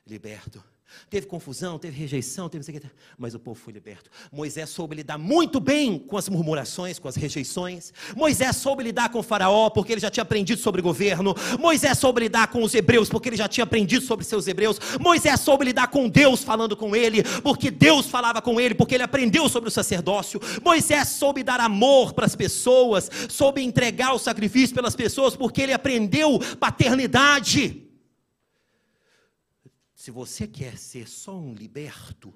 liberto. 0.06 0.62
Teve 1.08 1.26
confusão, 1.26 1.78
teve 1.78 1.98
rejeição, 1.98 2.48
teve 2.48 2.60
não 2.60 2.64
sei 2.64 2.76
o 2.76 2.80
que, 2.80 2.90
mas 3.18 3.34
o 3.34 3.38
povo 3.38 3.58
foi 3.58 3.72
liberto. 3.72 4.10
Moisés 4.32 4.70
soube 4.70 4.96
lidar 4.96 5.18
muito 5.18 5.58
bem 5.58 5.98
com 5.98 6.16
as 6.16 6.28
murmurações, 6.28 6.98
com 6.98 7.08
as 7.08 7.16
rejeições. 7.16 7.92
Moisés 8.14 8.56
soube 8.56 8.82
lidar 8.82 9.08
com 9.08 9.22
faraó, 9.22 9.70
porque 9.70 9.92
ele 9.92 10.00
já 10.00 10.10
tinha 10.10 10.22
aprendido 10.22 10.60
sobre 10.60 10.80
governo. 10.80 11.34
Moisés 11.58 11.98
soube 11.98 12.20
lidar 12.20 12.48
com 12.48 12.62
os 12.62 12.74
hebreus, 12.74 13.08
porque 13.08 13.28
ele 13.28 13.36
já 13.36 13.48
tinha 13.48 13.64
aprendido 13.64 14.04
sobre 14.04 14.24
seus 14.24 14.46
hebreus. 14.46 14.78
Moisés 15.00 15.40
soube 15.40 15.64
lidar 15.64 15.88
com 15.88 16.08
Deus 16.08 16.44
falando 16.44 16.76
com 16.76 16.94
ele, 16.94 17.22
porque 17.42 17.70
Deus 17.70 18.06
falava 18.06 18.40
com 18.40 18.60
ele, 18.60 18.74
porque 18.74 18.94
ele 18.94 19.02
aprendeu 19.02 19.48
sobre 19.48 19.68
o 19.68 19.72
sacerdócio. 19.72 20.40
Moisés 20.62 21.08
soube 21.08 21.42
dar 21.42 21.60
amor 21.60 22.12
para 22.12 22.26
as 22.26 22.36
pessoas, 22.36 23.10
soube 23.28 23.62
entregar 23.62 24.12
o 24.12 24.18
sacrifício 24.18 24.74
pelas 24.74 24.94
pessoas, 24.94 25.34
porque 25.34 25.62
ele 25.62 25.72
aprendeu 25.72 26.38
paternidade. 26.58 27.89
Se 30.00 30.10
você 30.10 30.48
quer 30.48 30.78
ser 30.78 31.06
só 31.06 31.38
um 31.38 31.52
liberto, 31.52 32.32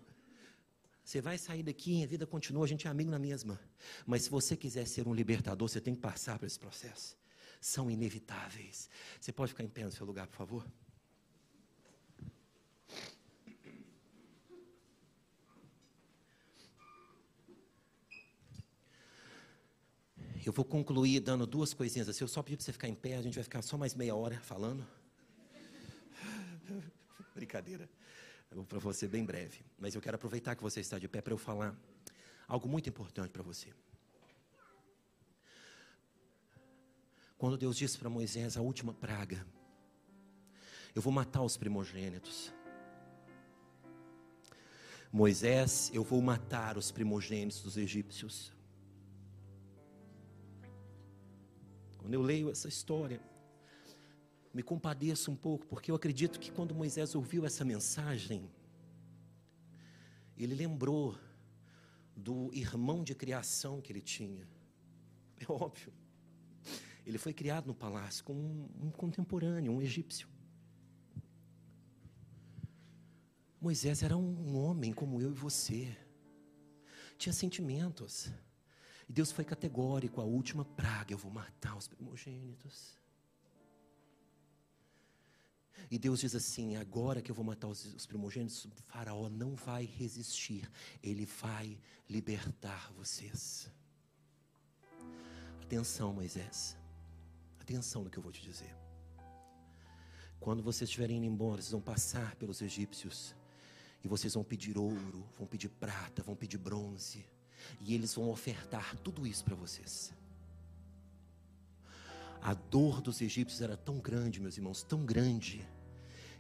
você 1.02 1.22
vai 1.22 1.38
sair 1.38 1.62
daqui 1.62 1.98
e 1.98 2.04
a 2.04 2.06
vida 2.06 2.26
continua, 2.26 2.62
a 2.62 2.68
gente 2.68 2.86
é 2.86 2.90
amigo 2.90 3.10
na 3.10 3.18
mesma. 3.18 3.58
Mas 4.04 4.24
se 4.24 4.30
você 4.30 4.54
quiser 4.54 4.86
ser 4.86 5.08
um 5.08 5.14
libertador, 5.14 5.66
você 5.66 5.80
tem 5.80 5.94
que 5.94 6.00
passar 6.02 6.38
por 6.38 6.44
esse 6.44 6.58
processo. 6.58 7.16
São 7.62 7.90
inevitáveis. 7.90 8.90
Você 9.18 9.32
pode 9.32 9.52
ficar 9.52 9.64
em 9.64 9.68
pé 9.70 9.82
no 9.82 9.90
seu 9.90 10.04
lugar, 10.04 10.26
por 10.26 10.36
favor? 10.36 10.66
Eu 20.44 20.52
vou 20.52 20.66
concluir 20.66 21.18
dando 21.20 21.46
duas 21.46 21.72
coisinhas 21.72 22.10
assim. 22.10 22.24
Eu 22.24 22.28
só 22.28 22.42
pedi 22.42 22.58
para 22.58 22.66
você 22.66 22.74
ficar 22.74 22.88
em 22.88 22.94
pé, 22.94 23.16
a 23.16 23.22
gente 23.22 23.36
vai 23.36 23.44
ficar 23.44 23.62
só 23.62 23.78
mais 23.78 23.94
meia 23.94 24.14
hora 24.14 24.38
falando. 24.42 24.86
Brincadeira. 27.34 27.88
Vou 28.50 28.64
para 28.64 28.78
você 28.78 29.08
bem 29.08 29.24
breve. 29.24 29.64
Mas 29.78 29.94
eu 29.94 30.00
quero 30.00 30.14
aproveitar 30.14 30.54
que 30.54 30.62
você 30.62 30.80
está 30.80 30.98
de 30.98 31.08
pé 31.08 31.20
para 31.20 31.32
eu 31.32 31.38
falar 31.38 31.76
algo 32.46 32.68
muito 32.68 32.88
importante 32.88 33.30
para 33.30 33.42
você. 33.42 33.72
Quando 37.36 37.58
Deus 37.58 37.76
disse 37.76 37.98
para 37.98 38.08
Moisés 38.08 38.56
a 38.56 38.62
última 38.62 38.94
praga: 38.94 39.44
Eu 40.94 41.02
vou 41.02 41.12
matar 41.12 41.42
os 41.42 41.56
primogênitos. 41.56 42.52
Moisés, 45.12 45.90
eu 45.94 46.02
vou 46.02 46.20
matar 46.20 46.76
os 46.76 46.90
primogênitos 46.90 47.62
dos 47.62 47.76
egípcios. 47.76 48.52
Quando 51.98 52.14
eu 52.14 52.22
leio 52.22 52.50
essa 52.50 52.68
história, 52.68 53.20
me 54.54 54.62
compadeço 54.62 55.32
um 55.32 55.36
pouco, 55.36 55.66
porque 55.66 55.90
eu 55.90 55.96
acredito 55.96 56.38
que 56.38 56.52
quando 56.52 56.72
Moisés 56.72 57.16
ouviu 57.16 57.44
essa 57.44 57.64
mensagem, 57.64 58.48
ele 60.38 60.54
lembrou 60.54 61.18
do 62.16 62.54
irmão 62.54 63.02
de 63.02 63.16
criação 63.16 63.80
que 63.80 63.90
ele 63.90 64.00
tinha. 64.00 64.48
É 65.40 65.50
óbvio. 65.50 65.92
Ele 67.04 67.18
foi 67.18 67.34
criado 67.34 67.66
no 67.66 67.74
palácio 67.74 68.24
com 68.24 68.32
um, 68.32 68.68
um 68.84 68.90
contemporâneo, 68.90 69.72
um 69.72 69.82
egípcio. 69.82 70.28
Moisés 73.60 74.02
era 74.02 74.16
um 74.16 74.56
homem 74.56 74.92
como 74.92 75.20
eu 75.20 75.30
e 75.32 75.34
você. 75.34 75.94
Tinha 77.18 77.32
sentimentos. 77.32 78.32
E 79.08 79.12
Deus 79.12 79.32
foi 79.32 79.44
categórico: 79.44 80.20
a 80.20 80.24
última 80.24 80.64
praga, 80.64 81.12
eu 81.12 81.18
vou 81.18 81.32
matar 81.32 81.76
os 81.76 81.88
primogênitos. 81.88 83.03
E 85.90 85.98
Deus 85.98 86.20
diz 86.20 86.34
assim: 86.34 86.76
agora 86.76 87.20
que 87.20 87.30
eu 87.30 87.34
vou 87.34 87.44
matar 87.44 87.68
os, 87.68 87.84
os 87.94 88.06
primogênitos, 88.06 88.66
Faraó 88.86 89.28
não 89.28 89.54
vai 89.54 89.84
resistir, 89.84 90.70
ele 91.02 91.26
vai 91.26 91.78
libertar 92.08 92.92
vocês. 92.92 93.70
Atenção, 95.62 96.12
Moisés, 96.12 96.76
atenção 97.58 98.04
no 98.04 98.10
que 98.10 98.18
eu 98.18 98.22
vou 98.22 98.32
te 98.32 98.42
dizer. 98.42 98.74
Quando 100.38 100.62
vocês 100.62 100.88
estiverem 100.90 101.16
indo 101.16 101.26
embora, 101.26 101.62
vocês 101.62 101.72
vão 101.72 101.80
passar 101.80 102.36
pelos 102.36 102.60
egípcios, 102.60 103.34
e 104.02 104.08
vocês 104.08 104.34
vão 104.34 104.44
pedir 104.44 104.76
ouro, 104.76 105.26
vão 105.38 105.46
pedir 105.46 105.70
prata, 105.70 106.22
vão 106.22 106.36
pedir 106.36 106.58
bronze, 106.58 107.24
e 107.80 107.94
eles 107.94 108.14
vão 108.14 108.28
ofertar 108.28 108.94
tudo 108.98 109.26
isso 109.26 109.42
para 109.42 109.54
vocês. 109.54 110.12
A 112.44 112.52
dor 112.52 113.00
dos 113.00 113.22
egípcios 113.22 113.62
era 113.62 113.74
tão 113.74 113.98
grande, 113.98 114.38
meus 114.38 114.58
irmãos, 114.58 114.82
tão 114.82 115.02
grande, 115.02 115.66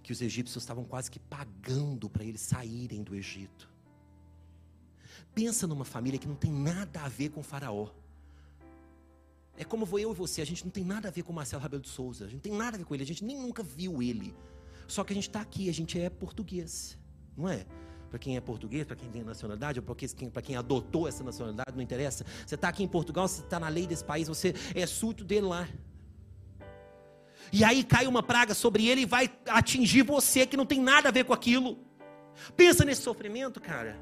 que 0.02 0.12
os 0.12 0.20
egípcios 0.20 0.62
estavam 0.62 0.84
quase 0.84 1.10
que 1.10 1.18
pagando 1.18 2.10
para 2.10 2.22
eles 2.22 2.42
saírem 2.42 3.02
do 3.02 3.14
Egito. 3.14 3.72
Pensa 5.34 5.66
numa 5.66 5.86
família 5.86 6.18
que 6.18 6.28
não 6.28 6.34
tem 6.34 6.52
nada 6.52 7.00
a 7.00 7.08
ver 7.08 7.30
com 7.30 7.42
Faraó. 7.42 7.88
É 9.56 9.64
como 9.64 9.86
vou 9.86 9.98
eu 9.98 10.12
e 10.12 10.14
você, 10.14 10.42
a 10.42 10.44
gente 10.44 10.62
não 10.62 10.70
tem 10.70 10.84
nada 10.84 11.08
a 11.08 11.10
ver 11.10 11.22
com 11.22 11.32
Marcelo 11.32 11.62
Rabelo 11.62 11.82
de 11.82 11.88
Souza, 11.88 12.26
a 12.26 12.28
gente 12.28 12.34
não 12.34 12.42
tem 12.42 12.52
nada 12.52 12.76
a 12.76 12.78
ver 12.78 12.84
com 12.84 12.94
ele, 12.94 13.02
a 13.02 13.06
gente 13.06 13.24
nem 13.24 13.38
nunca 13.38 13.62
viu 13.62 14.02
ele. 14.02 14.34
Só 14.86 15.04
que 15.04 15.14
a 15.14 15.16
gente 15.16 15.28
está 15.30 15.40
aqui, 15.40 15.70
a 15.70 15.72
gente 15.72 15.98
é 15.98 16.10
português, 16.10 16.98
não 17.34 17.48
é? 17.48 17.64
Para 18.10 18.18
quem 18.18 18.36
é 18.36 18.42
português, 18.42 18.84
para 18.86 18.94
quem 18.94 19.10
tem 19.10 19.24
nacionalidade, 19.24 19.80
ou 19.80 19.86
para 19.86 19.94
quem, 19.94 20.30
quem 20.30 20.56
adotou 20.56 21.08
essa 21.08 21.24
nacionalidade, 21.24 21.74
não 21.74 21.82
interessa. 21.82 22.26
Você 22.46 22.56
está 22.56 22.68
aqui 22.68 22.82
em 22.82 22.88
Portugal, 22.88 23.26
você 23.26 23.40
está 23.40 23.58
na 23.58 23.68
lei 23.68 23.86
desse 23.86 24.04
país, 24.04 24.28
você 24.28 24.54
é 24.74 24.86
súdito 24.86 25.24
dele 25.24 25.46
lá. 25.46 25.66
E 27.52 27.64
aí 27.64 27.84
cai 27.84 28.06
uma 28.06 28.22
praga 28.22 28.54
sobre 28.54 28.86
ele 28.86 29.02
e 29.02 29.06
vai 29.06 29.30
atingir 29.48 30.02
você 30.02 30.46
que 30.46 30.56
não 30.56 30.66
tem 30.66 30.80
nada 30.80 31.08
a 31.08 31.12
ver 31.12 31.24
com 31.24 31.32
aquilo. 31.32 31.78
Pensa 32.56 32.84
nesse 32.84 33.02
sofrimento, 33.02 33.60
cara. 33.60 33.96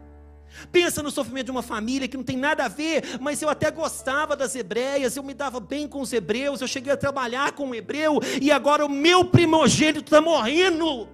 Pensa 0.71 1.03
no 1.03 1.11
sofrimento 1.11 1.47
de 1.47 1.51
uma 1.51 1.63
família 1.63 2.07
que 2.07 2.17
não 2.17 2.25
tem 2.25 2.37
nada 2.37 2.65
a 2.65 2.69
ver, 2.69 3.19
mas 3.21 3.41
eu 3.41 3.49
até 3.49 3.71
gostava 3.71 4.37
das 4.37 4.55
hebreias, 4.55 5.17
eu 5.17 5.23
me 5.23 5.35
dava 5.35 5.59
bem 5.59 5.89
com 5.89 6.01
os 6.01 6.13
hebreus, 6.13 6.61
eu 6.61 6.69
cheguei 6.69 6.93
a 6.93 6.97
trabalhar 6.97 7.53
com 7.53 7.69
um 7.69 7.75
hebreu 7.75 8.21
e 8.41 8.51
agora 8.51 8.85
o 8.85 8.89
meu 8.89 9.25
primogênito 9.25 10.05
está 10.05 10.21
morrendo. 10.21 11.09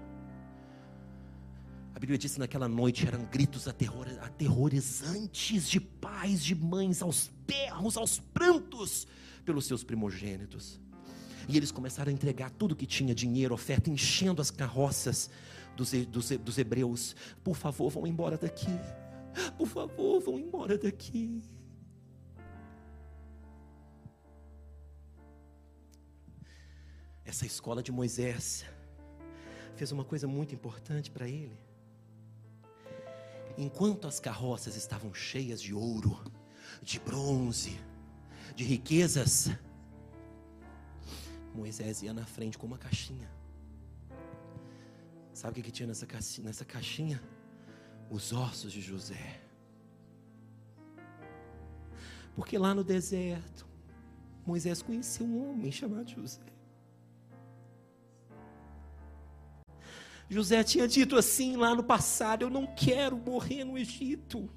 A 1.94 2.00
Bíblia 2.00 2.18
diz 2.18 2.34
que 2.34 2.38
naquela 2.38 2.68
noite 2.68 3.06
eram 3.06 3.24
gritos 3.24 3.66
aterrorizantes 3.66 5.68
de 5.68 5.80
pais, 5.80 6.44
de 6.44 6.54
mães, 6.54 7.02
aos 7.02 7.30
berros, 7.46 7.96
aos 7.96 8.20
prantos 8.20 9.06
pelos 9.44 9.66
seus 9.66 9.82
primogênitos. 9.82 10.80
E 11.48 11.56
eles 11.56 11.72
começaram 11.72 12.10
a 12.10 12.12
entregar 12.12 12.50
tudo 12.50 12.76
que 12.76 12.86
tinha, 12.86 13.14
dinheiro, 13.14 13.54
oferta, 13.54 13.88
enchendo 13.88 14.42
as 14.42 14.50
carroças 14.50 15.30
dos, 15.74 15.92
dos, 16.06 16.30
dos 16.30 16.58
hebreus. 16.58 17.16
Por 17.42 17.56
favor, 17.56 17.88
vão 17.88 18.06
embora 18.06 18.36
daqui. 18.36 18.78
Por 19.56 19.66
favor, 19.66 20.20
vão 20.20 20.38
embora 20.38 20.76
daqui. 20.76 21.42
Essa 27.24 27.46
escola 27.46 27.82
de 27.82 27.92
Moisés 27.92 28.64
fez 29.74 29.92
uma 29.92 30.04
coisa 30.04 30.26
muito 30.26 30.54
importante 30.54 31.10
para 31.10 31.28
ele. 31.28 31.56
Enquanto 33.56 34.06
as 34.06 34.20
carroças 34.20 34.76
estavam 34.76 35.14
cheias 35.14 35.60
de 35.60 35.72
ouro, 35.72 36.20
de 36.82 36.98
bronze, 36.98 37.78
de 38.54 38.64
riquezas, 38.64 39.50
Moisés 41.58 42.02
ia 42.02 42.12
na 42.12 42.24
frente 42.24 42.56
com 42.56 42.66
uma 42.66 42.78
caixinha. 42.78 43.28
Sabe 45.32 45.52
o 45.52 45.54
que, 45.56 45.62
que 45.62 45.72
tinha 45.72 45.86
nessa 45.86 46.06
caixinha, 46.06 46.46
nessa 46.46 46.64
caixinha? 46.64 47.22
Os 48.10 48.32
ossos 48.32 48.72
de 48.72 48.80
José. 48.80 49.40
Porque 52.34 52.56
lá 52.56 52.72
no 52.74 52.84
deserto, 52.84 53.66
Moisés 54.46 54.80
conheceu 54.80 55.26
um 55.26 55.50
homem 55.50 55.70
chamado 55.72 56.08
José. 56.10 56.40
José 60.30 60.62
tinha 60.62 60.86
dito 60.86 61.16
assim 61.16 61.56
lá 61.56 61.74
no 61.74 61.82
passado: 61.82 62.42
Eu 62.42 62.50
não 62.50 62.66
quero 62.66 63.16
morrer 63.16 63.64
no 63.64 63.76
Egito. 63.76 64.48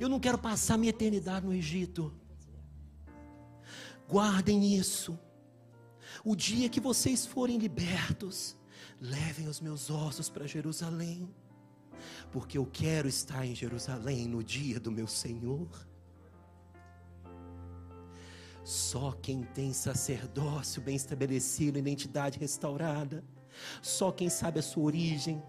Eu 0.00 0.08
não 0.08 0.18
quero 0.18 0.38
passar 0.38 0.76
minha 0.76 0.90
eternidade 0.90 1.46
no 1.46 1.52
Egito. 1.52 2.12
Guardem 4.08 4.74
isso. 4.74 5.18
O 6.24 6.34
dia 6.34 6.68
que 6.68 6.80
vocês 6.80 7.26
forem 7.26 7.58
libertos, 7.58 8.56
levem 9.00 9.46
os 9.46 9.60
meus 9.60 9.90
ossos 9.90 10.28
para 10.28 10.46
Jerusalém, 10.46 11.28
porque 12.32 12.58
eu 12.58 12.66
quero 12.66 13.08
estar 13.08 13.46
em 13.46 13.54
Jerusalém 13.54 14.26
no 14.26 14.42
dia 14.42 14.78
do 14.80 14.90
meu 14.90 15.06
Senhor. 15.06 15.68
Só 18.64 19.12
quem 19.12 19.42
tem 19.42 19.72
sacerdócio 19.72 20.82
bem 20.82 20.96
estabelecido, 20.96 21.78
identidade 21.78 22.38
restaurada, 22.38 23.24
só 23.80 24.12
quem 24.12 24.28
sabe 24.28 24.58
a 24.58 24.62
sua 24.62 24.84
origem, 24.84 25.42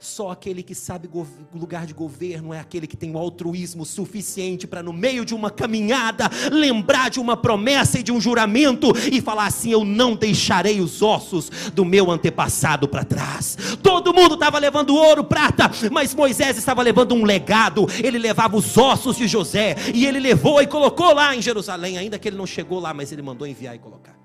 só 0.00 0.30
aquele 0.30 0.62
que 0.62 0.74
sabe 0.74 1.08
lugar 1.54 1.86
de 1.86 1.94
governo 1.94 2.52
é 2.52 2.60
aquele 2.60 2.86
que 2.86 2.96
tem 2.96 3.14
o 3.14 3.18
altruísmo 3.18 3.84
suficiente 3.84 4.66
para, 4.66 4.82
no 4.82 4.92
meio 4.92 5.24
de 5.24 5.34
uma 5.34 5.50
caminhada, 5.50 6.30
lembrar 6.50 7.10
de 7.10 7.20
uma 7.20 7.36
promessa 7.36 7.98
e 7.98 8.02
de 8.02 8.12
um 8.12 8.20
juramento 8.20 8.92
e 9.10 9.20
falar 9.20 9.46
assim: 9.46 9.70
Eu 9.70 9.84
não 9.84 10.14
deixarei 10.14 10.80
os 10.80 11.02
ossos 11.02 11.50
do 11.72 11.84
meu 11.84 12.10
antepassado 12.10 12.88
para 12.88 13.04
trás. 13.04 13.56
Todo 13.82 14.14
mundo 14.14 14.34
estava 14.34 14.58
levando 14.58 14.94
ouro, 14.94 15.24
prata, 15.24 15.70
mas 15.90 16.14
Moisés 16.14 16.56
estava 16.56 16.82
levando 16.82 17.14
um 17.14 17.24
legado. 17.24 17.86
Ele 18.02 18.18
levava 18.18 18.56
os 18.56 18.76
ossos 18.76 19.16
de 19.16 19.26
José 19.26 19.76
e 19.94 20.06
ele 20.06 20.18
levou 20.18 20.60
e 20.60 20.66
colocou 20.66 21.14
lá 21.14 21.34
em 21.34 21.42
Jerusalém, 21.42 21.98
ainda 21.98 22.18
que 22.18 22.28
ele 22.28 22.36
não 22.36 22.46
chegou 22.46 22.78
lá, 22.78 22.92
mas 22.92 23.12
ele 23.12 23.22
mandou 23.22 23.46
enviar 23.46 23.74
e 23.74 23.78
colocar. 23.78 24.16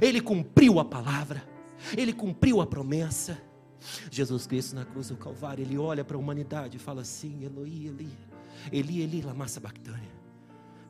Ele 0.00 0.20
cumpriu 0.20 0.78
a 0.78 0.84
palavra, 0.84 1.42
ele 1.96 2.12
cumpriu 2.12 2.60
a 2.60 2.66
promessa. 2.66 3.47
Jesus 4.10 4.46
Cristo 4.46 4.74
na 4.74 4.84
cruz 4.84 5.08
do 5.08 5.16
Calvário, 5.16 5.62
ele 5.62 5.78
olha 5.78 6.04
para 6.04 6.16
a 6.16 6.20
humanidade 6.20 6.76
e 6.76 6.80
fala 6.80 7.02
assim: 7.02 7.44
Eloi, 7.44 7.86
Eli, 7.86 8.18
Eli, 8.72 9.00
Eli, 9.02 9.22
lama 9.22 9.46
sabachthani. 9.46 10.08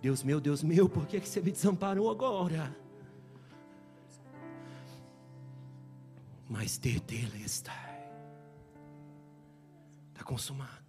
Deus 0.01 0.23
meu, 0.23 0.41
Deus 0.41 0.63
meu, 0.63 0.89
por 0.89 1.07
que, 1.07 1.21
que 1.21 1.29
você 1.29 1.41
me 1.41 1.51
desamparou 1.51 2.11
agora? 2.11 2.75
Mas 6.49 6.79
dele 6.79 7.43
está. 7.45 7.75
Está 10.09 10.25
consumado. 10.25 10.87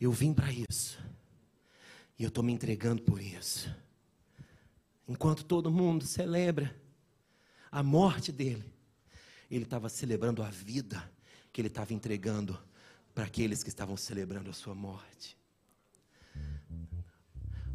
Eu 0.00 0.10
vim 0.10 0.34
para 0.34 0.52
isso. 0.52 0.98
E 2.18 2.24
eu 2.24 2.28
estou 2.28 2.42
me 2.42 2.52
entregando 2.52 3.02
por 3.02 3.20
isso. 3.20 3.74
Enquanto 5.06 5.44
todo 5.44 5.70
mundo 5.70 6.04
celebra 6.04 6.74
a 7.74 7.82
morte 7.82 8.30
dele, 8.30 8.72
ele 9.50 9.64
estava 9.64 9.88
celebrando 9.88 10.44
a 10.44 10.48
vida 10.48 11.10
que 11.52 11.60
ele 11.60 11.66
estava 11.66 11.92
entregando 11.92 12.56
para 13.12 13.24
aqueles 13.24 13.64
que 13.64 13.68
estavam 13.68 13.96
celebrando 13.96 14.48
a 14.48 14.52
sua 14.52 14.76
morte. 14.76 15.36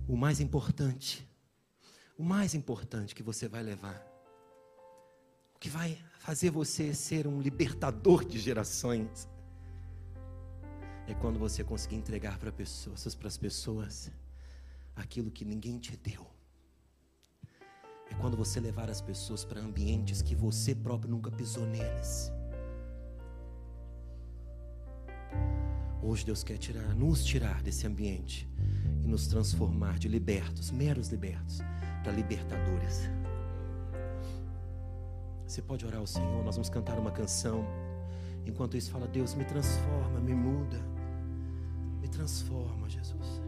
O 0.07 0.15
mais 0.15 0.39
importante, 0.39 1.27
o 2.17 2.23
mais 2.23 2.55
importante 2.55 3.13
que 3.13 3.21
você 3.21 3.49
vai 3.49 3.61
levar, 3.61 4.01
o 5.53 5.59
que 5.59 5.69
vai 5.69 6.01
fazer 6.19 6.49
você 6.49 6.93
ser 6.93 7.27
um 7.27 7.41
libertador 7.41 8.23
de 8.23 8.39
gerações, 8.39 9.27
é 11.07 11.13
quando 11.13 11.37
você 11.37 11.61
conseguir 11.61 11.97
entregar 11.97 12.39
para 12.39 12.53
pessoas, 12.53 13.15
para 13.15 13.27
as 13.27 13.37
pessoas, 13.37 14.09
aquilo 14.95 15.29
que 15.29 15.43
ninguém 15.43 15.77
te 15.77 15.97
deu. 15.97 16.38
É 18.09 18.13
quando 18.15 18.35
você 18.35 18.59
levar 18.59 18.89
as 18.89 19.01
pessoas 19.01 19.45
para 19.45 19.61
ambientes 19.61 20.21
que 20.21 20.35
você 20.35 20.73
próprio 20.73 21.11
nunca 21.11 21.31
pisou 21.31 21.65
neles. 21.65 22.31
Hoje 26.01 26.25
Deus 26.25 26.43
quer 26.43 26.57
tirar, 26.57 26.95
nos 26.95 27.23
tirar 27.23 27.61
desse 27.61 27.85
ambiente 27.85 28.49
e 29.03 29.07
nos 29.07 29.27
transformar 29.27 29.99
de 29.99 30.07
libertos, 30.07 30.71
meros 30.71 31.09
libertos, 31.09 31.59
para 32.01 32.11
libertadores. 32.11 33.09
Você 35.45 35.61
pode 35.61 35.85
orar 35.85 35.99
ao 35.99 36.07
Senhor, 36.07 36.43
nós 36.43 36.55
vamos 36.55 36.69
cantar 36.69 36.97
uma 36.97 37.11
canção. 37.11 37.65
Enquanto 38.45 38.77
isso, 38.77 38.91
fala: 38.91 39.07
Deus, 39.07 39.33
me 39.33 39.43
transforma, 39.43 40.19
me 40.19 40.33
muda, 40.33 40.79
me 42.01 42.07
transforma, 42.07 42.89
Jesus. 42.89 43.38